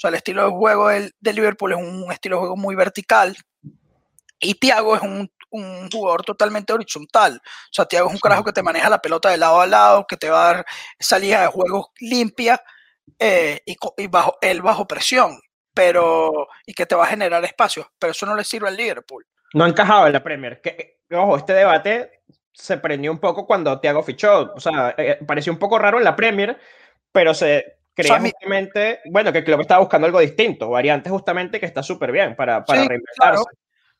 O 0.00 0.02
sea, 0.02 0.08
el 0.08 0.14
estilo 0.14 0.44
de 0.44 0.50
juego 0.50 0.88
del, 0.88 1.12
de 1.20 1.32
Liverpool 1.34 1.72
es 1.72 1.78
un 1.78 2.10
estilo 2.10 2.36
de 2.36 2.40
juego 2.40 2.56
muy 2.56 2.74
vertical 2.74 3.36
y 4.40 4.54
Thiago 4.54 4.96
es 4.96 5.02
un, 5.02 5.30
un, 5.50 5.90
jugador 5.90 6.24
totalmente 6.24 6.72
horizontal. 6.72 7.38
O 7.44 7.70
sea, 7.70 7.84
Thiago 7.84 8.08
es 8.08 8.14
un 8.14 8.20
carajo 8.20 8.42
que 8.42 8.54
te 8.54 8.62
maneja 8.62 8.88
la 8.88 9.02
pelota 9.02 9.28
de 9.28 9.36
lado 9.36 9.60
a 9.60 9.66
lado, 9.66 10.06
que 10.06 10.16
te 10.16 10.30
va 10.30 10.40
a 10.48 10.54
dar 10.54 10.66
salida 10.98 11.42
de 11.42 11.48
juego 11.48 11.92
limpia 12.00 12.62
eh, 13.18 13.60
y, 13.66 13.76
y, 13.98 14.06
bajo, 14.06 14.38
él 14.40 14.62
bajo 14.62 14.86
presión, 14.86 15.38
pero 15.74 16.48
y 16.64 16.72
que 16.72 16.86
te 16.86 16.94
va 16.94 17.04
a 17.04 17.08
generar 17.08 17.44
espacio, 17.44 17.92
pero 17.98 18.12
eso 18.12 18.24
no 18.24 18.34
le 18.34 18.44
sirve 18.44 18.68
al 18.68 18.78
Liverpool. 18.78 19.26
No 19.52 19.64
ha 19.64 19.68
encajado 19.68 20.06
en 20.06 20.14
la 20.14 20.22
Premier. 20.22 20.62
Que, 20.62 21.00
ojo, 21.12 21.36
este 21.36 21.52
debate 21.52 22.22
se 22.54 22.78
prendió 22.78 23.12
un 23.12 23.18
poco 23.18 23.46
cuando 23.46 23.78
Thiago 23.80 24.02
fichó. 24.02 24.54
O 24.54 24.60
sea, 24.60 24.94
eh, 24.96 25.10
eh, 25.10 25.24
pareció 25.26 25.52
un 25.52 25.58
poco 25.58 25.78
raro 25.78 25.98
en 25.98 26.04
la 26.04 26.16
Premier, 26.16 26.58
pero 27.12 27.34
se 27.34 27.79
creía 27.94 28.20
justamente, 28.20 29.00
bueno, 29.10 29.32
que 29.32 29.44
Klopp 29.44 29.60
estaba 29.60 29.80
buscando 29.80 30.06
algo 30.06 30.20
distinto, 30.20 30.70
variantes 30.70 31.12
justamente 31.12 31.60
que 31.60 31.66
está 31.66 31.82
súper 31.82 32.12
bien 32.12 32.36
para, 32.36 32.64
para 32.64 32.80
reinventarse. 32.84 33.44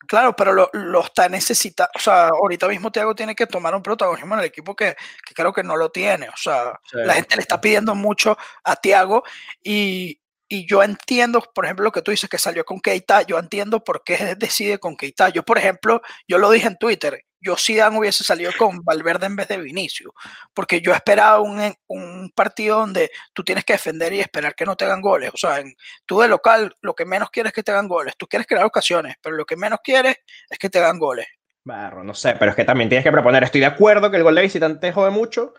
Claro. 0.06 0.34
pero 0.34 0.52
lo, 0.52 0.70
lo, 0.72 1.04
está 1.04 1.28
necesitando. 1.28 1.90
O 1.94 1.98
sea, 1.98 2.28
ahorita 2.28 2.66
mismo 2.68 2.90
Thiago 2.90 3.14
tiene 3.14 3.34
que 3.34 3.46
tomar 3.46 3.74
un 3.74 3.82
protagonismo 3.82 4.34
en 4.34 4.40
el 4.40 4.46
equipo 4.46 4.74
que, 4.74 4.96
que 5.26 5.34
creo 5.34 5.52
que 5.52 5.62
no 5.62 5.76
lo 5.76 5.90
tiene. 5.90 6.28
O 6.28 6.36
sea, 6.36 6.78
la 6.92 7.14
gente 7.14 7.36
le 7.36 7.42
está 7.42 7.60
pidiendo 7.60 7.94
mucho 7.94 8.36
a 8.64 8.76
Thiago 8.76 9.22
y, 9.62 10.20
y 10.48 10.66
yo 10.66 10.82
entiendo, 10.82 11.40
por 11.54 11.64
ejemplo, 11.64 11.84
lo 11.84 11.92
que 11.92 12.02
tú 12.02 12.10
dices 12.10 12.28
que 12.28 12.38
salió 12.38 12.64
con 12.64 12.80
Keita, 12.80 13.22
yo 13.22 13.38
entiendo 13.38 13.84
por 13.84 14.02
qué 14.02 14.34
decide 14.36 14.78
con 14.78 14.96
Keita. 14.96 15.28
Yo, 15.28 15.44
por 15.44 15.58
ejemplo, 15.58 16.02
yo 16.26 16.38
lo 16.38 16.50
dije 16.50 16.66
en 16.66 16.76
Twitter, 16.76 17.24
yo 17.40 17.56
Dan 17.76 17.96
hubiese 17.96 18.22
salido 18.22 18.52
con 18.58 18.82
Valverde 18.84 19.26
en 19.26 19.36
vez 19.36 19.48
de 19.48 19.58
Vinicio, 19.58 20.14
porque 20.52 20.80
yo 20.80 20.92
esperaba 20.92 21.40
un, 21.40 21.74
un, 21.86 22.30
partido 22.34 22.78
donde 22.78 23.10
tú 23.32 23.42
tienes 23.42 23.64
que 23.64 23.74
defender 23.74 24.12
y 24.12 24.20
esperar 24.20 24.54
que 24.54 24.64
no 24.64 24.76
te 24.76 24.84
hagan 24.84 25.00
goles. 25.00 25.30
O 25.32 25.36
sea, 25.36 25.58
en, 25.58 25.74
tú 26.04 26.20
de 26.20 26.28
local 26.28 26.76
lo 26.80 26.94
que 26.94 27.04
menos 27.04 27.30
quieres 27.30 27.50
es 27.50 27.54
que 27.54 27.62
te 27.62 27.72
hagan 27.72 27.88
goles. 27.88 28.14
Tú 28.16 28.26
quieres 28.26 28.46
crear 28.46 28.64
ocasiones, 28.64 29.16
pero 29.22 29.36
lo 29.36 29.44
que 29.44 29.56
menos 29.56 29.80
quieres 29.82 30.16
es 30.48 30.58
que 30.58 30.68
te 30.68 30.78
hagan 30.78 30.98
goles. 30.98 31.26
Barro, 31.64 32.02
no 32.04 32.14
sé, 32.14 32.36
pero 32.38 32.50
es 32.50 32.56
que 32.56 32.64
también 32.64 32.88
tienes 32.88 33.04
que 33.04 33.12
proponer. 33.12 33.42
Estoy 33.42 33.60
de 33.60 33.66
acuerdo 33.66 34.10
que 34.10 34.16
el 34.16 34.22
gol 34.22 34.34
de 34.34 34.42
visitante 34.42 34.92
jode 34.92 35.10
mucho, 35.10 35.54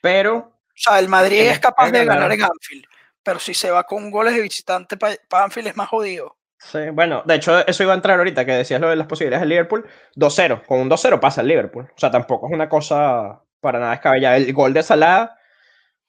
pero... 0.00 0.36
O 0.36 0.78
sea, 0.78 0.98
el 0.98 1.08
Madrid 1.08 1.40
es 1.40 1.58
capaz 1.58 1.90
de 1.90 2.04
ganar 2.04 2.30
en 2.30 2.42
Anfield, 2.42 2.84
pero 3.22 3.38
si 3.38 3.54
se 3.54 3.70
va 3.70 3.84
con 3.84 4.10
goles 4.10 4.34
de 4.34 4.42
visitante 4.42 4.96
para 4.96 5.44
Anfield 5.44 5.68
es 5.68 5.76
más 5.76 5.88
jodido. 5.88 6.35
Sí, 6.58 6.90
bueno, 6.90 7.22
de 7.24 7.34
hecho, 7.34 7.66
eso 7.66 7.82
iba 7.82 7.92
a 7.92 7.96
entrar 7.96 8.18
ahorita, 8.18 8.44
que 8.44 8.52
decías 8.52 8.80
lo 8.80 8.88
de 8.88 8.96
las 8.96 9.06
posibilidades 9.06 9.42
del 9.42 9.50
Liverpool. 9.50 9.86
2-0, 10.16 10.64
con 10.66 10.80
un 10.80 10.90
2-0 10.90 11.20
pasa 11.20 11.42
el 11.42 11.48
Liverpool. 11.48 11.84
O 11.84 11.98
sea, 11.98 12.10
tampoco 12.10 12.46
es 12.46 12.52
una 12.52 12.68
cosa 12.68 13.40
para 13.60 13.78
nada 13.78 13.92
descabellada. 13.92 14.36
El 14.36 14.52
gol 14.52 14.72
de 14.72 14.82
Salah, 14.82 15.36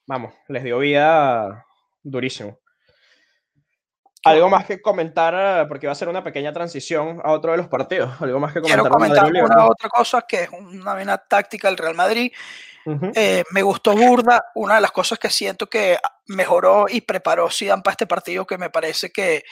vamos, 0.06 0.34
les 0.48 0.64
dio 0.64 0.78
vida 0.78 1.66
durísimo. 2.02 2.58
Algo 4.24 4.48
más 4.48 4.66
que 4.66 4.82
comentar, 4.82 5.66
porque 5.68 5.86
va 5.86 5.92
a 5.92 5.96
ser 5.96 6.08
una 6.08 6.24
pequeña 6.24 6.52
transición 6.52 7.20
a 7.24 7.32
otro 7.32 7.52
de 7.52 7.58
los 7.58 7.68
partidos. 7.68 8.20
Algo 8.20 8.40
más 8.40 8.52
que 8.52 8.60
comentar. 8.60 8.80
Quiero 8.82 8.94
comentar 8.94 9.32
una 9.32 9.66
otra 9.66 9.88
cosa, 9.88 10.22
que 10.22 10.42
es 10.44 10.50
una 10.50 10.94
vena 10.94 11.18
táctica 11.18 11.68
del 11.68 11.76
Real 11.76 11.94
Madrid. 11.94 12.32
eh, 13.14 13.44
me 13.52 13.62
gustó 13.62 13.94
burda. 13.94 14.46
Una 14.54 14.76
de 14.76 14.80
las 14.80 14.92
cosas 14.92 15.18
que 15.18 15.30
siento 15.30 15.68
que 15.68 15.98
mejoró 16.26 16.86
y 16.88 17.00
preparó 17.00 17.50
Zidane 17.50 17.82
para 17.82 17.92
este 17.92 18.06
partido, 18.06 18.46
que 18.46 18.58
me 18.58 18.70
parece 18.70 19.10
que 19.10 19.44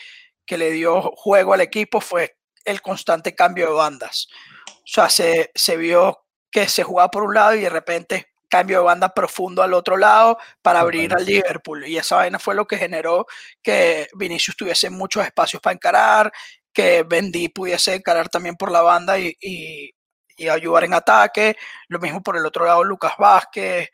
que 0.47 0.57
le 0.57 0.71
dio 0.71 1.03
juego 1.17 1.55
al 1.55 1.61
equipo 1.61 2.01
fue 2.01 2.37
el 2.65 2.81
constante 2.83 3.35
cambio 3.35 3.67
de 3.67 3.73
bandas. 3.75 4.29
O 4.69 4.81
sea, 4.85 5.09
se, 5.09 5.51
se 5.55 5.77
vio 5.77 6.25
que 6.51 6.69
se 6.69 6.83
jugaba 6.83 7.11
por 7.11 7.25
un 7.25 7.35
lado 7.35 7.55
y 7.55 7.61
de 7.61 7.69
repente 7.69 8.29
cambio 8.49 8.79
de 8.79 8.85
banda 8.85 9.13
profundo 9.13 9.63
al 9.63 9.75
otro 9.75 9.97
lado 9.97 10.39
para 10.63 10.81
abrir 10.81 11.13
al 11.15 11.25
Liverpool. 11.25 11.87
Y 11.87 11.97
esa 11.97 12.17
vaina 12.17 12.39
fue 12.39 12.55
lo 12.55 12.67
que 12.67 12.79
generó 12.79 13.27
que 13.63 14.09
Vinicius 14.15 14.57
tuviese 14.57 14.91
muchos 14.91 15.25
espacios 15.25 15.61
para 15.61 15.75
encarar, 15.75 16.33
que 16.73 17.03
Bendy 17.03 17.49
pudiese 17.49 17.95
encarar 17.95 18.29
también 18.29 18.57
por 18.57 18.71
la 18.71 18.83
banda 18.83 19.19
y, 19.19 19.37
y, 19.41 19.93
ayudar 20.49 20.85
en 20.85 20.95
ataque. 20.95 21.57
Lo 21.89 21.99
mismo 21.99 22.23
por 22.23 22.37
el 22.37 22.45
otro 22.45 22.67
lado, 22.67 22.85
Lucas 22.85 23.15
Vázquez, 23.19 23.89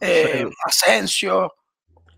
eh, 0.00 0.46
Asensio. 0.64 1.57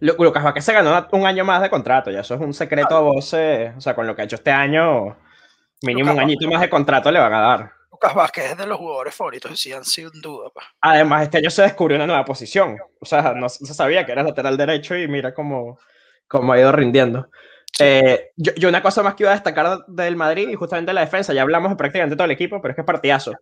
Lucas 0.01 0.43
Vázquez 0.43 0.65
se 0.65 0.73
ganó 0.73 1.07
un 1.13 1.27
año 1.27 1.45
más 1.45 1.61
de 1.61 1.71
contrato, 1.71 2.11
ya 2.11 2.21
eso 2.21 2.35
es 2.35 2.41
un 2.41 2.55
secreto 2.55 2.97
a 2.97 3.01
voces, 3.01 3.73
o 3.77 3.81
sea, 3.81 3.95
con 3.95 4.07
lo 4.07 4.17
que 4.17 4.23
ha 4.23 4.25
hecho 4.25 4.37
este 4.37 4.51
año, 4.51 5.17
mínimo 5.83 6.13
un 6.13 6.21
añito 6.21 6.49
más 6.49 6.61
de 6.61 6.71
contrato 6.71 7.11
le 7.11 7.21
van 7.21 7.35
a 7.35 7.41
dar. 7.41 7.73
Lucas 7.93 8.15
Vázquez 8.15 8.53
es 8.53 8.57
de 8.57 8.67
los 8.67 8.79
jugadores 8.79 9.15
favoritos, 9.15 9.61
sí, 9.61 9.73
han 9.73 9.85
sido 9.85 10.11
sin 10.11 10.23
duda. 10.23 10.51
Además, 10.81 11.25
este 11.25 11.39
año 11.39 11.51
se 11.51 11.63
descubrió 11.63 11.97
una 11.97 12.07
nueva 12.07 12.25
posición, 12.25 12.79
o 12.99 13.05
sea, 13.05 13.35
no, 13.35 13.49
se 13.49 13.75
sabía 13.75 14.07
que 14.07 14.13
era 14.13 14.23
lateral 14.23 14.57
derecho 14.57 14.97
y 14.97 15.07
mira 15.07 15.35
cómo, 15.35 15.79
cómo 16.27 16.53
ha 16.53 16.59
ido 16.59 16.73
rindiendo. 16.73 17.29
Eh, 17.79 18.31
yo, 18.37 18.53
yo, 18.57 18.69
una 18.69 18.83
cosa 18.83 19.03
más 19.03 19.15
que 19.15 19.25
iba 19.25 19.31
a 19.31 19.35
destacar 19.35 19.85
del 19.87 20.17
Madrid 20.17 20.49
y 20.49 20.55
justamente 20.55 20.93
la 20.93 21.03
defensa, 21.03 21.33
ya 21.33 21.43
hablamos 21.43 21.71
de 21.71 21.77
prácticamente 21.77 22.17
todo 22.17 22.25
el 22.25 22.31
equipo, 22.31 22.61
pero 22.61 22.73
es 22.73 22.77
que 22.77 22.83
es 22.83 22.87
partidazo. 22.87 23.33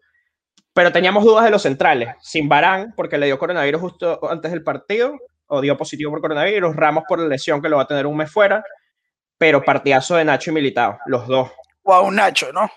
Pero 0.73 0.93
teníamos 0.93 1.25
dudas 1.25 1.45
de 1.45 1.51
los 1.51 1.63
centrales, 1.63 2.15
sin 2.21 2.49
Barán, 2.49 2.95
porque 2.97 3.19
le 3.19 3.27
dio 3.27 3.39
coronavirus 3.39 3.81
justo 3.81 4.31
antes 4.31 4.51
del 4.53 4.63
partido, 4.63 5.19
o 5.49 5.61
dio 5.61 5.77
positivo 5.77 6.11
por 6.11 6.21
coronavirus, 6.21 6.75
Ramos 6.77 7.05
por 7.09 7.19
la 7.19 7.29
lesión 7.29 7.61
que 7.61 7.69
lo 7.69 7.77
va 7.77 7.83
a 7.83 7.87
tener 7.87 8.07
un 8.07 8.17
mes 8.17 8.31
fuera, 8.31 8.65
pero 9.37 9.63
partidazo 9.63 10.17
de 10.17 10.25
Nacho 10.25 10.51
y 10.51 10.55
Militao, 10.55 10.99
los 11.07 11.27
dos. 11.27 11.51
Wow, 11.85 12.11
Nacho, 12.11 12.53
¿no? 12.53 12.71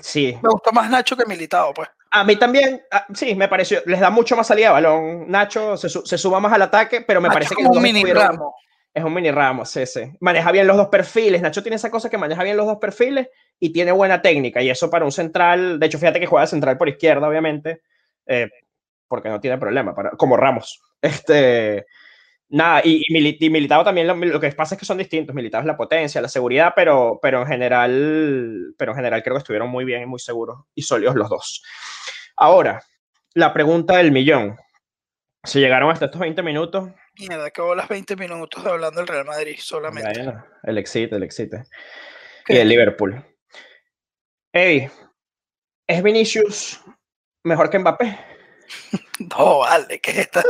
Sí. 0.00 0.38
Me 0.42 0.48
gustó 0.48 0.72
más 0.72 0.88
Nacho 0.90 1.16
que 1.16 1.26
Militao, 1.26 1.74
pues. 1.74 1.88
A 2.14 2.24
mí 2.24 2.36
también, 2.36 2.82
ah, 2.90 3.06
sí, 3.14 3.34
me 3.34 3.48
pareció, 3.48 3.80
les 3.86 4.00
da 4.00 4.10
mucho 4.10 4.36
más 4.36 4.46
salida 4.46 4.68
de 4.68 4.72
balón. 4.74 5.30
Nacho 5.30 5.76
se, 5.76 5.88
se 5.88 6.18
suma 6.18 6.40
más 6.40 6.52
al 6.52 6.62
ataque, 6.62 7.00
pero 7.00 7.20
me 7.20 7.30
parece 7.30 7.54
que 7.54 7.62
es 7.62 7.68
un 7.68 7.82
mini 7.82 8.04
ramo. 8.04 8.54
Es 8.94 9.02
un 9.02 9.14
mini 9.14 9.30
ramo, 9.30 9.64
sí, 9.64 9.86
sí. 9.86 10.02
Maneja 10.20 10.52
bien 10.52 10.66
los 10.66 10.76
dos 10.76 10.88
perfiles. 10.88 11.40
Nacho 11.40 11.62
tiene 11.62 11.76
esa 11.76 11.90
cosa 11.90 12.10
que 12.10 12.18
maneja 12.18 12.44
bien 12.44 12.58
los 12.58 12.66
dos 12.66 12.76
perfiles 12.76 13.28
y 13.58 13.72
tiene 13.72 13.92
buena 13.92 14.20
técnica. 14.20 14.60
Y 14.60 14.68
eso 14.68 14.90
para 14.90 15.06
un 15.06 15.12
central, 15.12 15.80
de 15.80 15.86
hecho, 15.86 15.98
fíjate 15.98 16.20
que 16.20 16.26
juega 16.26 16.46
central 16.46 16.76
por 16.76 16.90
izquierda, 16.90 17.26
obviamente, 17.26 17.80
eh, 18.26 18.50
porque 19.08 19.30
no 19.30 19.40
tiene 19.40 19.56
problema, 19.56 19.94
para, 19.94 20.10
como 20.10 20.36
Ramos. 20.36 20.82
Este, 21.02 21.84
nada, 22.48 22.80
y, 22.84 23.02
y, 23.06 23.50
Militado 23.50 23.84
también 23.84 24.06
lo, 24.06 24.40
que 24.40 24.52
pasa 24.52 24.76
es 24.76 24.78
que 24.78 24.86
son 24.86 24.98
distintos. 24.98 25.34
Militado 25.34 25.62
es 25.62 25.66
la 25.66 25.76
potencia, 25.76 26.20
la 26.20 26.28
seguridad, 26.28 26.72
pero, 26.76 27.18
pero, 27.20 27.42
en 27.42 27.48
general, 27.48 28.74
pero 28.78 28.92
en 28.92 28.96
general 28.96 29.22
creo 29.22 29.34
que 29.34 29.40
estuvieron 29.40 29.68
muy 29.68 29.84
bien 29.84 30.02
y 30.02 30.06
muy 30.06 30.20
seguros 30.20 30.60
y 30.74 30.82
sólidos 30.82 31.16
los 31.16 31.28
dos. 31.28 31.62
Ahora, 32.36 32.82
la 33.34 33.52
pregunta 33.52 33.96
del 33.96 34.12
millón. 34.12 34.56
Si 35.44 35.58
llegaron 35.58 35.90
hasta 35.90 36.04
estos 36.04 36.20
20 36.20 36.40
minutos. 36.42 36.90
Mierda, 37.18 37.46
acabó 37.46 37.74
las 37.74 37.88
20 37.88 38.14
minutos 38.14 38.64
hablando 38.64 39.00
del 39.00 39.08
Real 39.08 39.24
Madrid 39.24 39.56
solamente. 39.58 40.12
el 40.62 40.78
exit, 40.78 41.12
el 41.12 41.24
exit. 41.24 41.52
y 42.46 42.56
el 42.56 42.68
Liverpool. 42.68 43.24
Ey, 44.52 44.88
¿es 45.86 46.02
Vinicius 46.02 46.80
mejor 47.42 47.70
que 47.70 47.78
Mbappé? 47.78 48.18
No, 49.38 49.58
vale, 49.60 50.00
¿qué 50.00 50.10
es 50.12 50.18
esta, 50.18 50.42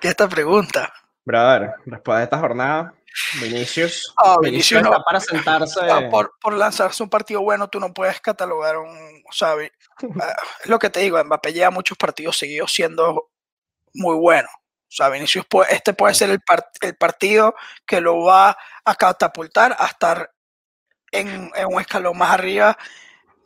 qué 0.00 0.08
es 0.08 0.10
esta 0.10 0.28
pregunta? 0.28 0.92
Brother, 1.24 1.74
después 1.84 2.18
de 2.18 2.24
esta 2.24 2.38
jornada, 2.38 2.94
Vinicius, 3.40 4.14
Ah, 4.18 4.36
Vinicius 4.40 4.80
Vinicius 4.80 4.82
no- 4.82 4.90
está 4.90 5.02
para 5.04 5.20
sentarse. 5.20 5.80
Ah, 5.90 6.08
por, 6.10 6.34
por 6.40 6.52
lanzarse 6.54 7.02
un 7.02 7.08
partido 7.10 7.40
bueno, 7.42 7.68
tú 7.68 7.80
no 7.80 7.92
puedes 7.92 8.20
catalogar 8.20 8.76
un. 8.78 9.22
O 9.28 9.32
sea, 9.32 9.54
ah, 10.20 10.36
es 10.62 10.66
lo 10.68 10.78
que 10.78 10.90
te 10.90 11.00
digo, 11.00 11.22
Mbappé 11.24 11.52
lleva 11.52 11.70
muchos 11.70 11.96
partidos 11.98 12.36
seguidos 12.38 12.72
siendo 12.72 13.30
muy 13.94 14.16
bueno. 14.16 14.48
O 14.54 14.92
sea, 14.96 15.08
Vinicius, 15.08 15.44
puede- 15.46 15.74
este 15.74 15.94
puede 15.94 16.14
ser 16.14 16.30
el, 16.30 16.40
el 16.82 16.96
partido 16.96 17.54
que 17.86 18.00
lo 18.00 18.22
va 18.22 18.56
a 18.84 18.94
catapultar 18.94 19.74
a 19.78 19.86
estar 19.86 20.30
en, 21.10 21.50
en 21.54 21.66
un 21.66 21.80
escalón 21.80 22.16
más 22.18 22.30
arriba 22.30 22.76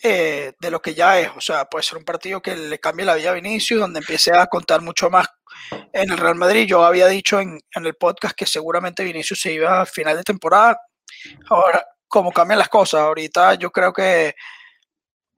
eh, 0.02 0.52
de 0.58 0.70
lo 0.70 0.80
que 0.80 0.94
ya 0.94 1.18
es. 1.20 1.30
O 1.36 1.40
sea, 1.40 1.64
puede 1.66 1.82
ser 1.82 1.98
un 1.98 2.04
partido 2.04 2.40
que 2.42 2.56
le 2.56 2.78
cambie 2.78 3.04
la 3.06 3.14
vida 3.14 3.30
a 3.30 3.34
Vinicius, 3.34 3.80
donde 3.80 4.00
empiece 4.00 4.34
a 4.36 4.46
contar 4.46 4.80
mucho 4.82 5.10
más 5.10 5.26
en 5.92 6.10
el 6.10 6.18
Real 6.18 6.34
Madrid. 6.36 6.66
Yo 6.66 6.84
había 6.84 7.06
dicho 7.06 7.40
en, 7.40 7.60
en 7.74 7.86
el 7.86 7.94
podcast 7.94 8.34
que 8.36 8.46
seguramente 8.46 9.04
Vinicius 9.04 9.40
se 9.40 9.52
iba 9.52 9.82
a 9.82 9.86
final 9.86 10.16
de 10.16 10.22
temporada. 10.24 10.80
Ahora, 11.48 11.84
como 12.08 12.32
cambian 12.32 12.58
las 12.58 12.68
cosas, 12.68 13.00
ahorita 13.02 13.54
yo 13.54 13.70
creo 13.70 13.92
que 13.92 14.34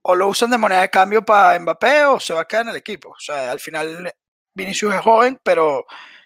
o 0.05 0.15
lo 0.15 0.27
usan 0.27 0.49
de 0.49 0.57
moneda 0.57 0.81
de 0.81 0.89
cambio 0.89 1.23
para 1.23 1.57
Mbappé 1.59 2.05
o 2.05 2.19
se 2.19 2.33
va 2.33 2.41
a 2.41 2.45
quedar 2.45 2.63
en 2.63 2.69
el 2.71 2.75
equipo. 2.77 3.09
O 3.09 3.19
sea, 3.19 3.51
al 3.51 3.59
final 3.59 4.11
Vinicius 4.53 4.95
es 4.95 5.01
joven, 5.01 5.39
pero 5.43 5.85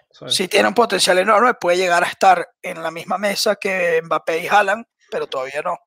Sí. 0.10 0.26
sí 0.30 0.48
tiene 0.48 0.70
un 0.70 0.74
potencial 0.74 1.18
enorme, 1.20 1.54
puede 1.54 1.78
llegar 1.78 2.04
a 2.04 2.08
estar 2.08 2.48
en 2.64 2.82
la 2.82 2.90
misma 2.90 3.18
mesa 3.20 3.56
que 3.56 4.02
Mbappé 4.04 4.40
y 4.40 4.48
Haaland, 4.48 4.86
pero 5.12 5.28
todavía 5.28 5.62
no. 5.62 5.78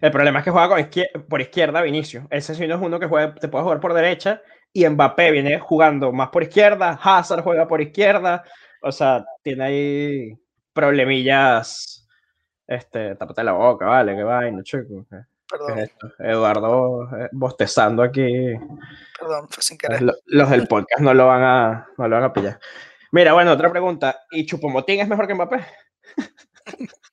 El 0.00 0.10
problema 0.12 0.38
es 0.38 0.44
que 0.44 0.50
juega 0.50 0.68
con 0.68 0.78
izquier- 0.78 1.26
por 1.28 1.40
izquierda 1.40 1.82
Vinicius. 1.82 2.24
Ese 2.30 2.54
sí 2.54 2.66
no 2.66 2.76
es 2.76 2.80
uno 2.80 2.98
que 3.00 3.06
juega, 3.06 3.34
te 3.34 3.48
puede 3.48 3.64
jugar 3.64 3.80
por 3.80 3.94
derecha 3.94 4.40
y 4.72 4.86
Mbappé 4.88 5.30
viene 5.32 5.58
jugando 5.58 6.12
más 6.12 6.28
por 6.28 6.42
izquierda, 6.42 6.98
Hazard 7.02 7.42
juega 7.42 7.66
por 7.66 7.80
izquierda, 7.80 8.44
o 8.82 8.92
sea, 8.92 9.24
tiene 9.42 9.64
ahí 9.64 10.32
problemillas. 10.72 12.06
Este, 12.66 13.14
tápate 13.16 13.42
la 13.42 13.52
boca, 13.52 13.86
vale, 13.86 14.14
qué 14.14 14.22
vaina, 14.22 14.62
chico. 14.62 15.06
¿Qué- 15.10 15.16
qué 15.16 15.24
Perdón, 15.50 15.78
es? 15.78 15.90
Eduardo 16.18 17.08
eh, 17.18 17.28
bostezando 17.32 18.02
aquí. 18.02 18.52
perdón, 19.18 19.48
fue 19.48 19.62
sin 19.62 19.78
querer. 19.78 20.02
Lo- 20.02 20.12
Los 20.26 20.50
del 20.50 20.68
podcast 20.68 21.00
no 21.02 21.14
lo 21.14 21.26
van 21.26 21.42
a, 21.42 21.88
no 21.96 22.06
lo 22.08 22.16
van 22.16 22.24
a 22.24 22.32
pillar. 22.32 22.60
Mira, 23.10 23.32
bueno, 23.32 23.52
otra 23.52 23.70
pregunta. 23.70 24.20
¿Y 24.30 24.44
Chupomotín 24.44 25.00
es 25.00 25.08
mejor 25.08 25.26
que 25.26 25.34
Mbappé? 25.34 25.64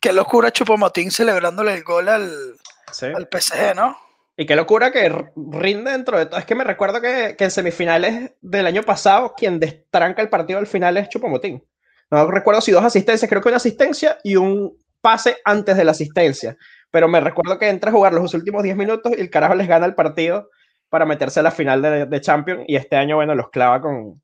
Qué 0.00 0.12
locura 0.12 0.50
Chupomotín 0.50 1.10
celebrándole 1.10 1.74
el 1.74 1.84
gol 1.84 2.08
al, 2.08 2.56
Sí. 2.92 3.06
al 3.06 3.28
PSG, 3.30 3.74
¿no? 3.76 3.96
Y 4.36 4.46
qué 4.46 4.56
locura 4.56 4.90
que 4.90 5.08
rinde 5.36 5.90
dentro 5.90 6.18
de 6.18 6.26
todo. 6.26 6.40
Es 6.40 6.46
que 6.46 6.54
me 6.54 6.64
recuerdo 6.64 7.00
que, 7.00 7.34
que 7.36 7.44
en 7.44 7.50
semifinales 7.50 8.32
del 8.40 8.66
año 8.66 8.82
pasado, 8.82 9.34
quien 9.36 9.60
destranca 9.60 10.22
el 10.22 10.30
partido 10.30 10.58
al 10.58 10.66
final 10.66 10.96
es 10.96 11.08
Chupomotín. 11.10 11.62
No 12.10 12.28
recuerdo 12.30 12.60
si 12.62 12.72
dos 12.72 12.84
asistencias, 12.84 13.28
creo 13.28 13.42
que 13.42 13.48
una 13.48 13.58
asistencia 13.58 14.18
y 14.24 14.36
un 14.36 14.76
pase 15.02 15.36
antes 15.44 15.76
de 15.76 15.84
la 15.84 15.90
asistencia. 15.90 16.56
Pero 16.90 17.06
me 17.06 17.20
recuerdo 17.20 17.58
que 17.58 17.68
entra 17.68 17.90
a 17.90 17.92
jugar 17.94 18.14
los 18.14 18.32
últimos 18.34 18.62
10 18.62 18.76
minutos 18.76 19.12
y 19.16 19.20
el 19.20 19.30
carajo 19.30 19.54
les 19.54 19.68
gana 19.68 19.86
el 19.86 19.94
partido 19.94 20.48
para 20.88 21.04
meterse 21.06 21.40
a 21.40 21.42
la 21.44 21.50
final 21.52 21.82
de, 21.82 22.06
de 22.06 22.20
Champions. 22.20 22.64
Y 22.66 22.76
este 22.76 22.96
año, 22.96 23.16
bueno, 23.16 23.34
los 23.34 23.50
clava 23.50 23.80
con, 23.80 24.22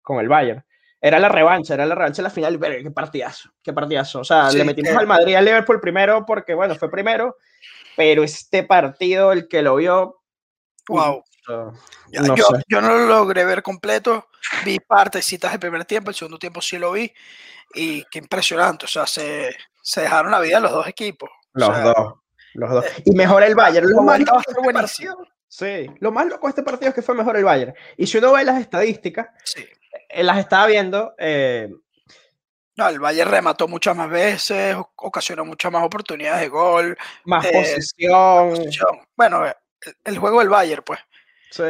con 0.00 0.18
el 0.18 0.28
Bayern. 0.28 0.64
Era 1.04 1.18
la 1.18 1.28
revancha, 1.28 1.74
era 1.74 1.84
la 1.84 1.94
revancha 1.96 2.18
de 2.18 2.28
la 2.28 2.30
final. 2.30 2.58
Pero 2.60 2.82
qué 2.82 2.90
partidazo, 2.92 3.50
qué 3.62 3.72
partidazo. 3.72 4.20
O 4.20 4.24
sea, 4.24 4.50
Sí, 4.50 4.56
le 4.58 4.64
metimos 4.64 4.92
eh. 4.92 4.96
al 4.96 5.06
Madrid 5.08 5.34
al 5.34 5.44
Liverpool 5.44 5.80
primero 5.80 6.24
porque, 6.24 6.54
bueno, 6.54 6.74
fue 6.76 6.90
primero. 6.90 7.36
Pero 7.96 8.22
este 8.22 8.62
partido, 8.62 9.32
el 9.32 9.48
que 9.48 9.60
lo 9.62 9.76
vio, 9.76 10.18
Wow. 10.88 11.22
Ya, 12.10 12.20
no 12.22 12.36
yo, 12.36 12.44
sé. 12.44 12.62
yo 12.68 12.80
no 12.80 12.96
lo 12.96 13.06
logré 13.06 13.44
ver 13.44 13.62
completo, 13.62 14.28
vi 14.64 14.78
partecitas 14.80 15.50
del 15.50 15.60
primer 15.60 15.84
tiempo, 15.84 16.10
el 16.10 16.14
segundo 16.16 16.38
tiempo 16.38 16.60
sí 16.60 16.78
lo 16.78 16.92
vi, 16.92 17.12
y 17.74 18.04
qué 18.10 18.18
impresionante, 18.20 18.84
o 18.84 18.88
sea, 18.88 19.06
se, 19.06 19.54
se 19.82 20.02
dejaron 20.02 20.30
la 20.30 20.40
vida 20.40 20.60
los 20.60 20.70
dos 20.70 20.86
equipos. 20.86 21.28
O 21.30 21.58
Los 21.58 21.68
sea, 21.68 21.84
dos. 21.84 22.14
Los 22.54 22.70
dos. 22.70 22.84
Y 23.04 23.12
mejor 23.12 23.42
el 23.42 23.54
Bayern. 23.56 23.88
Lo 23.90 24.02
más 24.02 24.20
loco 24.20 24.38
este 24.40 24.60
buenísima. 24.62 25.14
partido- 25.14 25.32
Sí, 25.48 25.86
lo 26.00 26.12
más 26.12 26.26
loco 26.26 26.46
de 26.46 26.50
este 26.50 26.62
partido 26.62 26.88
es 26.90 26.94
que 26.94 27.02
fue 27.02 27.14
mejor 27.14 27.36
el 27.36 27.44
Bayern. 27.44 27.74
Y 27.96 28.06
si 28.06 28.18
uno 28.18 28.32
ve 28.32 28.44
las 28.44 28.58
estadísticas, 28.60 29.28
Sí. 29.44 29.64
Eh, 30.12 30.22
las 30.22 30.38
estaba 30.38 30.66
viendo, 30.66 31.14
eh, 31.18 31.68
No, 32.76 32.88
el 32.88 32.98
Bayern 33.00 33.30
remató 33.30 33.68
muchas 33.68 33.94
más 33.94 34.08
veces, 34.08 34.74
ocasionó 34.96 35.44
muchas 35.44 35.70
más 35.70 35.84
oportunidades 35.84 36.40
de 36.40 36.48
gol. 36.48 36.96
más 37.24 37.44
Eh, 37.44 37.52
posición. 37.52 38.50
posición. 38.50 38.88
Bueno, 39.16 39.46
eh, 39.46 39.54
el, 39.82 39.94
el 40.04 40.18
juego 40.18 40.40
del 40.40 40.48
Bayern, 40.48 40.82
pues. 40.82 40.98
sí. 41.50 41.64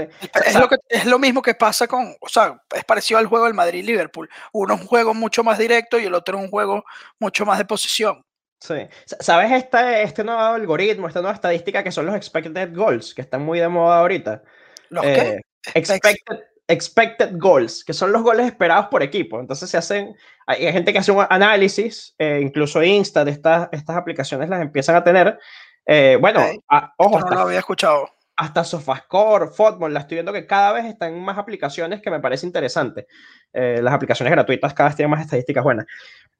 Es 0.45 0.55
lo, 0.55 0.69
que, 0.69 0.77
es 0.89 1.05
lo 1.07 1.19
mismo 1.19 1.43
que 1.43 1.55
pasa 1.55 1.89
con, 1.89 2.15
o 2.21 2.29
sea, 2.29 2.63
es 2.73 2.85
parecido 2.85 3.19
al 3.19 3.27
juego 3.27 3.47
del 3.47 3.55
Madrid-Liverpool. 3.55 4.29
Uno 4.53 4.75
es 4.75 4.81
un 4.81 4.87
juego 4.87 5.13
mucho 5.13 5.43
más 5.43 5.59
directo 5.59 5.99
y 5.99 6.05
el 6.05 6.15
otro 6.15 6.39
es 6.39 6.45
un 6.45 6.51
juego 6.51 6.85
mucho 7.19 7.45
más 7.45 7.59
de 7.59 7.65
posición. 7.65 8.25
Sí. 8.61 8.87
Sa- 9.07 9.17
¿Sabes 9.19 9.51
este, 9.51 10.03
este 10.05 10.23
nuevo 10.23 10.41
algoritmo, 10.41 11.09
esta 11.09 11.21
nueva 11.21 11.35
estadística 11.35 11.83
que 11.83 11.91
son 11.91 12.07
los 12.07 12.15
expected 12.15 12.73
goals, 12.73 13.13
que 13.13 13.23
están 13.23 13.43
muy 13.43 13.59
de 13.59 13.67
moda 13.67 13.99
ahorita? 13.99 14.41
¿Los 14.91 15.05
Eh, 15.05 15.43
qué? 15.65 15.71
expected, 15.81 16.39
expected 16.69 17.33
goals, 17.39 17.85
que 17.85 17.93
son 17.93 18.13
los 18.13 18.23
goles 18.23 18.47
esperados 18.47 18.87
por 18.87 19.03
equipo. 19.03 19.41
Entonces 19.41 19.69
se 19.69 19.77
hacen, 19.77 20.15
hay 20.47 20.73
gente 20.73 20.93
que 20.93 20.99
hace 21.01 21.13
un 21.13 21.25
análisis, 21.29 22.15
eh, 22.19 22.41
incluso 22.43 22.83
Insta 22.83 23.25
de 23.25 23.33
estas, 23.33 23.69
estas 23.73 23.97
aplicaciones 23.97 24.49
las 24.49 24.63
empiezan 24.63 24.97
a 24.97 25.05
tener. 25.05 25.39
Eh, 25.85 26.17
bueno, 26.21 26.41
a- 26.69 26.93
ojo, 26.97 27.19
no 27.21 27.31
lo 27.31 27.41
había 27.41 27.59
escuchado. 27.59 28.09
hasta 28.35 28.65
SofaScore, 28.65 29.49
Fotball, 29.49 29.93
la 29.93 30.01
estoy 30.01 30.17
viendo 30.17 30.33
que 30.33 30.47
cada 30.47 30.73
vez 30.73 30.87
están 30.87 31.21
más 31.21 31.37
aplicaciones 31.37 32.01
que 32.01 32.11
me 32.11 32.19
parece 32.19 32.47
interesante. 32.47 33.07
Eh, 33.53 33.81
las 33.83 33.93
aplicaciones 33.93 34.33
gratuitas 34.33 34.73
cada 34.73 34.89
vez 34.89 34.97
tienen 34.97 35.11
más 35.11 35.21
estadísticas 35.21 35.63
buenas. 35.63 35.87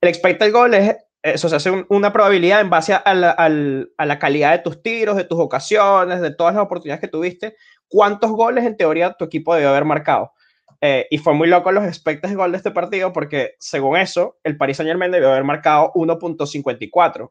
El 0.01 0.09
expected 0.09 0.51
goal 0.53 0.73
es, 0.75 0.97
eso 1.23 1.49
se 1.49 1.57
hace 1.57 1.71
un- 1.71 1.87
una 1.89 2.13
probabilidad 2.13 2.61
en 2.61 2.71
base 2.71 2.95
a 2.95 3.15
la, 3.15 3.31
a 3.31 4.07
la 4.07 4.19
calidad 4.19 4.53
de 4.53 4.59
tus 4.59 4.83
tiros, 4.83 5.17
de 5.17 5.25
tus 5.25 5.39
ocasiones, 5.41 6.21
de 6.21 6.35
todas 6.35 6.55
las 6.55 6.65
oportunidades 6.65 7.01
que 7.01 7.09
tuviste, 7.09 7.57
cuántos 7.89 8.31
goles 8.33 8.65
en 8.65 8.77
teoría 8.77 9.13
tu 9.15 9.25
equipo 9.25 9.55
debió 9.55 9.71
haber 9.71 9.85
marcado. 9.85 10.33
Eh, 10.81 11.07
y 11.11 11.19
fue 11.19 11.33
muy 11.35 11.47
loco 11.49 11.71
los 11.71 11.85
expected 11.85 12.35
goal 12.35 12.51
de 12.51 12.57
este 12.59 12.73
partido 12.73 13.13
porque 13.13 13.55
según 13.61 13.97
eso, 13.99 14.39
el 14.43 14.57
Paris 14.57 14.79
Saint 14.79 14.89
Germain 14.89 15.13
debió 15.13 15.31
haber 15.31 15.45
marcado 15.45 15.93
1.54 15.95 17.31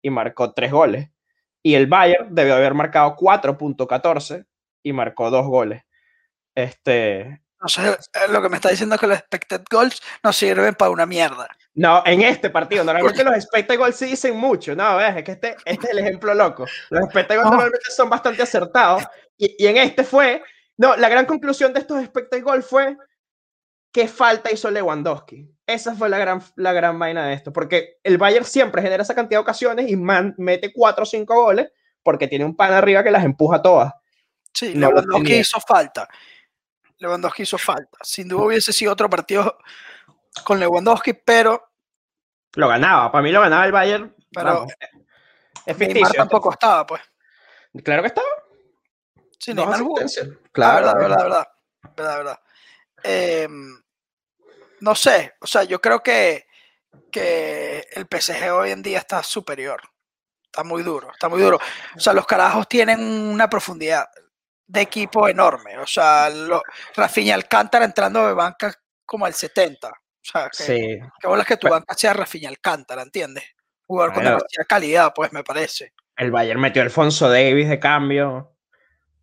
y 0.00 0.10
marcó 0.10 0.52
tres 0.52 0.70
goles. 0.70 1.10
Y 1.62 1.74
el 1.74 1.86
Bayern 1.88 2.34
debió 2.34 2.54
haber 2.54 2.74
marcado 2.74 3.16
4.14 3.16 4.46
y 4.84 4.92
marcó 4.92 5.30
dos 5.30 5.46
goles. 5.46 5.82
Este, 6.54 7.40
Entonces, 7.66 8.10
eh, 8.14 8.30
lo 8.32 8.42
que 8.42 8.48
me 8.48 8.56
está 8.56 8.68
diciendo 8.70 8.94
es 8.94 9.00
que 9.00 9.06
los 9.06 9.18
expected 9.18 9.62
goals 9.70 10.00
no 10.22 10.32
sirven 10.32 10.74
para 10.74 10.90
una 10.90 11.06
mierda. 11.06 11.48
no, 11.74 12.02
en 12.06 12.22
este 12.22 12.50
partido, 12.50 12.84
normalmente 12.84 13.24
los 13.24 13.34
expected 13.34 13.78
goals 13.78 13.96
sí 13.96 14.06
dicen 14.06 14.36
mucho, 14.36 14.74
no, 14.74 14.96
ves, 14.96 15.16
es 15.16 15.24
que 15.24 15.32
este, 15.32 15.56
este 15.64 15.86
es 15.86 15.92
el 15.92 15.98
ejemplo 16.00 16.34
loco. 16.34 16.66
Los 16.90 17.04
expected 17.04 17.36
goals 17.36 17.44
No. 17.46 17.50
normalmente 17.56 17.90
son 17.90 18.10
bastante 18.10 18.42
acertados 18.42 19.04
y, 19.36 19.56
y 19.58 19.66
en 19.66 19.76
este 19.78 20.04
fue, 20.04 20.42
no, 20.76 20.96
la 20.96 21.08
gran 21.08 21.26
conclusión 21.26 21.72
de 21.72 21.80
estos 21.80 22.00
expected 22.00 22.42
goals 22.42 22.66
fue 22.66 22.96
qué 23.92 24.08
falta 24.08 24.52
hizo 24.52 24.70
Lewandowski. 24.70 25.48
Esa 25.66 25.94
fue 25.94 26.08
la 26.08 26.18
gran, 26.18 26.42
la 26.56 26.72
gran 26.72 26.98
vaina 26.98 27.26
de 27.26 27.34
esto, 27.34 27.52
porque 27.52 27.98
el 28.02 28.18
Bayern 28.18 28.44
siempre 28.44 28.82
genera 28.82 29.02
esa 29.02 29.14
cantidad 29.14 29.38
de 29.38 29.42
ocasiones 29.42 29.88
y 29.90 29.96
man- 29.96 30.34
mete 30.36 30.72
4 30.72 31.04
o 31.04 31.06
5 31.06 31.34
goles 31.42 31.70
porque 32.02 32.28
tiene 32.28 32.44
un 32.44 32.54
pan 32.54 32.72
arriba 32.74 33.02
que 33.02 33.10
las 33.10 33.24
empuja 33.24 33.62
todas. 33.62 33.92
Sí, 34.52 34.72
No 34.74 34.88
Lewandowski 34.88 35.36
hizo 35.36 35.58
falta. 35.60 36.06
Lewandowski 37.04 37.42
hizo 37.44 37.58
falta. 37.58 37.98
Sin 38.02 38.28
duda 38.28 38.44
hubiese 38.46 38.72
sido 38.72 38.92
otro 38.92 39.08
partido 39.10 39.58
con 40.44 40.58
Lewandowski, 40.58 41.12
pero 41.12 41.70
Lo 42.54 42.68
ganaba, 42.68 43.10
para 43.12 43.22
mí 43.22 43.30
lo 43.30 43.40
ganaba 43.40 43.64
el 43.66 43.72
Bayern. 43.72 44.14
Pero 44.32 44.46
vamos, 44.54 44.72
es 45.66 45.78
Neymar 45.78 45.96
ficticio. 45.96 46.14
tampoco 46.18 46.50
estaba, 46.52 46.86
pues. 46.86 47.02
Claro 47.84 48.02
que 48.02 48.08
estaba. 48.08 48.26
Sí, 49.38 49.52
Dos 49.52 49.64
Neymar 49.66 49.80
jugó. 49.80 49.98
asistencias. 50.00 50.36
Ah, 50.44 50.48
Claro, 50.52 50.86
verdad, 50.86 50.98
verdad, 50.98 51.22
verdad, 51.22 51.46
verdad, 51.96 52.16
verdad. 52.16 52.40
Em, 53.02 53.82
no 54.80 54.94
sé, 54.94 55.34
o 55.40 55.46
sea, 55.46 55.64
yo 55.64 55.80
creo 55.80 56.02
que, 56.02 56.46
que 57.10 57.86
el 57.92 58.06
PSG 58.10 58.50
hoy 58.52 58.70
en 58.70 58.82
día 58.82 58.98
está 58.98 59.22
superior. 59.22 59.80
Está 60.44 60.62
muy 60.64 60.82
duro, 60.84 61.10
está 61.12 61.28
muy 61.28 61.40
duro. 61.42 61.58
O 61.96 62.00
sea, 62.00 62.12
los 62.12 62.26
carajos 62.26 62.68
tienen 62.68 63.00
una 63.00 63.48
profundidad 63.50 64.06
de 64.66 64.80
equipo 64.80 65.28
enorme. 65.28 65.78
O 65.78 65.86
sea, 65.86 66.30
lo, 66.30 66.62
Rafinha 66.96 67.34
Alcántara 67.34 67.84
entrando 67.84 68.26
de 68.26 68.34
banca 68.34 68.72
como 69.04 69.26
al 69.26 69.34
70. 69.34 69.88
O 69.88 69.92
sea, 70.22 70.48
que, 70.50 70.62
Sí, 70.62 70.98
que 71.20 71.26
bolas 71.28 71.46
que 71.46 71.56
tu 71.56 71.66
Bueno. 71.68 71.80
banca 71.80 71.94
sea 71.94 72.14
Rafinha 72.14 72.48
Alcántara, 72.48 73.02
¿entiendes? 73.02 73.44
Jugador 73.86 74.14
con 74.14 74.24
demasiada 74.24 74.64
calidad, 74.66 75.12
pues 75.14 75.32
me 75.32 75.44
parece. 75.44 75.92
el 76.16 76.30
Bayern 76.30 76.60
metió 76.60 76.80
a 76.80 76.84
Alfonso 76.84 77.28
Davis 77.28 77.68
de 77.68 77.78
cambio. 77.78 78.52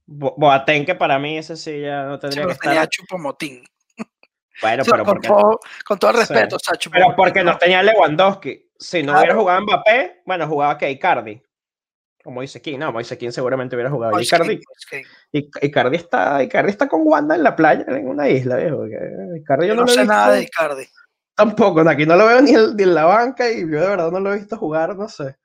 Bo- 0.05 0.35
Boateng, 0.37 0.85
que 0.85 0.93
para 0.93 1.17
mí 1.19 1.37
ese 1.37 1.55
sí 1.55 1.81
ya 1.81 2.03
no 2.03 2.19
tendría 2.19 2.43
que 2.43 2.49
Siempre 2.49 2.57
tenía 2.67 2.83
estar. 2.83 2.89
Chupomotín. 2.89 3.63
Bueno, 4.61 4.83
pero 4.85 5.05
con, 5.05 5.13
porque, 5.15 5.27
todo, 5.29 5.59
con 5.85 5.97
todo 5.99 6.11
el 6.11 6.17
Sí. 6.17 6.33
respeto, 6.33 6.57
o 6.57 6.59
sea, 6.59 6.75
pero 6.91 7.15
porque 7.15 7.43
no- 7.43 7.53
no 7.53 7.57
tenía 7.57 7.81
Lewandowski. 7.81 8.69
Si 8.77 9.01
no 9.03 9.13
Claro. 9.13 9.19
hubiera 9.19 9.35
jugado 9.39 9.61
Mbappé, 9.61 10.21
bueno, 10.25 10.47
jugaba 10.47 10.77
que 10.77 10.91
Icardi. 10.91 11.41
Como 12.23 12.41
dice 12.41 12.61
King, 12.61 12.79
no, 12.79 12.97
dice 12.97 13.17
King 13.17 13.31
seguramente 13.31 13.75
hubiera 13.75 13.89
jugado. 13.89 14.19
Y 14.19 14.23
Icardi, 14.23 14.59
Icardi, 15.31 15.97
está, 15.97 16.43
Icardi 16.43 16.71
está 16.71 16.87
con 16.87 17.01
Wanda 17.03 17.35
en 17.35 17.43
la 17.43 17.55
playa, 17.55 17.85
en 17.87 18.07
una 18.07 18.29
isla, 18.29 18.57
viejo. 18.57 18.85
Icardi 19.35 19.67
yo 19.67 19.75
no, 19.75 19.87
sé 19.87 20.05
nada 20.05 20.33
de 20.33 20.43
Icardi. 20.43 20.85
Tampoco, 21.35 21.81
aquí 21.81 22.05
no 22.05 22.15
lo 22.15 22.27
veo 22.27 22.41
ni, 22.41 22.53
en 22.53 22.93
la 22.93 23.05
banca 23.05 23.49
y 23.49 23.61
yo 23.61 23.81
de 23.81 23.87
verdad 23.87 24.11
no 24.11 24.19
lo 24.19 24.33
he 24.33 24.37
visto 24.37 24.57
jugar, 24.57 24.95
no 24.95 25.07
sé. 25.07 25.35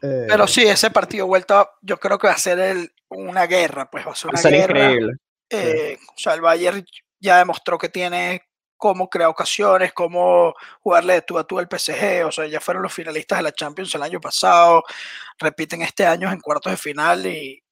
Pero 0.00 0.44
eh, 0.44 0.48
sí, 0.48 0.62
ese 0.62 0.90
partido 0.90 1.26
vuelto, 1.26 1.70
yo 1.80 1.98
creo 1.98 2.18
que 2.18 2.26
va 2.26 2.34
a 2.34 2.38
ser 2.38 2.58
el, 2.58 2.92
una 3.08 3.46
guerra, 3.46 3.90
pues 3.90 4.06
va 4.06 4.12
a 4.12 4.14
ser 4.14 4.30
una 4.30 4.40
guerra. 4.42 4.78
increíble. 4.78 5.12
Eh, 5.48 5.98
o 6.08 6.18
sea, 6.18 6.34
el 6.34 6.40
Bayern 6.40 6.84
ya 7.20 7.38
demostró 7.38 7.78
que 7.78 7.88
tiene 7.88 8.42
cómo 8.84 9.08
crear 9.08 9.30
ocasiones, 9.30 9.94
cómo 9.94 10.52
jugarle 10.82 11.14
de 11.14 11.22
tú 11.22 11.38
a 11.38 11.46
tú 11.46 11.58
al 11.58 11.66
PSG, 11.66 12.26
o 12.26 12.30
sea, 12.30 12.46
ya 12.46 12.60
fueron 12.60 12.82
los 12.82 12.92
finalistas 12.92 13.38
de 13.38 13.44
la 13.44 13.52
Champions 13.52 13.94
el 13.94 14.02
año 14.02 14.20
pasado, 14.20 14.82
repiten 15.38 15.80
este 15.80 16.04
año 16.04 16.30
en 16.30 16.38
cuartos 16.38 16.70
de 16.70 16.76
final 16.76 17.24
y, 17.24 17.62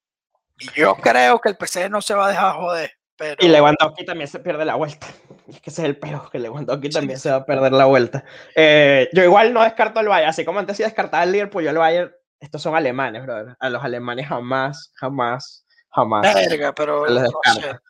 yo 0.74 0.94
creo 0.94 1.38
que 1.38 1.50
el 1.50 1.56
PSG 1.60 1.90
no 1.90 2.00
se 2.00 2.14
va 2.14 2.26
a 2.26 2.28
dejar 2.30 2.54
joder. 2.54 2.92
Y 3.40 3.48
Lewandowski 3.48 4.06
también 4.06 4.26
se 4.26 4.38
pierde 4.38 4.64
la 4.64 4.76
vuelta. 4.76 5.06
Es 5.48 5.60
que 5.60 5.68
ese 5.68 5.82
es 5.82 5.88
el 5.88 5.98
peor, 5.98 6.30
que 6.30 6.38
Lewandowski 6.38 6.88
también 6.88 7.18
se 7.18 7.30
va 7.30 7.36
a 7.36 7.44
perder 7.44 7.72
la 7.72 7.84
vuelta. 7.84 8.24
Eh, 8.56 9.10
yo 9.12 9.22
igual 9.22 9.52
no 9.52 9.62
descarto 9.62 10.00
al 10.00 10.08
Bayern, 10.08 10.30
así 10.30 10.46
como 10.46 10.60
antes 10.60 10.78
sí 10.78 10.82
descartaba 10.82 11.24
el 11.24 11.32
Liverpool, 11.32 11.62
yo 11.62 11.70
el 11.70 11.76
Bayern, 11.76 12.12
estos 12.40 12.62
son 12.62 12.74
alemanes, 12.74 13.22
brother. 13.22 13.54
A 13.60 13.68
los 13.68 13.84
alemanes 13.84 14.28
jamás, 14.28 14.92
jamás, 14.94 15.66
jamás. 15.90 16.22
Verga, 16.34 16.74
pero 16.74 17.06
no 17.06 17.20
sé. 17.52 17.80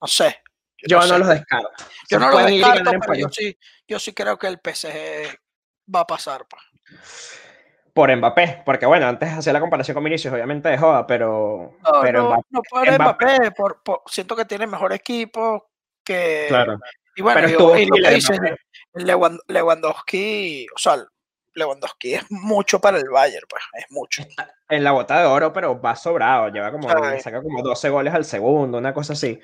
no 0.00 0.08
sé. 0.08 0.42
Yo, 0.88 1.00
no, 1.06 1.18
los 1.18 1.28
descarto. 1.28 1.84
Yo 2.08 2.18
no 2.18 2.30
los 2.30 2.46
descarto, 2.46 2.90
pero 3.00 3.14
yo 3.14 3.28
sí, 3.30 3.56
yo 3.86 3.98
sí 3.98 4.12
creo 4.12 4.38
que 4.38 4.46
el 4.46 4.60
PSG 4.62 5.38
va 5.94 6.00
a 6.00 6.06
pasar. 6.06 6.46
Pa. 6.46 6.58
Por 7.92 8.14
Mbappé, 8.16 8.62
porque 8.64 8.86
bueno, 8.86 9.06
antes 9.06 9.30
hacía 9.30 9.52
la 9.52 9.60
comparación 9.60 9.94
con 9.94 10.04
Vinicius, 10.04 10.32
obviamente 10.32 10.68
de 10.68 10.78
joda, 10.78 11.06
pero. 11.06 11.76
No, 11.82 12.00
pero 12.00 12.24
Mbappé, 12.26 12.46
no 12.50 12.60
por 12.68 12.92
Mbappé, 12.92 13.50
por, 13.52 14.02
siento 14.06 14.36
que 14.36 14.44
tiene 14.44 14.66
mejor 14.66 14.92
equipo 14.92 15.70
que. 16.04 16.46
Claro. 16.48 16.78
Y 17.16 17.22
bueno, 17.22 17.40
pero 17.42 17.76
y, 17.76 17.86
lo 17.86 17.96
que 17.96 18.14
dice 18.14 18.38
Lewandowski, 19.48 20.66
o 20.74 20.78
sea, 20.78 21.04
Lewandowski 21.54 22.14
es 22.14 22.30
mucho 22.30 22.80
para 22.80 22.98
el 22.98 23.08
Bayern, 23.08 23.46
pues, 23.48 23.62
es 23.74 23.86
mucho. 23.90 24.22
En 24.68 24.84
la 24.84 24.92
bota 24.92 25.20
de 25.20 25.26
oro, 25.26 25.52
pero 25.52 25.80
va 25.80 25.96
sobrado, 25.96 26.48
lleva 26.48 26.70
como, 26.70 26.88
saca 26.88 27.42
como 27.42 27.62
12 27.62 27.88
goles 27.88 28.14
al 28.14 28.24
segundo, 28.24 28.78
una 28.78 28.94
cosa 28.94 29.14
así. 29.14 29.40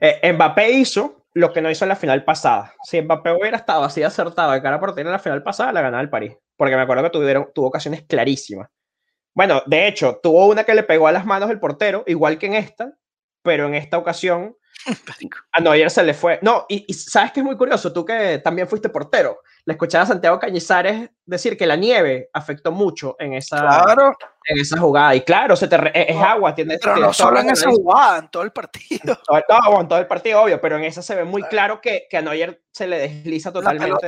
Eh, 0.00 0.32
Mbappé 0.32 0.70
hizo 0.70 1.26
lo 1.34 1.52
que 1.52 1.60
no 1.60 1.70
hizo 1.70 1.84
en 1.84 1.90
la 1.90 1.96
final 1.96 2.24
pasada. 2.24 2.74
Si 2.82 3.00
Mbappé 3.00 3.32
hubiera 3.32 3.56
estado 3.56 3.84
así 3.84 4.02
acertado 4.02 4.52
de 4.52 4.62
cara 4.62 4.80
por 4.80 4.88
portero 4.90 5.08
en 5.08 5.12
la 5.12 5.18
final 5.18 5.42
pasada, 5.42 5.72
la 5.72 5.82
ganaba 5.82 6.02
el 6.02 6.10
París. 6.10 6.36
Porque 6.56 6.76
me 6.76 6.82
acuerdo 6.82 7.04
que 7.04 7.10
tuvieron, 7.10 7.50
tuvo 7.54 7.66
ocasiones 7.66 8.02
clarísimas. 8.02 8.68
Bueno, 9.34 9.62
de 9.66 9.86
hecho, 9.86 10.18
tuvo 10.22 10.46
una 10.46 10.64
que 10.64 10.74
le 10.74 10.82
pegó 10.82 11.06
a 11.06 11.12
las 11.12 11.24
manos 11.24 11.50
el 11.50 11.60
portero, 11.60 12.02
igual 12.06 12.38
que 12.38 12.46
en 12.46 12.54
esta, 12.54 12.94
pero 13.42 13.66
en 13.66 13.74
esta 13.74 13.98
ocasión 13.98 14.56
a 15.52 15.60
Neuer 15.60 15.90
se 15.90 16.02
le 16.02 16.14
fue. 16.14 16.38
No, 16.42 16.66
y, 16.68 16.92
sabes 16.94 17.32
que 17.32 17.40
es 17.40 17.46
muy 17.46 17.56
curioso, 17.56 17.92
tú 17.92 18.04
que 18.04 18.38
también 18.38 18.68
fuiste 18.68 18.88
portero, 18.88 19.40
le 19.64 19.74
escuchaba 19.74 20.04
a 20.04 20.06
Santiago 20.06 20.38
Cañizares 20.38 21.10
decir 21.24 21.56
que 21.56 21.66
la 21.66 21.76
nieve 21.76 22.30
afectó 22.32 22.72
mucho 22.72 23.16
en 23.18 23.34
esa, 23.34 23.84
en 24.46 24.58
esa 24.58 24.78
jugada. 24.78 25.14
Y 25.14 25.20
claro, 25.22 25.54
se 25.54 25.68
te 25.68 25.76
es 25.94 26.16
agua. 26.16 26.54
Tiene, 26.54 26.78
pero 26.78 26.96
no 26.96 27.12
solo 27.12 27.40
en 27.40 27.50
esa 27.50 27.70
jugada, 27.70 28.18
en 28.18 28.28
todo 28.28 28.42
el 28.42 28.52
partido. 28.52 29.18
No, 29.48 29.80
en 29.80 29.88
todo 29.88 29.98
el 29.98 30.06
partido, 30.06 30.42
obvio, 30.42 30.60
pero 30.60 30.76
en 30.76 30.84
esa 30.84 31.02
se 31.02 31.14
ve 31.14 31.24
muy 31.24 31.42
claro 31.44 31.80
que, 31.80 32.06
que 32.08 32.16
a 32.16 32.22
Neuer 32.22 32.62
se 32.72 32.86
le 32.86 32.98
desliza 32.98 33.52
totalmente. 33.52 34.06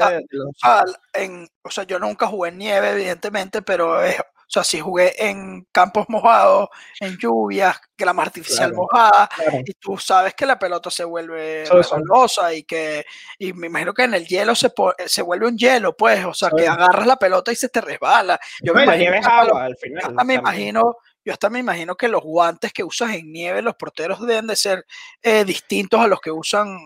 en, 1.15 1.49
o 1.63 1.71
sea, 1.71 1.85
yo 1.85 1.99
nunca 1.99 2.27
jugué 2.27 2.51
en 2.51 2.59
nieve, 2.59 2.91
evidentemente, 2.91 3.63
pero 3.63 4.03
es, 4.03 4.17
sea, 4.53 4.65
si 4.65 4.81
jugué 4.81 5.15
en 5.19 5.67
campos 5.73 6.07
mojados, 6.09 6.69
en 7.01 7.17
lluvias, 7.17 7.81
grama 7.97 8.23
artificial 8.23 8.75
mojada, 8.75 9.29
y 9.65 9.73
tú 9.75 9.97
sabes 9.97 10.35
que 10.35 10.45
la 10.45 10.59
pelota 10.59 10.91
se 10.91 11.05
vuelve 11.05 11.65
resbalosa 11.71 12.53
y 12.53 12.65
que, 12.65 13.05
y 13.39 13.53
me 13.53 13.69
imagino 13.69 13.95
que 13.95 14.05
en 14.05 14.15
el 14.15 14.27
hielo 14.27 14.55
se, 14.55 14.71
se 15.07 15.23
vuelve 15.23 15.47
un 15.47 15.57
hielo, 15.57 15.97
pues, 15.97 16.25
o 16.25 16.35
sea, 16.35 16.51
que 16.51 16.69
agarras 16.69 17.07
la 17.07 17.17
pelota 17.17 17.51
y 17.51 17.57
se 17.57 17.69
te 17.69 17.81
resbala. 17.81 18.39
Yo 18.61 18.75
me 18.75 18.85
imagino, 18.85 19.13
agua, 19.25 19.65
al 19.65 19.77
final, 19.77 20.05
hasta 20.05 20.25
me 20.25 20.35
imagino, 20.35 20.97
yo 21.25 21.33
hasta 21.33 21.49
me 21.49 21.61
imagino 21.61 21.97
que 21.97 22.09
los 22.09 22.23
guantes 22.23 22.73
que 22.73 22.85
usas 22.85 23.15
en 23.15 23.33
nieve, 23.33 23.63
los 23.63 23.77
porteros 23.77 24.21
deben 24.27 24.49
de 24.49 24.57
ser 24.57 24.85
eh, 25.23 25.45
distintos 25.45 26.01
a 26.01 26.09
los 26.09 26.21
que 26.21 26.31
usan 26.31 26.77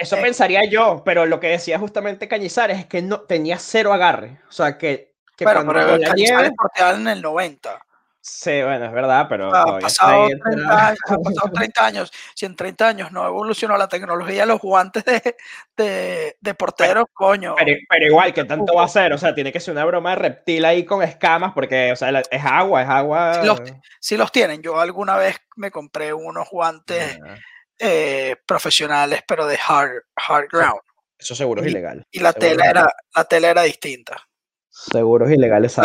eso 0.00 0.16
pensaría 0.16 0.64
yo, 0.64 1.02
pero 1.04 1.26
lo 1.26 1.40
que 1.40 1.48
decía 1.48 1.78
justamente 1.78 2.26
Cañizares 2.26 2.78
es 2.78 2.86
que 2.86 3.02
no 3.02 3.20
tenía 3.20 3.58
cero 3.58 3.92
agarre. 3.92 4.40
O 4.48 4.52
sea, 4.52 4.78
que 4.78 5.09
pero, 5.44 5.66
pero 5.66 5.96
la 5.98 6.12
nieve 6.14 6.52
en 6.78 7.08
el 7.08 7.22
90. 7.22 7.80
Sí, 8.22 8.62
bueno, 8.62 8.84
es 8.84 8.92
verdad, 8.92 9.26
pero. 9.30 9.54
Ha 9.54 9.78
pasado, 9.78 10.28
30 10.28 10.88
años, 10.88 10.98
ha 11.08 11.16
pasado 11.16 11.50
30 11.54 11.86
años. 11.86 12.12
Si 12.34 12.44
en 12.44 12.54
30 12.54 12.88
años 12.88 13.12
no 13.12 13.26
evolucionó 13.26 13.78
la 13.78 13.88
tecnología, 13.88 14.44
los 14.44 14.60
guantes 14.60 15.04
de, 15.06 15.36
de, 15.74 16.36
de 16.38 16.54
porteros, 16.54 17.06
coño. 17.14 17.54
Pero, 17.56 18.06
igual, 18.06 18.34
que 18.34 18.44
tanto 18.44 18.74
va 18.74 18.84
a 18.84 18.88
ser? 18.88 19.14
O 19.14 19.18
sea, 19.18 19.34
tiene 19.34 19.52
que 19.52 19.60
ser 19.60 19.72
una 19.72 19.86
broma 19.86 20.10
de 20.10 20.16
reptil 20.16 20.66
ahí 20.66 20.84
con 20.84 21.02
escamas, 21.02 21.52
porque, 21.54 21.92
o 21.92 21.96
sea, 21.96 22.10
es 22.30 22.44
agua, 22.44 22.82
es 22.82 22.88
agua. 22.90 23.40
Si 24.00 24.16
los, 24.18 24.30
tienen. 24.30 24.60
Yo 24.60 24.78
alguna 24.78 25.16
vez 25.16 25.40
me 25.56 25.70
compré 25.70 26.12
unos 26.12 26.48
guantes 26.50 27.18
ah. 27.26 27.36
eh, 27.78 28.36
profesionales, 28.44 29.22
pero 29.26 29.46
de 29.46 29.58
hard, 29.66 30.02
hard 30.16 30.48
ground. 30.52 30.80
Eso 31.18 31.34
seguro 31.34 31.62
es 31.62 31.68
ilegal. 31.68 32.06
Y 32.10 32.20
la 32.20 32.34
tela, 32.34 32.66
era, 32.66 32.94
la 33.14 33.24
tela 33.24 33.48
era 33.50 33.62
distinta. 33.62 34.29
Seguros 34.80 35.30
ilegales 35.30 35.76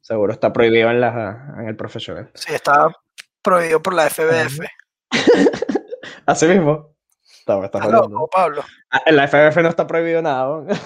Seguro 0.00 0.32
está 0.32 0.52
prohibido 0.52 0.90
en, 0.90 1.00
la, 1.00 1.54
en 1.58 1.68
el 1.68 1.76
profesional. 1.76 2.30
Sí, 2.34 2.52
está 2.52 2.90
prohibido 3.40 3.80
por 3.80 3.94
la 3.94 4.10
FBF. 4.10 4.60
Así 6.26 6.46
mismo. 6.46 6.94
Pablo. 8.30 8.64
Ah, 8.90 9.02
en 9.06 9.16
la 9.16 9.28
FBF 9.28 9.56
no 9.62 9.68
está 9.68 9.86
prohibido 9.86 10.20
nada. 10.20 10.64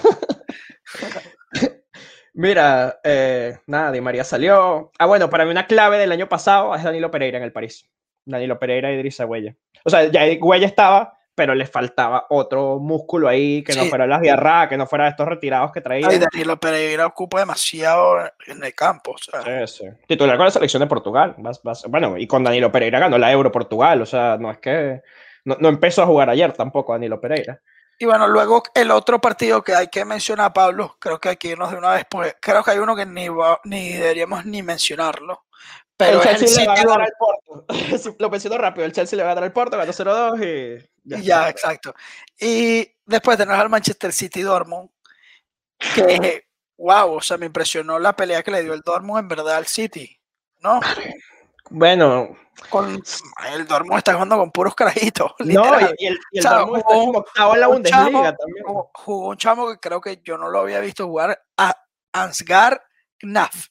Mira, 2.33 2.99
eh, 3.03 3.57
nada, 3.65 3.91
Di 3.91 3.99
María 3.99 4.23
salió. 4.23 4.91
Ah, 4.97 5.05
bueno, 5.07 5.29
para 5.29 5.43
mí 5.43 5.51
una 5.51 5.67
clave 5.67 5.97
del 5.97 6.11
año 6.11 6.29
pasado 6.29 6.75
es 6.75 6.83
Danilo 6.83 7.11
Pereira 7.11 7.39
en 7.39 7.43
el 7.43 7.51
París. 7.51 7.89
Danilo 8.25 8.59
Pereira 8.59 8.91
y 8.91 8.95
Idrissa 8.95 9.25
Huella. 9.25 9.55
O 9.83 9.89
sea, 9.89 10.05
ya 10.05 10.21
Huella 10.39 10.67
estaba, 10.67 11.16
pero 11.37 11.53
le 11.53 11.67
faltaba 11.67 12.25
otro 12.29 12.79
músculo 12.79 13.27
ahí, 13.27 13.63
que 13.63 13.75
no 13.75 13.85
fuera 13.85 14.07
las 14.07 14.21
diarras, 14.21 14.67
que 14.69 14.75
no 14.75 14.87
fuera 14.87 15.07
estos 15.07 15.27
retirados 15.27 15.71
que 15.71 15.81
traía. 15.81 16.11
Y 16.11 16.17
Danilo 16.17 16.59
Pereira 16.59 17.05
ocupa 17.05 17.41
demasiado 17.41 18.17
en 18.47 18.63
el 18.63 18.73
campo. 18.73 19.11
O 19.11 19.17
sea. 19.19 19.67
Sí, 19.67 19.83
sí. 19.83 19.85
Titular 20.07 20.35
con 20.35 20.45
la 20.45 20.51
selección 20.51 20.79
de 20.79 20.87
Portugal. 20.87 21.35
bueno, 21.89 22.17
y 22.17 22.25
con 22.25 22.43
Danilo 22.43 22.71
Pereira 22.71 22.97
ganó 22.97 23.19
la 23.19 23.31
Euro 23.31 23.51
Portugal. 23.51 24.01
O 24.01 24.05
sea, 24.07 24.37
no 24.39 24.49
es 24.49 24.57
que. 24.57 25.03
No, 25.45 25.69
empezó 25.69 26.01
a 26.01 26.07
jugar 26.07 26.27
ayer 26.31 26.51
tampoco 26.53 26.93
Danilo 26.93 27.21
Pereira. 27.21 27.61
Y 27.99 28.05
bueno, 28.05 28.27
luego 28.27 28.63
el 28.73 28.89
otro 28.89 29.21
partido 29.21 29.61
que 29.61 29.75
hay 29.75 29.89
que 29.89 30.05
mencionar, 30.05 30.53
Pablo, 30.53 30.95
creo 30.97 31.19
que 31.19 31.29
hay 31.29 31.37
que 31.37 31.49
irnos 31.49 31.69
de 31.69 31.77
una 31.77 31.91
vez, 31.91 32.05
porque 32.09 32.33
creo 32.41 32.63
que 32.63 32.71
hay 32.71 32.79
uno 32.79 32.95
que 32.95 33.05
ni, 33.05 33.27
ni 33.65 33.93
deberíamos 33.93 34.43
ni 34.43 34.63
mencionarlo. 34.63 35.43
Pero 35.95 36.23
el 36.23 36.37
Chelsea 36.37 36.63
le 36.63 36.67
va 36.67 36.73
a 36.73 36.83
dar 36.83 37.01
al 37.01 37.13
Porto. 37.19 37.65
Lo 38.19 38.29
menciono 38.31 38.57
rápido, 38.57 38.85
el 38.85 38.91
Chelsea 38.91 39.17
le 39.17 39.23
va 39.23 39.31
a 39.31 39.35
dar 39.35 39.43
al 39.43 39.53
Porto, 39.53 39.77
ganó 39.77 39.91
0-2 39.91 40.43
y 40.43 40.96
ya, 41.07 41.49
exacto. 41.49 41.93
Y 42.39 42.87
después 43.05 43.37
tenemos 43.37 43.59
al 43.59 43.69
Manchester 43.69 44.11
City 44.11 44.41
Dortmund, 44.41 44.89
que, 45.95 46.45
wow, 46.77 47.15
o 47.15 47.21
sea, 47.21 47.37
me 47.37 47.45
impresionó 47.45 47.99
la 47.99 48.15
pelea 48.15 48.43
que 48.43 48.51
le 48.51 48.63
dio 48.63 48.73
el 48.73 48.81
Dortmund 48.81 49.19
en 49.19 49.27
verdad 49.27 49.55
al 49.55 49.67
City, 49.67 50.19
¿no? 50.59 50.79
Bueno. 51.69 52.37
Con, 52.69 53.03
el 53.53 53.67
Dortmund 53.67 53.99
está 53.99 54.13
jugando 54.13 54.37
con 54.37 54.51
puros 54.51 54.73
carajitos. 54.73 55.31
No, 55.39 55.79
y 55.97 56.07
el, 56.07 56.19
y 56.31 56.39
el 56.39 56.43
Dortmund 56.43 56.77
está 56.77 56.93
como 56.93 57.19
octavo 57.19 57.53
en 57.53 57.59
la 57.59 57.67
Bundesliga 57.67 58.35
también. 58.35 58.65
Jugó, 58.93 59.27
un 59.29 59.37
chamo 59.37 59.69
que 59.69 59.77
creo 59.77 60.01
que 60.01 60.21
yo 60.23 60.37
no 60.37 60.49
lo 60.49 60.61
había 60.61 60.79
visto 60.79 61.05
jugar 61.05 61.39
a 61.57 61.75
Ansgar 62.13 62.83
Knaf. 63.19 63.67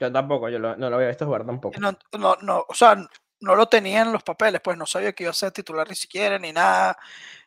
Yo 0.00 0.12
tampoco, 0.12 0.48
yo 0.48 0.58
no 0.58 0.90
lo 0.90 0.96
había 0.96 1.08
visto 1.08 1.26
jugar 1.26 1.44
tampoco. 1.44 1.78
No, 1.80 1.96
no, 2.18 2.36
no, 2.42 2.64
o 2.68 2.74
sea, 2.74 2.96
no 3.40 3.54
lo 3.54 3.66
tenía 3.68 4.02
en 4.02 4.12
los 4.12 4.22
papeles, 4.22 4.60
pues 4.62 4.76
no 4.76 4.86
sabía 4.86 5.12
que 5.12 5.24
iba 5.24 5.30
a 5.30 5.34
ser 5.34 5.52
titular 5.52 5.88
ni 5.88 5.96
siquiera, 5.96 6.38
ni 6.38 6.52
nada. 6.52 6.96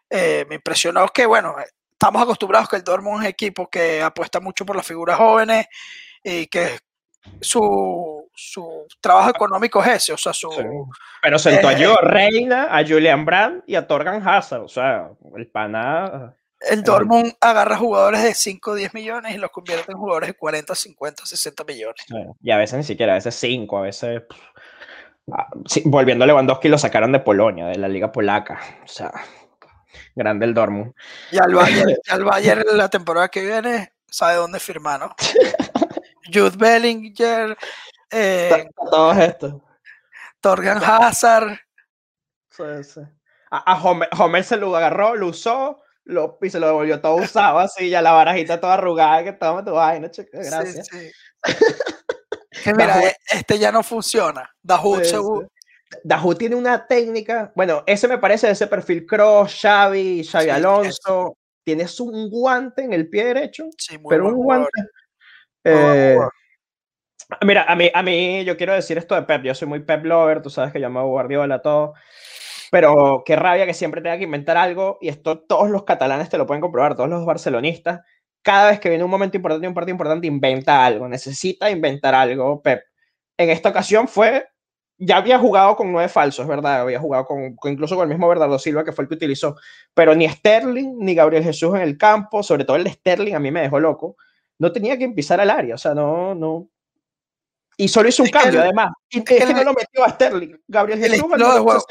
Eh, 0.10 0.46
me 0.50 0.56
impresionó 0.56 1.08
que, 1.08 1.26
bueno, 1.26 1.56
estamos 1.92 2.22
acostumbrados 2.22 2.70
que 2.70 2.78
el 2.78 2.84
Dortmund 2.84 3.18
es 3.18 3.20
un 3.22 3.26
equipo 3.28 3.70
que 3.70 4.02
apuesta 4.02 4.40
mucho 4.40 4.66
por 4.66 4.76
las 4.76 4.86
figuras 4.86 5.18
jóvenes 5.18 5.68
y 6.24 6.48
que 6.48 6.80
su, 7.40 8.30
su 8.34 8.88
trabajo 9.00 9.30
económico 9.30 9.82
es 9.84 9.90
ese, 9.90 10.14
o 10.14 10.18
sea, 10.18 10.34
su... 10.34 10.50
Pero 11.22 11.40
sentó 11.40 11.70
a 11.70 11.74
Joe 11.74 11.98
Reina, 12.02 12.76
a 12.76 12.86
Julian 12.86 13.26
Brandt 13.26 13.64
y 13.68 13.76
a 13.76 13.88
Torgan 13.88 14.28
Hazard, 14.28 14.64
o 14.64 14.68
sea, 14.68 15.10
el 15.36 15.48
pana... 15.48 16.36
El 16.60 16.84
Dortmund 16.84 17.34
agarra 17.42 17.76
jugadores 17.76 18.22
de 18.22 18.36
5 18.36 18.72
o 18.72 18.76
10 18.76 18.94
millones 18.94 19.34
y 19.34 19.40
los 19.40 19.50
convierte 19.50 19.92
en 19.92 19.98
jugadores 19.98 20.28
de 20.28 20.34
40, 20.36 20.76
50, 20.76 21.26
60 21.26 21.64
millones. 21.64 22.06
Y 22.40 22.52
a 22.52 22.58
veces 22.58 22.78
ni 22.78 22.84
siquiera, 22.84 23.14
a 23.14 23.16
veces 23.16 23.36
5, 23.36 23.78
a 23.78 23.82
veces... 23.82 24.22
Ah, 25.32 25.48
volviendo 25.86 26.24
a 26.24 26.28
Lewandowski, 26.28 26.68
lo 26.68 26.78
sacaron 26.78 27.12
de 27.12 27.20
Polonia, 27.20 27.68
de 27.68 27.78
la 27.78 27.88
liga 27.88 28.12
polaca. 28.12 28.60
O 28.84 28.88
sea, 28.88 29.12
grande 30.16 30.46
el 30.46 30.54
Dortmund. 30.54 30.94
Y 31.32 31.38
al 31.38 31.54
Bayern, 31.54 31.96
al 32.10 32.24
Bayern 32.24 32.64
la 32.74 32.90
temporada 32.90 33.30
que 33.30 33.42
viene 33.46 33.94
sabe 34.08 34.36
dónde 34.36 34.60
firmar, 34.60 35.00
¿no? 35.00 35.16
Jude 36.34 36.58
Bellinger, 36.58 37.58
Eh, 38.12 38.70
todos 38.90 39.18
estos. 39.18 39.56
Torgan 40.42 40.82
Hazard. 40.84 41.60
Sí, 42.50 42.84
sí. 42.84 43.02
A, 43.52 43.82
Homer, 43.84 44.44
se 44.44 44.58
lo 44.58 44.76
agarró, 44.76 45.16
lo 45.16 45.28
usó, 45.28 45.82
lo, 46.06 46.38
y 46.42 46.50
se 46.50 46.60
lo 46.60 46.68
devolvió 46.68 47.02
todo 47.02 47.16
usado, 47.16 47.60
así, 47.60 47.90
ya 47.90 48.02
la 48.02 48.14
barajita 48.14 48.62
toda 48.62 48.76
arrugada, 48.76 49.26
que 49.26 49.34
toma 49.34 49.64
tu 49.64 49.72
vaina, 49.72 50.10
gracias. 50.32 50.88
Sí, 50.88 51.12
que 52.64 52.74
mira, 52.74 53.04
e, 53.04 53.16
este 53.32 53.60
ya 53.60 53.72
no 53.72 53.84
funciona. 53.84 54.50
Dahoud 54.62 55.04
sí, 55.04 56.38
tiene 56.38 56.56
una 56.56 56.88
técnica, 56.88 57.52
bueno, 57.56 57.84
ese 57.86 58.08
me 58.08 58.18
parece 58.18 58.48
de 58.48 58.54
ese 58.54 58.68
perfil 58.68 59.06
Cross, 59.06 59.60
Xavi, 59.62 60.24
Xavi 60.24 60.50
Alonso, 60.50 61.38
tienes 61.64 62.00
un 62.00 62.30
guante 62.30 62.84
en 62.84 62.94
el 62.94 63.10
pie 63.10 63.26
derecho, 63.26 63.66
pero 64.08 64.28
un 64.28 64.36
guante. 64.36 64.70
Eh, 65.64 66.18
mira, 67.42 67.66
a 67.68 67.76
mí, 67.76 67.92
a 67.94 68.02
mí, 68.02 68.44
yo 68.46 68.58
quiero 68.58 68.74
decir 68.74 68.98
esto 68.98 69.16
de 69.16 69.24
Pep, 69.24 69.44
yo 69.44 69.54
soy 69.54 69.68
muy 69.68 69.82
Pep 69.82 70.04
lover, 70.06 70.42
tú 70.42 70.50
sabes 70.50 70.74
que 70.74 70.82
yo 70.82 70.90
me 70.90 71.02
Guardiola, 71.02 71.62
todo. 71.62 71.94
Pero 72.72 73.24
qué 73.26 73.36
rabia 73.36 73.66
que 73.66 73.74
siempre 73.74 74.02
tenga 74.02 74.18
que 74.18 74.24
inventar 74.24 74.56
algo, 74.56 74.98
y 75.02 75.10
esto 75.10 75.40
todos 75.40 75.70
los 75.70 75.84
catalanes 75.84 76.30
te 76.30 76.38
lo 76.38 76.48
pueden 76.48 76.62
comprobar, 76.62 76.96
todos 76.96 77.10
los 77.10 77.26
barcelonistas, 77.26 78.02
cada 78.42 78.72
vez 78.72 78.80
que 78.80 78.90
viene 78.90 79.04
un 79.04 79.12
momento 79.12 79.38
importante, 79.38 79.68
un 79.68 79.74
partido 79.74 79.94
importante, 79.94 80.28
inventa 80.28 80.86
algo, 80.86 81.08
necesita 81.08 81.70
inventar 81.70 82.16
algo, 82.16 82.62
Pep. 82.62 82.84
En 83.38 83.50
esta 83.50 83.70
ocasión 83.70 84.08
fue, 84.08 84.48
ya 84.98 85.18
había 85.18 85.40
jugado 85.40 85.76
con 85.76 85.92
nueve 85.92 86.10
falsos, 86.10 86.48
¿verdad? 86.48 86.82
Había 86.82 87.00
jugado 87.00 87.26
con, 87.26 87.56
incluso 87.66 87.96
con 87.96 88.04
el 88.04 88.10
mismo 88.10 88.28
Bernardo 88.28 88.60
Silva, 88.60 88.84
que 88.84 88.92
fue 88.92 89.04
el 89.04 89.10
que 89.10 89.16
utilizó, 89.16 89.56
pero 89.94 90.16
ni 90.16 90.28
Sterling 90.28 90.98
ni 91.00 91.16
Gabriel 91.16 91.44
Jesús 91.44 91.76
en 91.76 91.82
el 91.82 91.98
campo, 91.98 92.44
sobre 92.44 92.66
todo 92.66 92.78
el 92.78 92.84
de 92.84 92.92
Sterling, 92.92 93.36
a 93.36 93.40
mí 93.40 93.52
me 93.52 93.62
dejó 93.62 93.80
loco, 93.80 94.18
no 94.60 94.72
tenía 94.72 94.98
que 94.98 95.10
pisar 95.10 95.42
al 95.42 95.50
área, 95.50 95.76
o 95.76 95.78
sea, 95.78 95.94
no, 95.94 96.36
no, 96.36 96.70
y 97.82 97.88
solo 97.88 98.10
hizo 98.10 98.22
un 98.22 98.30
cambio, 98.30 98.62
además. 98.62 98.92
Y 99.10 99.20
es 99.20 99.24
que, 99.26 99.54
no 99.54 99.64
lo 99.64 99.74
metió 99.74 100.04
a 100.06 100.10
Sterling. 100.10 100.56
Gabriel 100.68 101.00
Jesús. 101.00 101.26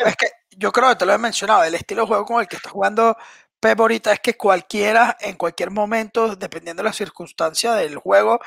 es 0.07 0.17
que 0.17 0.27
yo 0.57 0.71
creo 0.71 0.91
que 0.91 0.95
te 0.95 1.05
lo 1.05 1.13
he 1.13 1.19
mencionado, 1.19 1.65
el 1.65 1.75
estilo 1.75 2.03
de 2.03 2.07
juego 2.07 2.25
con 2.25 2.41
el 2.41 2.47
que 2.47 2.55
está 2.55 2.71
jugando 2.71 3.17
Pep 3.61 3.79
ahorita 3.79 4.13
es 4.13 4.21
que 4.21 4.37
cualquiera, 4.37 5.17
en 5.21 5.37
cualquier 5.37 5.71
momento, 5.71 6.35
dependiendo 6.35 6.83
de 6.83 6.89
la 6.89 6.95
circunstancia 6.95 7.75
del 7.75 7.97
juego, 7.97 8.41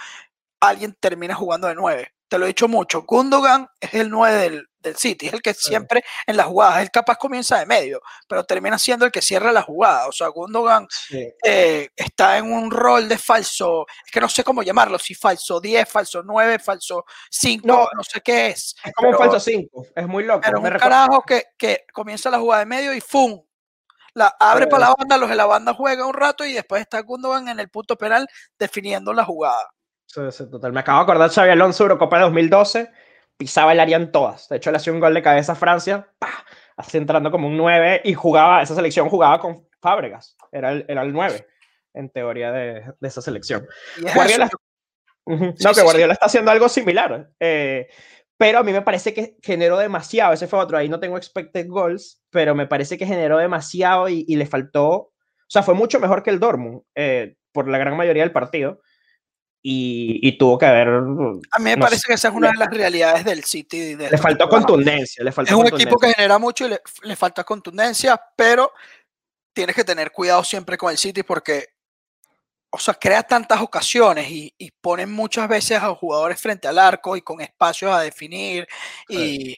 alguien 0.59 0.95
termina 0.99 1.35
jugando 1.35 1.67
de 1.67 1.75
nueve. 1.75 2.13
Te 2.27 2.39
lo 2.39 2.45
he 2.45 2.47
dicho 2.47 2.67
mucho. 2.67 3.03
Gundogan 3.03 3.67
es 3.79 3.93
el 3.93 4.09
9 4.09 4.35
del, 4.37 4.67
del 4.79 4.95
City, 4.95 5.27
es 5.27 5.33
el 5.33 5.41
que 5.43 5.53
siempre 5.53 6.03
en 6.25 6.35
las 6.35 6.47
jugadas, 6.47 6.81
el 6.81 6.89
capaz 6.89 7.17
comienza 7.17 7.59
de 7.59 7.67
medio, 7.67 8.01
pero 8.27 8.43
termina 8.43 8.79
siendo 8.79 9.05
el 9.05 9.11
que 9.11 9.21
cierra 9.21 9.51
la 9.51 9.61
jugada. 9.61 10.07
O 10.07 10.11
sea, 10.11 10.29
Gundogan 10.29 10.87
eh, 11.43 11.89
está 11.95 12.39
en 12.39 12.51
un 12.51 12.71
rol 12.71 13.07
de 13.07 13.19
falso, 13.19 13.85
es 14.03 14.11
que 14.11 14.19
no 14.19 14.27
sé 14.27 14.43
cómo 14.43 14.63
llamarlo, 14.63 14.97
si 14.97 15.13
falso 15.13 15.61
10, 15.61 15.87
falso 15.87 16.23
9, 16.23 16.57
falso 16.57 17.05
5, 17.29 17.67
no, 17.67 17.87
sé 18.03 18.21
qué 18.21 18.47
es. 18.47 18.75
Es 18.83 18.93
como 18.93 19.09
un 19.09 19.17
falso 19.17 19.39
5, 19.39 19.85
es 19.95 20.07
muy 20.07 20.23
loco. 20.23 20.41
Pero 20.43 20.59
un 20.59 20.69
carajo 20.71 21.21
que, 21.21 21.43
que 21.55 21.85
comienza 21.93 22.31
la 22.31 22.39
jugada 22.39 22.61
de 22.61 22.65
medio 22.65 22.93
y 22.95 23.01
¡fum! 23.01 23.43
La 24.13 24.35
abre 24.39 24.67
para 24.67 24.87
la 24.87 24.95
banda, 24.97 25.17
los 25.17 25.29
de 25.29 25.35
la 25.35 25.45
banda 25.45 25.73
juega 25.73 26.05
un 26.05 26.13
rato 26.13 26.45
y 26.45 26.53
después 26.53 26.81
está 26.81 27.01
Gundogan 27.01 27.47
en 27.47 27.59
el 27.59 27.69
punto 27.69 27.97
penal 27.97 28.27
definiendo 28.59 29.13
la 29.13 29.25
jugada. 29.25 29.71
Sí, 30.05 30.21
sí, 30.29 30.49
total. 30.49 30.73
Me 30.73 30.81
acabo 30.81 30.99
de 30.99 31.03
acordar 31.03 31.31
Xavi 31.31 31.49
Alonso, 31.49 31.83
Eurocopa 31.83 32.17
de 32.17 32.23
2012, 32.23 32.91
pisaba 33.35 33.71
el 33.71 33.79
área 33.79 33.97
en 33.97 34.11
todas. 34.11 34.47
De 34.49 34.57
hecho, 34.57 34.69
le 34.69 34.77
hacía 34.77 34.93
un 34.93 34.99
gol 34.99 35.13
de 35.13 35.23
cabeza 35.23 35.53
a 35.53 35.55
Francia, 35.55 36.07
así 36.77 36.97
entrando 36.97 37.31
como 37.31 37.47
un 37.47 37.57
9 37.57 38.01
y 38.03 38.13
jugaba, 38.13 38.61
esa 38.61 38.75
selección 38.75 39.09
jugaba 39.09 39.39
con 39.39 39.67
Fábregas, 39.81 40.37
era 40.51 40.71
el, 40.71 40.85
era 40.87 41.01
el 41.01 41.11
9 41.11 41.47
en 41.95 42.09
teoría 42.09 42.51
de, 42.51 42.93
de 42.99 43.07
esa 43.07 43.21
selección. 43.21 43.67
Guardiola, 44.15 44.49
no, 45.25 45.73
que 45.73 45.81
Guardiola 45.81 46.13
está 46.13 46.25
haciendo 46.25 46.51
algo 46.51 46.67
similar. 46.69 47.29
Eh, 47.39 47.87
pero 48.37 48.59
a 48.59 48.63
mí 48.63 48.71
me 48.71 48.81
parece 48.81 49.13
que 49.13 49.37
generó 49.41 49.77
demasiado, 49.77 50.33
ese 50.33 50.47
fue 50.47 50.59
otro, 50.59 50.77
ahí 50.77 50.89
no 50.89 50.99
tengo 50.99 51.17
expected 51.17 51.67
goals, 51.67 52.21
pero 52.29 52.55
me 52.55 52.67
parece 52.67 52.97
que 52.97 53.05
generó 53.05 53.37
demasiado 53.37 54.09
y, 54.09 54.25
le 54.25 54.45
faltó, 54.45 54.89
o 54.91 55.11
sea, 55.47 55.63
fue 55.63 55.73
mucho 55.73 55.99
mejor 55.99 56.23
que 56.23 56.29
el 56.29 56.39
Dortmund 56.39 56.81
eh, 56.95 57.35
por 57.51 57.67
la 57.69 57.77
gran 57.77 57.95
mayoría 57.95 58.23
del 58.23 58.31
partido 58.31 58.81
y, 59.65 60.37
tuvo 60.37 60.57
que 60.57 60.65
haber... 60.65 60.89
A 60.89 61.59
mí 61.59 61.65
me 61.65 61.77
parece 61.77 62.03
que 62.05 62.15
esa 62.15 62.27
es 62.27 62.33
una 62.33 62.51
de 62.51 62.57
las 62.57 62.69
realidades 62.69 63.23
del 63.23 63.45
City. 63.45 63.95
le 63.95 64.17
faltó 64.17 64.49
contundencia, 64.49 65.23
le 65.23 65.31
faltó 65.31 65.53
Es 65.53 65.57
un 65.57 65.67
equipo 65.67 65.97
que 65.97 66.13
genera 66.13 66.37
mucho 66.37 66.65
y 66.65 66.69
le, 66.69 66.81
le 67.03 67.15
falta 67.15 67.45
contundencia, 67.45 68.21
pero 68.35 68.73
tienes 69.53 69.75
que 69.75 69.85
tener 69.85 70.11
cuidado 70.11 70.43
siempre 70.43 70.77
con 70.77 70.91
el 70.91 70.97
City 70.97 71.23
porque 71.23 71.72
o 72.75 72.79
sea, 72.79 72.95
crea 72.95 73.21
tantas 73.21 73.61
ocasiones 73.61 74.27
y, 74.31 74.51
y, 74.57 74.71
ponen 74.71 75.11
muchas 75.11 75.47
veces 75.47 75.79
a 75.79 75.89
los 75.89 75.97
jugadores 75.99 76.41
frente 76.41 76.67
al 76.67 76.79
arco 76.79 77.15
y 77.15 77.21
con 77.21 77.39
espacios 77.39 77.91
a 77.91 77.99
definir 77.99 78.67
y, 79.07 79.55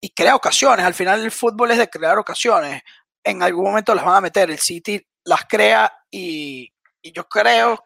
y, 0.00 0.10
crea 0.10 0.34
ocasiones. 0.34 0.86
Al 0.86 0.94
final 0.94 1.22
el 1.22 1.30
fútbol 1.30 1.72
es 1.72 1.78
de 1.78 1.90
crear 1.90 2.16
ocasiones. 2.16 2.82
En 3.22 3.42
algún 3.42 3.66
momento 3.66 3.94
las 3.94 4.06
van 4.06 4.16
a 4.16 4.20
meter. 4.22 4.50
El 4.50 4.58
City 4.58 5.06
las 5.24 5.44
crea 5.44 5.92
y, 6.10 6.72
yo 7.02 7.28
creo, 7.28 7.84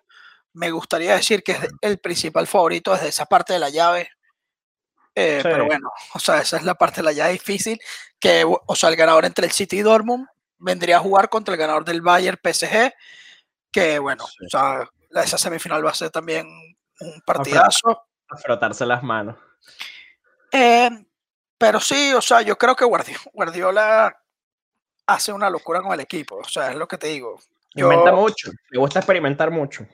me 0.53 0.71
gustaría 0.71 1.17
decir 1.17 1.43
que 1.43 1.53
es 1.53 1.59
el 1.81 1.99
principal 1.99 2.47
favorito 2.47 2.93
desde 2.93 3.09
esa 3.09 3.27
parte 3.27 3.55
de 3.55 3.59
la 3.59 3.71
llave. 3.71 4.09
Eh, 5.13 5.41
pero 5.43 5.67
bueno, 5.67 5.91
o 6.15 6.21
sea, 6.21 6.39
esa 6.39 6.57
es 6.57 6.63
la 6.63 6.77
parte 6.77 7.01
de 7.01 7.07
la 7.07 7.13
llave 7.13 7.33
difícil. 7.33 7.81
Que, 8.21 8.45
o 8.47 8.77
sea, 8.77 8.91
el 8.91 8.97
ganador 8.97 9.25
entre 9.25 9.47
el 9.47 9.51
City 9.51 9.79
y 9.79 9.83
Dortmund 9.83 10.29
vendría 10.57 10.99
a 10.99 11.01
jugar 11.01 11.29
contra 11.29 11.55
el 11.55 11.59
ganador 11.59 11.85
del 11.85 12.01
Bayern 12.01 12.39
PSG 12.41 12.93
que 13.71 13.99
bueno, 13.99 14.25
o 14.25 14.49
sea, 14.49 14.89
esa 15.23 15.39
semifinal 15.39 15.85
va 15.85 15.91
a 15.91 15.95
ser 15.95 16.11
también 16.11 16.47
un 17.01 17.21
partidazo. 17.25 18.07
A 18.31 18.37
frotarse 18.37 18.85
las 18.85 19.03
manos. 19.03 19.37
Eh, 20.53 20.91
pero 21.57 21.81
sí, 21.81 22.13
o 22.15 22.21
sea, 22.21 22.43
yo 22.43 22.57
creo 22.57 22.77
que 22.77 22.85
Guardiola, 22.85 24.17
hace 25.07 25.33
una 25.33 25.51
locura 25.51 25.81
con 25.81 25.93
el 25.93 26.01
equipo, 26.01 26.37
o 26.37 26.49
sea, 26.49 26.71
es 26.71 26.77
lo 26.77 26.87
que 26.87 26.99
te 26.99 27.09
digo. 27.09 27.39
Inventa 27.75 28.13
mucho, 28.13 28.51
le 28.71 28.79
gusta 28.79 29.01
experimentar 29.01 29.51
mucho. 29.51 29.87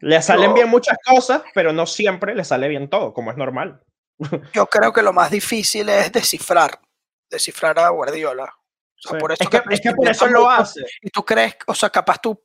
Le 0.00 0.20
salen 0.22 0.54
bien 0.54 0.68
muchas 0.68 0.96
cosas, 1.04 1.42
pero 1.54 1.72
no 1.72 1.86
siempre 1.86 2.34
le 2.34 2.44
sale 2.44 2.68
bien 2.68 2.88
todo, 2.88 3.12
como 3.12 3.30
es 3.30 3.36
normal. 3.36 3.82
Yo 4.54 4.66
creo 4.66 4.92
que 4.92 5.02
lo 5.02 5.12
más 5.12 5.30
difícil 5.30 5.88
es 5.88 6.10
descifrar, 6.10 6.80
descifrar 7.28 7.78
a 7.78 7.90
Guardiola. 7.90 8.52
por 9.18 9.32
eso 9.32 9.44
es 9.44 9.50
que, 9.50 9.62
es 9.70 9.80
que 9.80 9.92
por 9.92 10.08
eso 10.08 10.26
lo 10.26 10.48
hace. 10.48 10.80
Y 11.02 11.10
tú 11.10 11.24
crees, 11.24 11.56
o 11.66 11.74
sea, 11.74 11.90
capaz 11.90 12.18
tú 12.18 12.42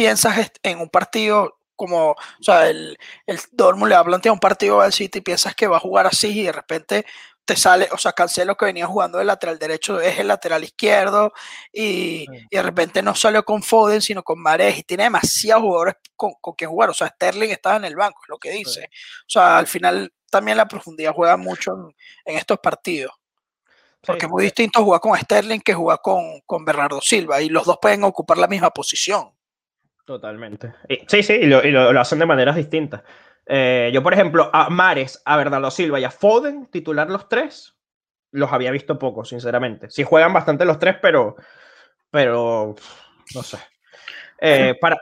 piensas 0.00 0.50
en 0.62 0.80
un 0.80 0.88
partido 0.88 1.58
como, 1.76 2.12
o 2.12 2.16
sea, 2.40 2.70
el, 2.70 2.96
el 3.26 3.38
Dortmund 3.52 3.90
le 3.90 3.96
ha 3.96 4.02
planteado 4.02 4.32
un 4.32 4.40
partido 4.40 4.80
al 4.80 4.94
City 4.94 5.18
y 5.18 5.20
piensas 5.20 5.54
que 5.54 5.66
va 5.66 5.76
a 5.76 5.80
jugar 5.80 6.06
así 6.06 6.40
y 6.40 6.44
de 6.44 6.52
repente 6.52 7.04
te 7.44 7.54
sale, 7.54 7.86
o 7.92 7.98
sea, 7.98 8.14
Cancelo 8.14 8.56
que 8.56 8.64
venía 8.64 8.86
jugando 8.86 9.18
de 9.18 9.26
lateral 9.26 9.58
derecho 9.58 10.00
es 10.00 10.18
el 10.18 10.28
lateral 10.28 10.64
izquierdo 10.64 11.34
y, 11.70 12.26
de 12.50 12.62
repente 12.62 13.02
no 13.02 13.14
salió 13.14 13.44
con 13.44 13.62
Foden 13.62 14.00
sino 14.00 14.22
con 14.22 14.40
Mares 14.40 14.78
y 14.78 14.84
tiene 14.84 15.02
demasiados 15.02 15.64
jugadores 15.64 15.96
con, 16.16 16.32
con 16.40 16.54
quien 16.54 16.70
jugar, 16.70 16.88
o 16.88 16.94
sea, 16.94 17.08
Sterling 17.08 17.50
estaba 17.50 17.76
en 17.76 17.84
el 17.84 17.96
banco, 17.96 18.20
es 18.22 18.28
lo 18.30 18.38
que 18.38 18.52
dice. 18.52 18.88
O 19.26 19.28
sea, 19.28 19.58
al 19.58 19.66
final 19.66 20.14
también 20.30 20.56
la 20.56 20.66
profundidad 20.66 21.12
juega 21.12 21.36
mucho 21.36 21.92
en, 22.24 22.38
estos 22.38 22.58
partidos. 22.58 23.12
Porque 24.00 24.24
es 24.24 24.30
muy 24.30 24.44
distinto 24.44 24.82
jugar 24.82 25.02
con 25.02 25.18
Sterling 25.18 25.60
que 25.60 25.74
jugar 25.74 26.00
con, 26.02 26.40
con 26.46 26.64
Bernardo 26.64 27.02
Silva 27.02 27.42
y 27.42 27.50
los 27.50 27.66
dos 27.66 27.76
pueden 27.82 28.02
ocupar 28.04 28.38
la 28.38 28.46
misma 28.46 28.70
posición. 28.70 29.34
Totalmente. 30.10 30.74
sí, 31.06 31.22
sí, 31.22 31.34
y 31.34 31.46
lo, 31.46 32.00
hacen 32.00 32.18
de 32.18 32.26
maneras 32.26 32.56
distintas. 32.56 33.00
Eh, 33.46 33.92
yo, 33.94 34.02
por 34.02 34.12
ejemplo, 34.12 34.50
a 34.52 34.68
Mares, 34.68 35.22
a 35.24 35.36
Bernardo 35.36 35.70
Silva 35.70 36.00
y 36.00 36.04
a 36.04 36.10
Foden, 36.10 36.66
titular 36.66 37.08
los 37.08 37.28
tres, 37.28 37.76
los 38.32 38.52
había 38.52 38.72
visto 38.72 38.98
poco, 38.98 39.24
sinceramente. 39.24 39.88
Sí 39.88 40.02
juegan 40.02 40.32
bastante 40.32 40.64
los 40.64 40.80
tres, 40.80 40.96
pero, 41.00 41.36
pero 42.10 42.74
no 43.36 43.42
sé. 43.44 43.58
Eh, 44.40 44.74
para, 44.80 44.96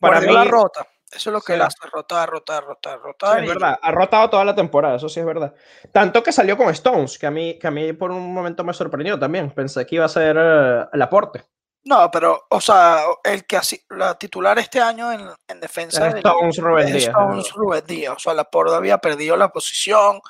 para 0.00 0.20
mí, 0.22 0.32
la 0.32 0.42
rota. 0.42 0.84
Eso 1.08 1.30
es 1.30 1.34
lo 1.34 1.40
que 1.40 1.54
él 1.54 1.62
hace, 1.62 1.78
rotar, 1.92 2.28
rotar, 2.28 2.64
rotar, 2.64 2.98
rotar. 2.98 3.44
es 3.44 3.48
verdad, 3.48 3.78
ha 3.80 3.92
rotado 3.92 4.28
toda 4.28 4.44
la 4.44 4.56
temporada, 4.56 4.96
eso 4.96 5.08
sí 5.08 5.20
es 5.20 5.26
verdad. 5.26 5.54
Tanto 5.92 6.20
que 6.20 6.32
salió 6.32 6.56
con 6.56 6.68
Stones, 6.70 7.16
que 7.16 7.28
a 7.28 7.30
mí, 7.30 7.60
que 7.60 7.68
a 7.68 7.70
mí 7.70 7.92
por 7.92 8.10
un 8.10 8.34
momento 8.34 8.64
me 8.64 8.74
sorprendió 8.74 9.16
también. 9.20 9.52
Pensé 9.52 9.86
que 9.86 9.94
iba 9.94 10.04
a 10.04 10.08
ser 10.08 10.36
eh, 10.36 10.86
el 10.92 11.00
aporte. 11.00 11.44
No, 11.88 12.10
pero, 12.10 12.44
o 12.50 12.60
sea, 12.60 13.02
el 13.24 13.46
que 13.46 13.56
así, 13.56 13.82
la 13.88 14.18
titular 14.18 14.58
este 14.58 14.78
año 14.78 15.10
en, 15.10 15.26
en 15.48 15.58
defensa 15.58 16.08
es 16.08 16.16
Stones 16.16 16.58
Rubén 16.58 16.86
Díaz. 16.86 17.04
Stones 17.04 17.52
Rubén 17.54 17.86
Díaz. 17.86 18.14
O 18.14 18.18
sea, 18.18 18.34
la 18.34 18.44
Porda 18.44 18.76
había 18.76 18.98
perdido 18.98 19.38
la 19.38 19.48
posición, 19.48 20.20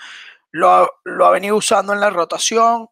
lo, 0.52 0.88
lo 1.02 1.26
ha 1.26 1.30
venido 1.32 1.56
usando 1.56 1.92
en 1.92 1.98
la 1.98 2.10
rotación, 2.10 2.88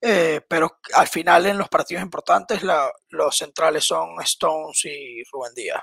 eh, 0.00 0.40
pero 0.46 0.78
al 0.94 1.08
final 1.08 1.46
en 1.46 1.58
los 1.58 1.68
partidos 1.68 2.04
importantes 2.04 2.62
la, 2.62 2.88
los 3.08 3.36
centrales 3.36 3.84
son 3.84 4.20
Stones 4.20 4.84
y 4.84 5.24
Rubén 5.24 5.52
Díaz 5.54 5.82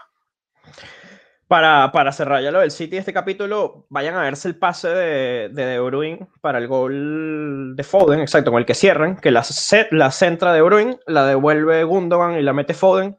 para, 1.48 1.92
para, 1.92 2.12
cerrar 2.12 2.42
ya 2.42 2.52
lo 2.52 2.60
del 2.60 2.72
City 2.72 2.98
este 2.98 3.14
capítulo, 3.14 3.86
vayan 3.90 4.16
a 4.16 4.22
verse 4.22 4.48
el 4.48 4.58
pase 4.58 4.90
de, 4.90 5.50
de 5.50 5.66
De 5.66 5.80
Bruyne 5.80 6.28
para 6.42 6.58
el 6.58 6.68
gol 6.68 7.76
de 7.76 7.84
Foden, 7.84 8.20
exacto, 8.20 8.52
con 8.52 8.60
el 8.60 8.66
que 8.66 8.74
cierran, 8.74 9.18
que 9.18 9.32
la, 9.32 9.46
la 9.92 10.12
centra 10.12 10.54
De 10.54 10.62
Bruyne, 10.62 11.00
la 11.08 11.26
devuelve 11.26 11.84
Gundogan 11.84 12.38
y 12.38 12.42
la 12.42 12.54
mete 12.54 12.74
Foden. 12.74 13.18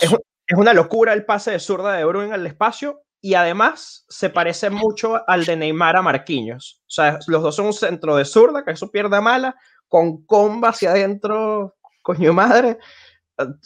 Es, 0.00 0.12
es, 0.12 0.58
una 0.58 0.74
locura 0.74 1.12
el 1.12 1.24
pase 1.24 1.52
de 1.52 1.58
zurda 1.58 1.94
de 1.94 2.04
Bruyne 2.04 2.34
al 2.34 2.46
espacio 2.46 3.04
y 3.20 3.34
además 3.34 4.04
se 4.08 4.28
parece 4.28 4.68
mucho 4.68 5.22
al 5.26 5.46
de 5.46 5.56
Neymar 5.56 5.96
a 5.96 6.02
Marquinhos. 6.02 6.82
O 6.82 6.90
sea, 6.90 7.18
los 7.26 7.42
dos 7.42 7.56
son 7.56 7.66
un 7.66 7.72
centro 7.72 8.16
de 8.16 8.26
zurda, 8.26 8.64
que 8.64 8.72
es 8.72 8.78
su 8.78 8.90
pierna 8.90 9.22
mala, 9.22 9.56
con 9.88 10.26
comba 10.26 10.68
hacia 10.68 10.90
adentro, 10.90 11.76
coño 12.02 12.34
madre. 12.34 12.78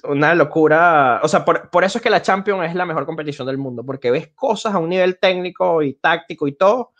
Una 0.04 0.34
locura. 0.34 1.20
O 1.22 1.28
sea, 1.28 1.44
por, 1.44 1.68
por, 1.70 1.84
eso 1.84 1.98
es 1.98 2.02
que 2.02 2.10
la 2.10 2.22
Champions 2.22 2.68
es 2.68 2.74
la 2.74 2.86
mejor 2.86 3.04
competición 3.04 3.46
del 3.46 3.58
mundo, 3.58 3.84
porque 3.84 4.10
ves 4.10 4.28
cosas 4.34 4.74
a 4.74 4.78
un 4.78 4.88
nivel 4.88 5.18
técnico 5.18 5.82
y 5.82 5.94
táctico 5.94 6.48
y 6.48 6.52
todo 6.52 6.92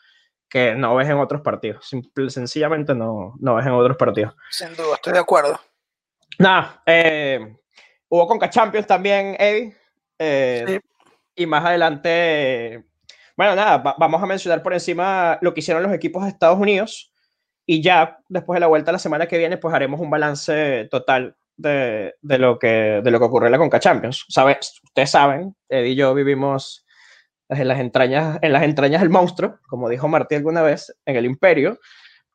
que 0.49 0.75
no 0.75 0.97
ves 0.97 1.09
en 1.09 1.19
otros 1.19 1.43
partidos. 1.43 1.87
Simple, 1.87 2.31
sencillamente 2.31 2.95
no, 2.95 3.35
no 3.39 3.55
ves 3.57 3.67
en 3.67 3.73
otros 3.73 3.97
partidos. 3.97 4.35
Sin 4.51 4.75
duda, 4.75 4.95
estoy 4.95 5.13
de 5.13 5.19
acuerdo. 5.19 5.61
Nada, 6.39 6.83
eh, 6.87 7.57
hubo 8.09 8.27
Conca 8.27 8.49
Champions 8.49 8.87
también, 8.87 9.37
Eddie. 9.39 9.77
Eh, 10.19 10.65
sí. 10.67 10.81
Y 11.37 11.47
más 11.47 11.65
adelante, 11.65 12.85
bueno, 13.37 13.55
nada, 13.55 13.95
vamos 13.99 14.23
a 14.23 14.27
mencionar 14.27 14.63
por 14.63 14.73
encima 14.73 15.39
lo 15.41 15.55
que 15.55 15.61
hicieron 15.61 15.83
los 15.83 15.93
equipos 15.93 16.25
de 16.25 16.31
Estados 16.31 16.59
Unidos. 16.59 17.13
Y 17.65 17.83
ya 17.83 18.19
después 18.29 18.57
de 18.57 18.61
la 18.61 18.67
vuelta 18.67 18.93
la 18.93 18.99
semana 18.99 19.27
que 19.27 19.39
viene, 19.39 19.59
pues 19.59 19.75
haremos 19.75 20.01
un 20.01 20.11
balance 20.11 20.89
total 20.91 21.37
de, 21.59 22.15
de 22.23 22.39
lo, 22.39 22.59
que, 22.59 23.03
de 23.05 23.11
lo 23.11 23.19
que 23.19 23.25
ocurrió 23.25 23.47
en 23.47 23.53
la 23.53 23.59
Conca 23.59 23.81
Champions. 23.81 24.25
¿Sabes? 24.29 24.81
Ustedes 24.83 25.11
saben, 25.11 25.55
Eddie 25.69 25.91
y 25.91 25.97
yo 25.97 26.15
vivimos 26.15 26.87
en 27.49 27.69
las 27.69 27.81
entrañas, 27.81 28.39
en 28.43 28.53
las 28.53 28.63
entrañas 28.63 29.01
del 29.01 29.11
monstruo, 29.11 29.59
como 29.69 29.89
dijo 29.89 30.09
Martí 30.09 30.35
alguna 30.35 30.63
vez, 30.63 30.95
en 31.05 31.17
el 31.17 31.25
Imperio, 31.25 31.79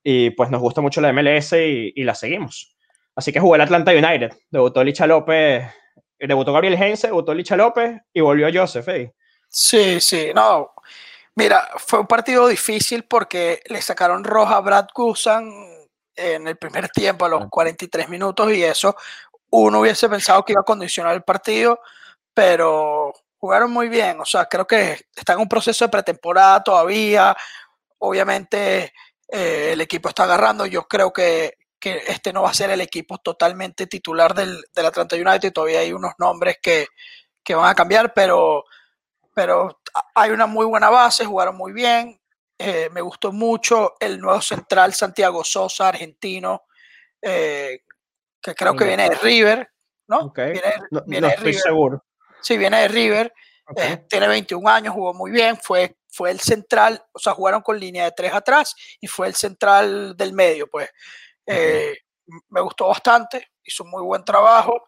y 0.04 0.32
pues 0.32 0.50
nos 0.50 0.62
gusta 0.62 0.82
mucho 0.82 1.02
la 1.02 1.14
MLS 1.14 1.54
y, 1.54 2.04
la 2.04 2.16
seguimos. 2.16 2.76
Así 3.16 3.32
que 3.32 3.40
jugó 3.40 3.56
el 3.56 3.62
Atlanta 3.62 3.92
United, 3.92 4.32
debutó 4.50 4.84
Licha 4.84 5.08
López, 5.08 5.66
debutó 6.20 6.52
Gabriel 6.52 6.82
Heinze, 6.82 7.08
debutó 7.08 7.34
Licha 7.34 7.56
López 7.56 8.02
y 8.12 8.22
volvió 8.22 8.50
Joseph. 8.54 8.88
¿eh? 8.90 9.14
Sí, 9.48 10.02
sí, 10.02 10.32
no. 10.34 10.72
Mira, 11.36 11.68
fue 11.78 12.00
un 12.00 12.08
partido 12.08 12.48
difícil 12.48 13.04
porque 13.04 13.62
le 13.68 13.82
sacaron 13.82 14.24
roja 14.24 14.58
a 14.58 14.62
Brad 14.62 14.88
Gusan 14.94 15.52
en 16.16 16.48
el 16.48 16.58
primer 16.58 16.90
tiempo, 16.90 17.26
a 17.26 17.30
los 17.30 17.50
43 17.50 18.10
minutos, 18.10 18.52
y 18.54 18.64
eso 18.64 18.96
uno 19.56 19.82
hubiese 19.82 20.10
pensado 20.10 20.44
que 20.44 20.54
iba 20.54 20.62
a 20.62 20.66
condicionar 20.66 21.14
el 21.14 21.24
partido, 21.24 21.80
pero 22.34 23.14
jugaron 23.38 23.72
muy 23.72 23.88
bien. 23.88 24.20
O 24.20 24.26
sea, 24.26 24.46
creo 24.46 24.66
que 24.66 25.06
está 25.16 25.34
en 25.34 25.40
un 25.40 25.50
proceso 25.50 25.86
de 25.86 25.90
pretemporada 25.90 26.64
todavía. 26.64 27.36
Obviamente 28.00 28.94
eh, 29.28 29.70
el 29.74 29.82
equipo 29.82 30.10
está 30.10 30.24
agarrando. 30.24 30.66
Yo 30.66 30.88
creo 30.88 31.14
que, 31.14 31.58
que, 31.80 32.02
este 32.08 32.34
no 32.34 32.42
va 32.44 32.50
a 32.50 32.54
ser 32.54 32.72
el 32.72 32.82
equipo 32.82 33.20
totalmente 33.20 33.86
titular 33.86 34.34
del, 34.34 34.64
del 34.74 34.86
Atlanta 34.86 35.16
United. 35.16 35.54
Todavía 35.54 35.82
hay 35.82 35.94
unos 35.94 36.14
nombres 36.18 36.58
que, 36.62 36.88
que, 37.44 37.54
van 37.54 37.70
a 37.70 37.76
cambiar, 37.76 38.14
pero, 38.14 38.64
pero 39.36 39.82
hay 40.16 40.32
una 40.32 40.48
muy 40.48 40.66
buena 40.66 40.90
base. 40.90 41.26
Jugaron 41.26 41.58
muy 41.58 41.74
bien. 41.74 42.20
Eh, 42.58 42.90
me 42.92 43.02
gustó 43.02 43.32
mucho 43.32 43.96
el 44.00 44.20
nuevo 44.20 44.42
central 44.42 44.94
Santiago 44.94 45.44
Sosa, 45.44 45.90
argentino, 45.90 46.64
eh, 47.22 47.82
que 48.42 48.54
creo 48.56 48.76
que 48.76 48.86
viene 48.86 49.10
de 49.10 49.16
River, 49.16 49.70
¿no? 50.08 50.20
Okay. 50.28 50.52
Viene, 50.54 50.74
no, 50.92 51.04
viene 51.06 51.22
no 51.22 51.28
de 51.28 51.34
estoy 51.34 51.52
River. 51.52 51.64
seguro. 51.64 52.06
Sí, 52.42 52.58
viene 52.58 52.82
de 52.82 52.88
River, 52.88 53.34
Okay. 53.66 53.94
eh, 53.94 54.06
tiene 54.10 54.28
21 54.28 54.68
años, 54.68 54.94
jugó 54.94 55.14
muy 55.14 55.32
bien, 55.32 55.56
fue, 55.56 55.96
fue 56.10 56.32
el 56.32 56.42
central, 56.42 57.02
o 57.14 57.20
sea, 57.20 57.34
jugaron 57.34 57.62
con 57.62 57.80
línea 57.80 58.04
de 58.04 58.12
tres 58.12 58.34
atrás 58.34 58.76
y 59.00 59.08
fue 59.08 59.28
el 59.28 59.36
central 59.36 60.18
del 60.18 60.34
medio, 60.34 60.70
pues. 60.70 60.90
Me 62.50 62.62
gustó 62.62 62.88
bastante, 62.90 63.52
hizo 63.64 63.86
muy 63.86 64.02
buen 64.04 64.24
trabajo. 64.26 64.86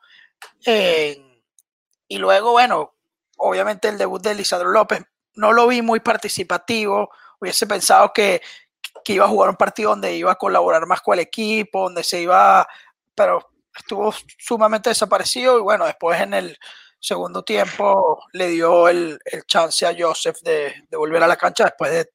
Y 2.07 2.17
luego, 2.17 2.51
bueno, 2.51 2.95
obviamente 3.37 3.87
el 3.87 3.97
debut 3.97 4.21
de 4.21 4.35
Lisandro 4.35 4.69
López, 4.69 5.01
no 5.35 5.53
lo 5.53 5.67
vi 5.67 5.81
muy 5.81 5.99
participativo, 5.99 7.09
hubiese 7.39 7.67
pensado 7.67 8.11
que, 8.13 8.41
que 9.03 9.13
iba 9.13 9.25
a 9.25 9.29
jugar 9.29 9.49
un 9.49 9.55
partido 9.55 9.91
donde 9.91 10.15
iba 10.15 10.31
a 10.31 10.35
colaborar 10.35 10.85
más 10.85 11.01
con 11.01 11.13
el 11.15 11.21
equipo, 11.21 11.83
donde 11.83 12.03
se 12.03 12.21
iba, 12.21 12.67
pero 13.13 13.51
estuvo 13.77 14.13
sumamente 14.37 14.89
desaparecido 14.89 15.57
y 15.57 15.61
bueno, 15.61 15.85
después 15.85 16.19
en 16.21 16.33
el 16.33 16.57
segundo 16.99 17.43
tiempo 17.43 18.23
le 18.33 18.47
dio 18.47 18.87
el, 18.89 19.19
el 19.25 19.43
chance 19.45 19.85
a 19.85 19.95
Joseph 19.97 20.37
de, 20.41 20.73
de, 20.89 20.97
volver 20.97 21.21
a 21.21 21.27
la 21.27 21.35
cancha 21.35 21.65
después 21.65 21.91
de, 21.91 22.09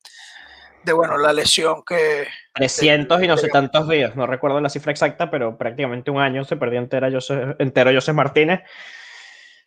de 0.83 0.93
bueno, 0.93 1.17
la 1.17 1.33
lesión 1.33 1.83
que... 1.85 2.27
300 2.55 3.19
de, 3.19 3.25
y 3.25 3.29
no 3.29 3.37
sé 3.37 3.49
tantos 3.49 3.89
días, 3.89 4.17
no 4.17 4.27
recuerdo 4.27 4.61
la 4.61 4.69
cifra 4.69 4.91
exacta, 4.91 5.31
pero 5.31 5.57
prácticamente 5.57 6.11
un 6.11 6.21
año 6.21 6.45
se 6.45 6.57
perdió 6.57 6.81
entera 6.81 7.11
Joseph, 7.11 7.57
entero 7.59 7.93
Joseph 7.93 8.15
Martínez, 8.17 8.61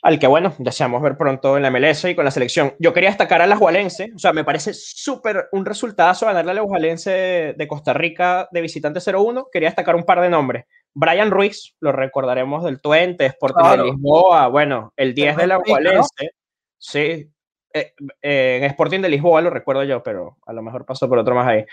al 0.03 0.19
que 0.19 0.27
bueno, 0.27 0.53
deseamos 0.59 1.01
ver 1.01 1.17
pronto 1.17 1.55
en 1.55 1.63
la 1.63 1.71
MLS 1.71 2.03
y 2.05 2.15
con 2.15 2.25
la 2.25 2.31
selección. 2.31 2.75
Yo 2.77 2.93
quería 2.93 3.09
destacar 3.09 3.41
a 3.41 3.47
la 3.47 3.55
Jualense, 3.55 4.11
o 4.13 4.19
sea, 4.19 4.33
me 4.33 4.43
parece 4.43 4.73
súper 4.73 5.47
un 5.53 5.65
resultado 5.65 6.13
ganarle 6.25 6.51
a 6.51 6.55
la 6.55 6.63
Jualense 6.63 7.55
de 7.57 7.67
Costa 7.69 7.93
Rica 7.93 8.49
de 8.51 8.61
visitante 8.61 8.99
0-1, 8.99 9.47
quería 9.51 9.69
destacar 9.69 9.95
un 9.95 10.03
par 10.03 10.19
de 10.19 10.29
nombres. 10.29 10.65
Brian 10.93 11.31
Ruiz, 11.31 11.73
lo 11.79 11.93
recordaremos 11.93 12.65
del 12.65 12.81
Twente, 12.81 13.25
Sporting 13.27 13.61
claro. 13.61 13.83
de 13.85 13.91
Lisboa, 13.91 14.47
bueno, 14.47 14.93
el 14.97 15.15
10 15.15 15.37
de 15.37 15.47
la 15.47 15.55
Gualense, 15.55 16.25
¿no? 16.25 16.29
sí, 16.77 17.31
eh, 17.73 17.93
eh, 18.21 18.59
en 18.61 18.63
Sporting 18.65 18.99
de 18.99 19.09
Lisboa 19.09 19.41
lo 19.41 19.49
recuerdo 19.49 19.85
yo, 19.85 20.03
pero 20.03 20.37
a 20.45 20.51
lo 20.51 20.61
mejor 20.61 20.85
pasó 20.85 21.07
por 21.07 21.17
otro 21.17 21.33
más 21.33 21.47
ahí. 21.47 21.65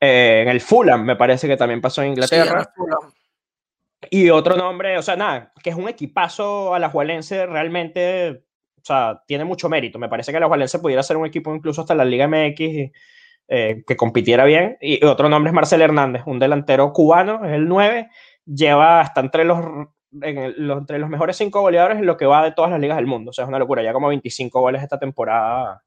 Eh, 0.00 0.42
en 0.42 0.48
el 0.48 0.60
Fulham 0.60 1.04
me 1.04 1.16
parece 1.16 1.46
que 1.46 1.56
también 1.56 1.80
pasó 1.80 2.02
en 2.02 2.08
Inglaterra. 2.08 2.64
Sí, 2.64 2.82
y 4.10 4.30
otro 4.30 4.56
nombre, 4.56 4.98
o 4.98 5.02
sea, 5.02 5.16
nada, 5.16 5.52
que 5.62 5.70
es 5.70 5.76
un 5.76 5.88
equipazo 5.88 6.74
a 6.74 6.78
la 6.78 6.90
Jualense 6.90 7.46
realmente, 7.46 8.44
o 8.76 8.84
sea, 8.84 9.22
tiene 9.26 9.44
mucho 9.44 9.68
mérito. 9.68 9.98
Me 9.98 10.08
parece 10.08 10.32
que 10.32 10.40
la 10.40 10.46
Jualense 10.46 10.78
pudiera 10.78 11.02
ser 11.02 11.16
un 11.16 11.26
equipo 11.26 11.54
incluso 11.54 11.82
hasta 11.82 11.94
la 11.94 12.04
Liga 12.04 12.28
MX 12.28 12.60
y, 12.60 12.92
que 13.46 13.96
compitiera 13.96 14.44
bien. 14.44 14.76
Y 14.80 15.04
otro 15.04 15.28
nombre 15.28 15.50
es 15.50 15.54
Marcel 15.54 15.82
Hernández, 15.82 16.22
un 16.26 16.38
delantero 16.38 16.92
cubano, 16.92 17.44
es 17.44 17.52
el 17.52 17.68
9 17.68 18.08
lleva 18.48 19.00
hasta 19.00 19.20
entre 19.20 19.44
los, 19.44 19.58
el, 20.22 20.54
los, 20.66 20.78
entre 20.78 20.98
los 20.98 21.10
mejores 21.10 21.36
cinco 21.36 21.60
goleadores 21.60 21.98
en 21.98 22.06
lo 22.06 22.16
que 22.16 22.26
va 22.26 22.44
de 22.44 22.52
todas 22.52 22.70
las 22.70 22.80
ligas 22.80 22.96
del 22.96 23.06
mundo. 23.06 23.30
O 23.30 23.32
sea, 23.32 23.44
es 23.44 23.48
una 23.48 23.58
locura. 23.58 23.82
Ya 23.82 23.92
como 23.92 24.08
25 24.08 24.60
goles 24.60 24.82
esta 24.82 24.98
temporada. 24.98 25.82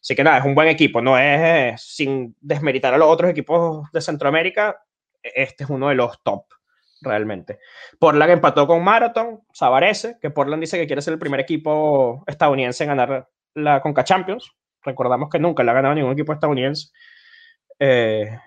Así 0.00 0.14
que 0.14 0.22
nada, 0.22 0.38
es 0.38 0.44
un 0.44 0.54
buen 0.54 0.68
equipo. 0.68 1.00
No 1.02 1.18
es 1.18 1.82
sin 1.82 2.36
desmeritar 2.40 2.94
a 2.94 2.98
los 2.98 3.08
otros 3.08 3.30
equipos 3.30 3.90
de 3.92 4.00
Centroamérica. 4.00 4.80
Este 5.22 5.64
es 5.64 5.70
uno 5.70 5.88
de 5.88 5.96
los 5.96 6.22
top, 6.22 6.44
realmente. 7.00 7.58
Portland 7.98 8.32
empató 8.32 8.66
con 8.66 8.82
Marathon, 8.82 9.40
Sabarese, 9.52 10.18
que 10.20 10.30
Portland 10.30 10.60
dice 10.60 10.78
que 10.78 10.86
quiere 10.86 11.02
ser 11.02 11.12
el 11.12 11.18
primer 11.18 11.40
equipo 11.40 12.24
estadounidense 12.26 12.84
en 12.84 12.88
ganar 12.88 13.28
la 13.54 13.80
Conca 13.80 14.04
Champions. 14.04 14.52
Recordamos 14.82 15.28
que 15.30 15.38
nunca 15.38 15.62
la 15.64 15.72
ha 15.72 15.76
ganado 15.76 15.94
ningún 15.94 16.12
equipo 16.12 16.32
estadounidense. 16.32 16.90
Eh, 17.78 18.38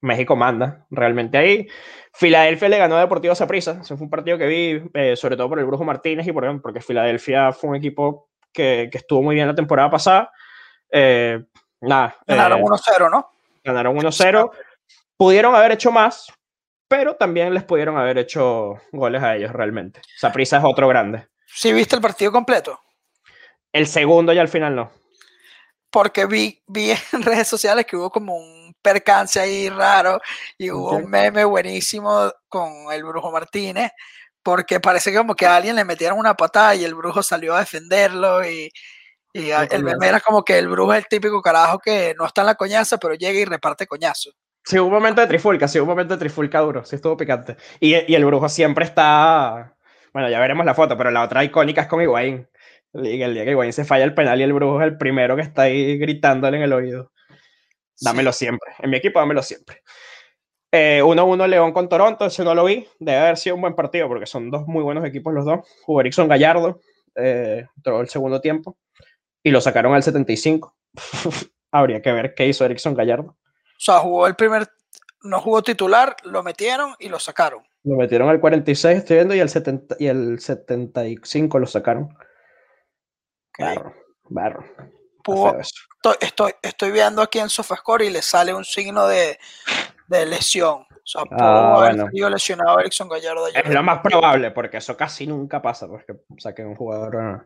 México 0.00 0.36
manda 0.36 0.86
realmente 0.90 1.38
ahí. 1.38 1.66
Filadelfia 2.12 2.68
le 2.68 2.78
ganó 2.78 2.96
a 2.96 3.00
Deportivo 3.00 3.34
Saprissa. 3.34 3.78
Ese 3.80 3.96
fue 3.96 4.04
un 4.04 4.10
partido 4.10 4.38
que 4.38 4.46
vi, 4.46 4.82
eh, 4.94 5.16
sobre 5.16 5.36
todo 5.36 5.48
por 5.48 5.58
el 5.58 5.64
Brujo 5.64 5.84
Martínez 5.84 6.26
y 6.26 6.32
por 6.32 6.62
porque 6.62 6.80
Filadelfia 6.80 7.52
fue 7.52 7.70
un 7.70 7.76
equipo 7.76 8.28
que, 8.52 8.88
que, 8.92 8.98
estuvo 8.98 9.22
muy 9.22 9.34
bien 9.34 9.48
la 9.48 9.54
temporada 9.54 9.90
pasada. 9.90 10.30
Eh, 10.90 11.42
nada. 11.80 12.16
Ganaron 12.26 12.60
eh, 12.60 12.64
1-0, 12.64 13.10
¿no? 13.10 13.30
Ganaron 13.64 13.96
1-0. 13.96 14.50
Pudieron 15.16 15.54
haber 15.54 15.72
hecho 15.72 15.90
más, 15.90 16.32
pero 16.96 17.16
también 17.16 17.52
les 17.52 17.64
pudieron 17.64 17.98
haber 17.98 18.18
hecho 18.18 18.80
goles 18.92 19.20
a 19.20 19.34
ellos 19.34 19.50
realmente. 19.50 20.00
Saprissa 20.16 20.58
es 20.58 20.64
otro 20.64 20.86
grande. 20.86 21.26
¿Sí 21.44 21.72
viste 21.72 21.96
el 21.96 22.00
partido 22.00 22.30
completo? 22.30 22.80
El 23.72 23.88
segundo 23.88 24.32
y 24.32 24.38
al 24.38 24.46
final 24.46 24.76
no. 24.76 24.92
Porque 25.90 26.26
vi, 26.26 26.62
vi 26.68 26.92
en 26.92 27.22
redes 27.24 27.48
sociales 27.48 27.84
que 27.84 27.96
hubo 27.96 28.10
como 28.10 28.36
un 28.36 28.76
percance 28.80 29.40
ahí 29.40 29.68
raro 29.70 30.20
y 30.56 30.70
hubo 30.70 30.92
okay. 30.92 31.04
un 31.04 31.10
meme 31.10 31.44
buenísimo 31.44 32.30
con 32.48 32.70
el 32.92 33.02
Brujo 33.02 33.32
Martínez, 33.32 33.90
porque 34.40 34.78
parece 34.78 35.10
que 35.10 35.18
como 35.18 35.34
que 35.34 35.46
a 35.46 35.56
alguien 35.56 35.74
le 35.74 35.84
metieron 35.84 36.16
una 36.16 36.34
patada 36.34 36.76
y 36.76 36.84
el 36.84 36.94
Brujo 36.94 37.24
salió 37.24 37.56
a 37.56 37.60
defenderlo 37.60 38.48
y, 38.48 38.70
y 39.32 39.50
el 39.50 39.82
meme 39.82 40.06
era 40.06 40.20
como 40.20 40.44
que 40.44 40.58
el 40.58 40.68
Brujo 40.68 40.92
es 40.92 40.98
el 40.98 41.08
típico 41.08 41.42
carajo 41.42 41.80
que 41.80 42.14
no 42.16 42.24
está 42.24 42.42
en 42.42 42.46
la 42.46 42.54
coñaza, 42.54 42.98
pero 42.98 43.14
llega 43.14 43.40
y 43.40 43.44
reparte 43.44 43.88
coñazo. 43.88 44.30
Sí, 44.64 44.78
hubo 44.78 44.86
un 44.86 44.94
momento 44.94 45.20
de 45.20 45.26
trifulca, 45.26 45.68
sí, 45.68 45.78
hubo 45.78 45.84
un 45.84 45.90
momento 45.90 46.14
de 46.14 46.20
trifulca 46.20 46.60
duro, 46.60 46.84
sí 46.84 46.96
estuvo 46.96 47.16
picante. 47.16 47.56
Y, 47.80 48.10
y 48.10 48.14
el 48.14 48.24
Brujo 48.24 48.48
siempre 48.48 48.84
está, 48.86 49.76
bueno, 50.12 50.30
ya 50.30 50.40
veremos 50.40 50.64
la 50.64 50.74
foto, 50.74 50.96
pero 50.96 51.10
la 51.10 51.22
otra 51.22 51.44
icónica 51.44 51.82
es 51.82 51.86
con 51.88 52.00
Higuaín. 52.00 52.48
El 52.94 53.34
día 53.34 53.44
que 53.44 53.50
Higuaín 53.50 53.72
se 53.72 53.84
falla 53.84 54.04
el 54.04 54.14
penal 54.14 54.40
y 54.40 54.44
el 54.44 54.52
Brujo 54.52 54.80
es 54.80 54.86
el 54.86 54.96
primero 54.96 55.36
que 55.36 55.42
está 55.42 55.62
ahí 55.62 55.98
gritándole 55.98 56.56
en 56.56 56.62
el 56.62 56.72
oído. 56.72 57.12
Dámelo 58.00 58.32
sí. 58.32 58.46
siempre. 58.46 58.72
En 58.78 58.90
mi 58.90 58.96
equipo, 58.96 59.18
dámelo 59.18 59.42
siempre. 59.42 59.82
1-1 60.72 61.44
eh, 61.44 61.48
León 61.48 61.72
con 61.72 61.88
Toronto, 61.88 62.26
ese 62.26 62.42
no 62.44 62.54
lo 62.54 62.64
vi. 62.64 62.86
Debe 62.98 63.18
haber 63.18 63.36
sido 63.36 63.54
un 63.54 63.60
buen 63.60 63.74
partido 63.74 64.08
porque 64.08 64.26
son 64.26 64.50
dos 64.50 64.66
muy 64.66 64.82
buenos 64.82 65.04
equipos 65.04 65.32
los 65.32 65.44
dos. 65.44 65.60
Jugó 65.84 66.00
Erickson 66.00 66.26
Gallardo 66.26 66.80
eh, 67.14 67.66
todo 67.82 68.00
el 68.00 68.08
segundo 68.08 68.40
tiempo 68.40 68.76
y 69.42 69.50
lo 69.50 69.60
sacaron 69.60 69.94
al 69.94 70.02
75. 70.02 70.76
Habría 71.70 72.02
que 72.02 72.12
ver 72.12 72.34
qué 72.34 72.48
hizo 72.48 72.64
Erickson 72.64 72.94
Gallardo. 72.94 73.36
O 73.84 73.92
sea, 73.92 73.98
jugó 73.98 74.26
el 74.26 74.34
primer, 74.34 74.66
no 75.24 75.42
jugó 75.42 75.62
titular, 75.62 76.16
lo 76.24 76.42
metieron 76.42 76.94
y 76.98 77.10
lo 77.10 77.18
sacaron. 77.18 77.62
Lo 77.82 77.96
metieron 77.96 78.30
al 78.30 78.40
46, 78.40 78.96
estoy 78.96 79.16
viendo, 79.16 79.34
y 79.34 79.40
el, 79.40 79.50
70, 79.50 79.96
y 79.98 80.06
el 80.06 80.40
75 80.40 81.58
lo 81.58 81.66
sacaron. 81.66 82.16
Okay. 83.50 83.76
Barro, 83.76 83.94
barro. 84.30 85.60
estoy, 86.18 86.52
estoy, 86.62 86.92
viendo 86.92 87.20
aquí 87.20 87.40
en 87.40 87.50
SofaScore 87.50 88.06
y 88.06 88.10
le 88.10 88.22
sale 88.22 88.54
un 88.54 88.64
signo 88.64 89.06
de, 89.06 89.38
lesión. 90.08 90.86
O 90.90 91.06
sea, 91.06 91.22
ah, 91.32 91.92
lesionado 92.30 92.80
Erickson 92.80 93.10
Gallardo. 93.10 93.48
Es 93.48 93.68
lo 93.68 93.82
más 93.82 93.98
probable, 93.98 94.50
porque 94.50 94.78
eso 94.78 94.96
casi 94.96 95.26
nunca 95.26 95.60
pasa, 95.60 95.86
porque 95.86 96.14
saquen 96.38 96.68
un 96.68 96.76
jugador. 96.76 97.44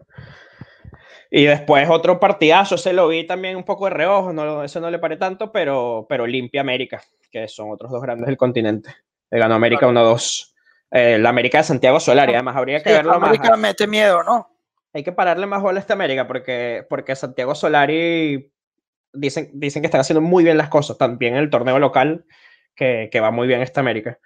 Y 1.30 1.44
después 1.44 1.88
otro 1.90 2.18
partidazo, 2.18 2.76
ese 2.76 2.92
lo 2.92 3.08
vi 3.08 3.26
también 3.26 3.56
un 3.56 3.64
poco 3.64 3.84
de 3.84 3.90
reojo, 3.90 4.32
no, 4.32 4.64
ese 4.64 4.80
no 4.80 4.90
le 4.90 4.98
paré 4.98 5.16
tanto, 5.16 5.52
pero, 5.52 6.06
pero 6.08 6.26
limpia 6.26 6.62
América, 6.62 7.02
que 7.30 7.48
son 7.48 7.70
otros 7.70 7.90
dos 7.90 8.02
grandes 8.02 8.26
del 8.26 8.36
continente. 8.36 8.94
Le 9.30 9.38
ganó 9.38 9.54
América 9.54 9.86
1-2. 9.86 10.54
Eh, 10.90 11.18
la 11.18 11.28
América 11.28 11.58
de 11.58 11.64
Santiago 11.64 12.00
Solari, 12.00 12.32
además 12.32 12.56
habría 12.56 12.82
que 12.82 12.92
verlo 12.92 13.20
más. 13.20 13.28
América 13.30 13.56
mete 13.56 13.86
miedo, 13.86 14.22
¿no? 14.22 14.48
Hay 14.94 15.04
que 15.04 15.12
pararle 15.12 15.46
más 15.46 15.60
bola 15.60 15.78
a 15.78 15.80
esta 15.80 15.92
América 15.92 16.26
porque, 16.26 16.86
porque 16.88 17.14
Santiago 17.14 17.54
Solari 17.54 18.50
dicen, 19.12 19.50
dicen 19.52 19.82
que 19.82 19.86
están 19.86 20.00
haciendo 20.00 20.22
muy 20.22 20.44
bien 20.44 20.56
las 20.56 20.68
cosas, 20.68 20.96
también 20.96 21.34
en 21.34 21.40
el 21.40 21.50
torneo 21.50 21.78
local, 21.78 22.24
que, 22.74 23.10
que 23.12 23.20
va 23.20 23.30
muy 23.30 23.46
bien 23.46 23.60
esta 23.60 23.80
América. 23.80 24.18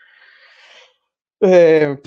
Eh, 1.40 1.98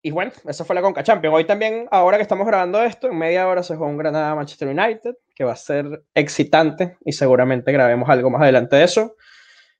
y 0.00 0.10
bueno, 0.10 0.30
esa 0.46 0.64
fue 0.64 0.74
la 0.74 0.82
Conca 0.82 1.02
Champions. 1.02 1.34
Hoy 1.34 1.44
también, 1.44 1.88
ahora 1.90 2.18
que 2.18 2.22
estamos 2.22 2.46
grabando 2.46 2.82
esto, 2.82 3.08
en 3.08 3.18
media 3.18 3.48
hora 3.48 3.62
se 3.62 3.76
juega 3.76 3.90
un 3.90 3.98
Granada 3.98 4.34
Manchester 4.34 4.68
United, 4.68 5.16
que 5.34 5.44
va 5.44 5.52
a 5.52 5.56
ser 5.56 6.04
excitante 6.14 6.96
y 7.04 7.12
seguramente 7.12 7.72
grabemos 7.72 8.08
algo 8.08 8.30
más 8.30 8.42
adelante 8.42 8.76
de 8.76 8.84
eso. 8.84 9.16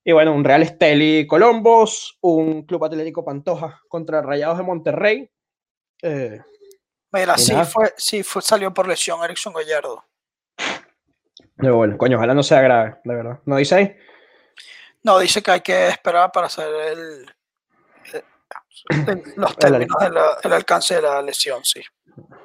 Y 0.04 0.12
bueno, 0.12 0.34
un 0.34 0.42
Real 0.42 0.62
Esteli 0.62 1.26
Colombos, 1.26 2.18
un 2.20 2.62
Club 2.62 2.84
Atlético 2.84 3.24
Pantoja 3.24 3.80
contra 3.88 4.22
Rayados 4.22 4.58
de 4.58 4.64
Monterrey. 4.64 5.30
Eh, 6.02 6.40
Mira, 7.12 7.38
sí, 7.38 7.54
fue, 7.70 7.92
sí 7.96 8.22
fue, 8.22 8.42
salió 8.42 8.72
por 8.74 8.88
lesión 8.88 9.22
Erickson 9.22 9.54
Gallardo. 9.54 10.04
De 11.56 11.70
bueno, 11.70 11.96
coño, 11.96 12.16
ojalá 12.16 12.34
no 12.34 12.42
sea 12.42 12.60
grave, 12.60 12.96
de 13.04 13.14
verdad. 13.14 13.40
¿No 13.44 13.56
dice 13.56 13.74
ahí? 13.74 13.96
No, 15.02 15.18
dice 15.18 15.42
que 15.42 15.50
hay 15.50 15.60
que 15.60 15.88
esperar 15.88 16.30
para 16.32 16.46
hacer 16.46 16.68
el, 16.92 17.26
los 19.36 19.56
términos 19.56 19.96
del 20.42 20.52
alcance 20.52 20.96
de 20.96 21.02
la 21.02 21.22
lesión, 21.22 21.64
sí. 21.64 21.80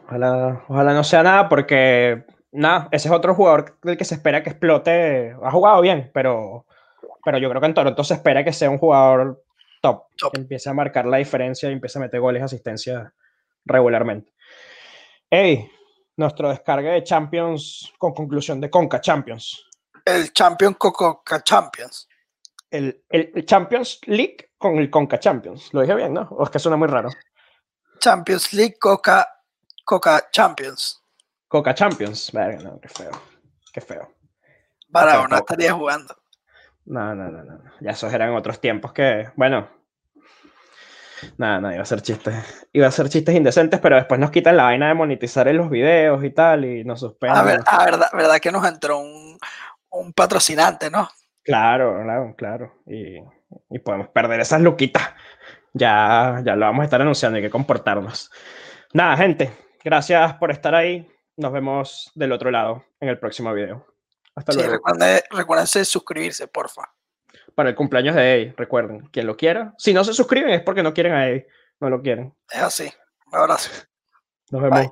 Ojalá, 0.05 0.63
ojalá 0.67 0.93
no 0.93 1.03
sea 1.03 1.23
nada, 1.23 1.49
porque 1.49 2.25
nada, 2.51 2.87
ese 2.91 3.07
es 3.07 3.13
otro 3.13 3.35
jugador 3.35 3.77
del 3.81 3.97
que 3.97 4.05
se 4.05 4.15
espera 4.15 4.43
que 4.43 4.51
explote. 4.51 5.35
Ha 5.41 5.51
jugado 5.51 5.81
bien, 5.81 6.11
pero, 6.13 6.65
pero 7.23 7.37
yo 7.37 7.49
creo 7.49 7.61
que 7.61 7.67
en 7.67 7.73
Toronto 7.73 8.03
se 8.03 8.15
espera 8.15 8.43
que 8.43 8.53
sea 8.53 8.69
un 8.69 8.77
jugador 8.77 9.43
top, 9.81 10.03
que 10.31 10.39
empiece 10.39 10.69
a 10.69 10.73
marcar 10.73 11.05
la 11.05 11.17
diferencia 11.17 11.69
y 11.69 11.73
empiece 11.73 11.97
a 11.99 12.01
meter 12.01 12.19
goles, 12.19 12.43
asistencia 12.43 13.13
regularmente. 13.65 14.33
Hey, 15.29 15.69
nuestro 16.15 16.49
descargue 16.49 16.89
de 16.89 17.03
Champions 17.03 17.91
con 17.97 18.13
conclusión 18.13 18.61
de 18.61 18.69
Conca 18.69 19.01
Champions. 19.01 19.65
El 20.05 20.31
Champion 20.31 20.75
Conca 20.75 21.43
Champions. 21.43 22.07
El, 22.69 23.03
el, 23.09 23.45
Champions 23.45 23.99
League 24.05 24.52
con 24.63 24.77
el 24.79 24.89
Conca 24.89 25.19
Champions. 25.19 25.73
Lo 25.73 25.81
dije 25.81 25.93
bien, 25.93 26.13
¿no? 26.13 26.21
O 26.31 26.43
es 26.43 26.49
que 26.49 26.57
suena 26.57 26.77
muy 26.77 26.87
raro. 26.87 27.09
Champions 27.99 28.53
League 28.53 28.77
Coca, 28.79 29.27
Coca 29.83 30.29
Champions. 30.31 31.01
Coca 31.47 31.75
Champions. 31.75 32.31
Verga, 32.31 32.63
no, 32.63 32.79
qué 32.79 32.87
feo. 32.87 33.11
Qué 33.73 33.81
feo. 33.81 34.09
Para 34.91 35.27
no 35.27 35.35
estaría 35.35 35.73
jugando. 35.73 36.15
No, 36.85 37.13
no, 37.13 37.29
no, 37.29 37.43
no. 37.43 37.61
Ya 37.81 37.91
esos 37.91 38.11
eran 38.13 38.33
otros 38.35 38.59
tiempos 38.59 38.93
que, 38.93 39.29
bueno, 39.35 39.67
Nada, 41.37 41.61
nada, 41.61 41.73
iba 41.73 41.83
a 41.83 41.85
ser 41.85 42.01
chistes. 42.01 42.67
Iba 42.73 42.87
a 42.87 42.91
ser 42.91 43.07
chistes 43.07 43.33
indecentes, 43.33 43.79
pero 43.79 43.95
después 43.95 44.19
nos 44.19 44.29
quitan 44.29 44.57
la 44.57 44.63
vaina 44.63 44.89
de 44.89 44.93
monetizar 44.93 45.47
en 45.47 45.55
los 45.55 45.69
videos 45.69 46.21
y 46.23 46.31
tal, 46.31 46.65
y 46.65 46.83
nos 46.83 46.99
suspenden. 46.99 47.37
A 47.37 47.43
ver, 47.43 47.59
a 47.65 47.85
verdad, 47.85 48.07
verdad 48.11 48.39
que 48.39 48.51
nos 48.51 48.67
entró 48.67 48.99
un, 48.99 49.37
un 49.89 50.11
patrocinante, 50.11 50.89
¿no? 50.89 51.07
Claro, 51.43 52.01
claro, 52.03 52.33
claro. 52.37 52.73
Y, 52.85 53.19
y, 53.69 53.79
podemos 53.79 54.09
perder 54.09 54.39
esas 54.39 54.61
luquitas. 54.61 55.13
Ya, 55.73 56.41
ya 56.45 56.55
lo 56.55 56.65
vamos 56.65 56.81
a 56.81 56.85
estar 56.85 57.01
anunciando, 57.01 57.37
hay 57.37 57.43
que 57.43 57.49
comportarnos. 57.49 58.31
Nada, 58.93 59.17
gente, 59.17 59.51
gracias 59.83 60.35
por 60.35 60.51
estar 60.51 60.75
ahí. 60.75 61.09
Nos 61.35 61.51
vemos 61.51 62.11
del 62.13 62.31
otro 62.31 62.51
lado 62.51 62.85
en 62.99 63.09
el 63.09 63.17
próximo 63.17 63.53
video. 63.53 63.85
Hasta 64.35 64.53
luego. 64.53 64.71
Recuerden, 64.71 65.21
recuérdense 65.31 65.85
suscribirse, 65.85 66.47
porfa 66.47 66.93
para 67.55 67.69
el 67.69 67.75
cumpleaños 67.75 68.15
de 68.15 68.35
Eddie, 68.35 68.53
recuerden, 68.57 69.07
quien 69.11 69.27
lo 69.27 69.37
quiera. 69.37 69.73
Si 69.77 69.93
no 69.93 70.03
se 70.03 70.13
suscriben 70.13 70.51
es 70.51 70.61
porque 70.61 70.83
no 70.83 70.93
quieren 70.93 71.13
a 71.13 71.27
Eddie, 71.27 71.47
no 71.79 71.89
lo 71.89 72.01
quieren. 72.01 72.33
Es 72.49 72.61
así. 72.61 72.91
Un 73.31 73.39
abrazo. 73.39 73.69
Nos 74.51 74.61
vemos. 74.61 74.91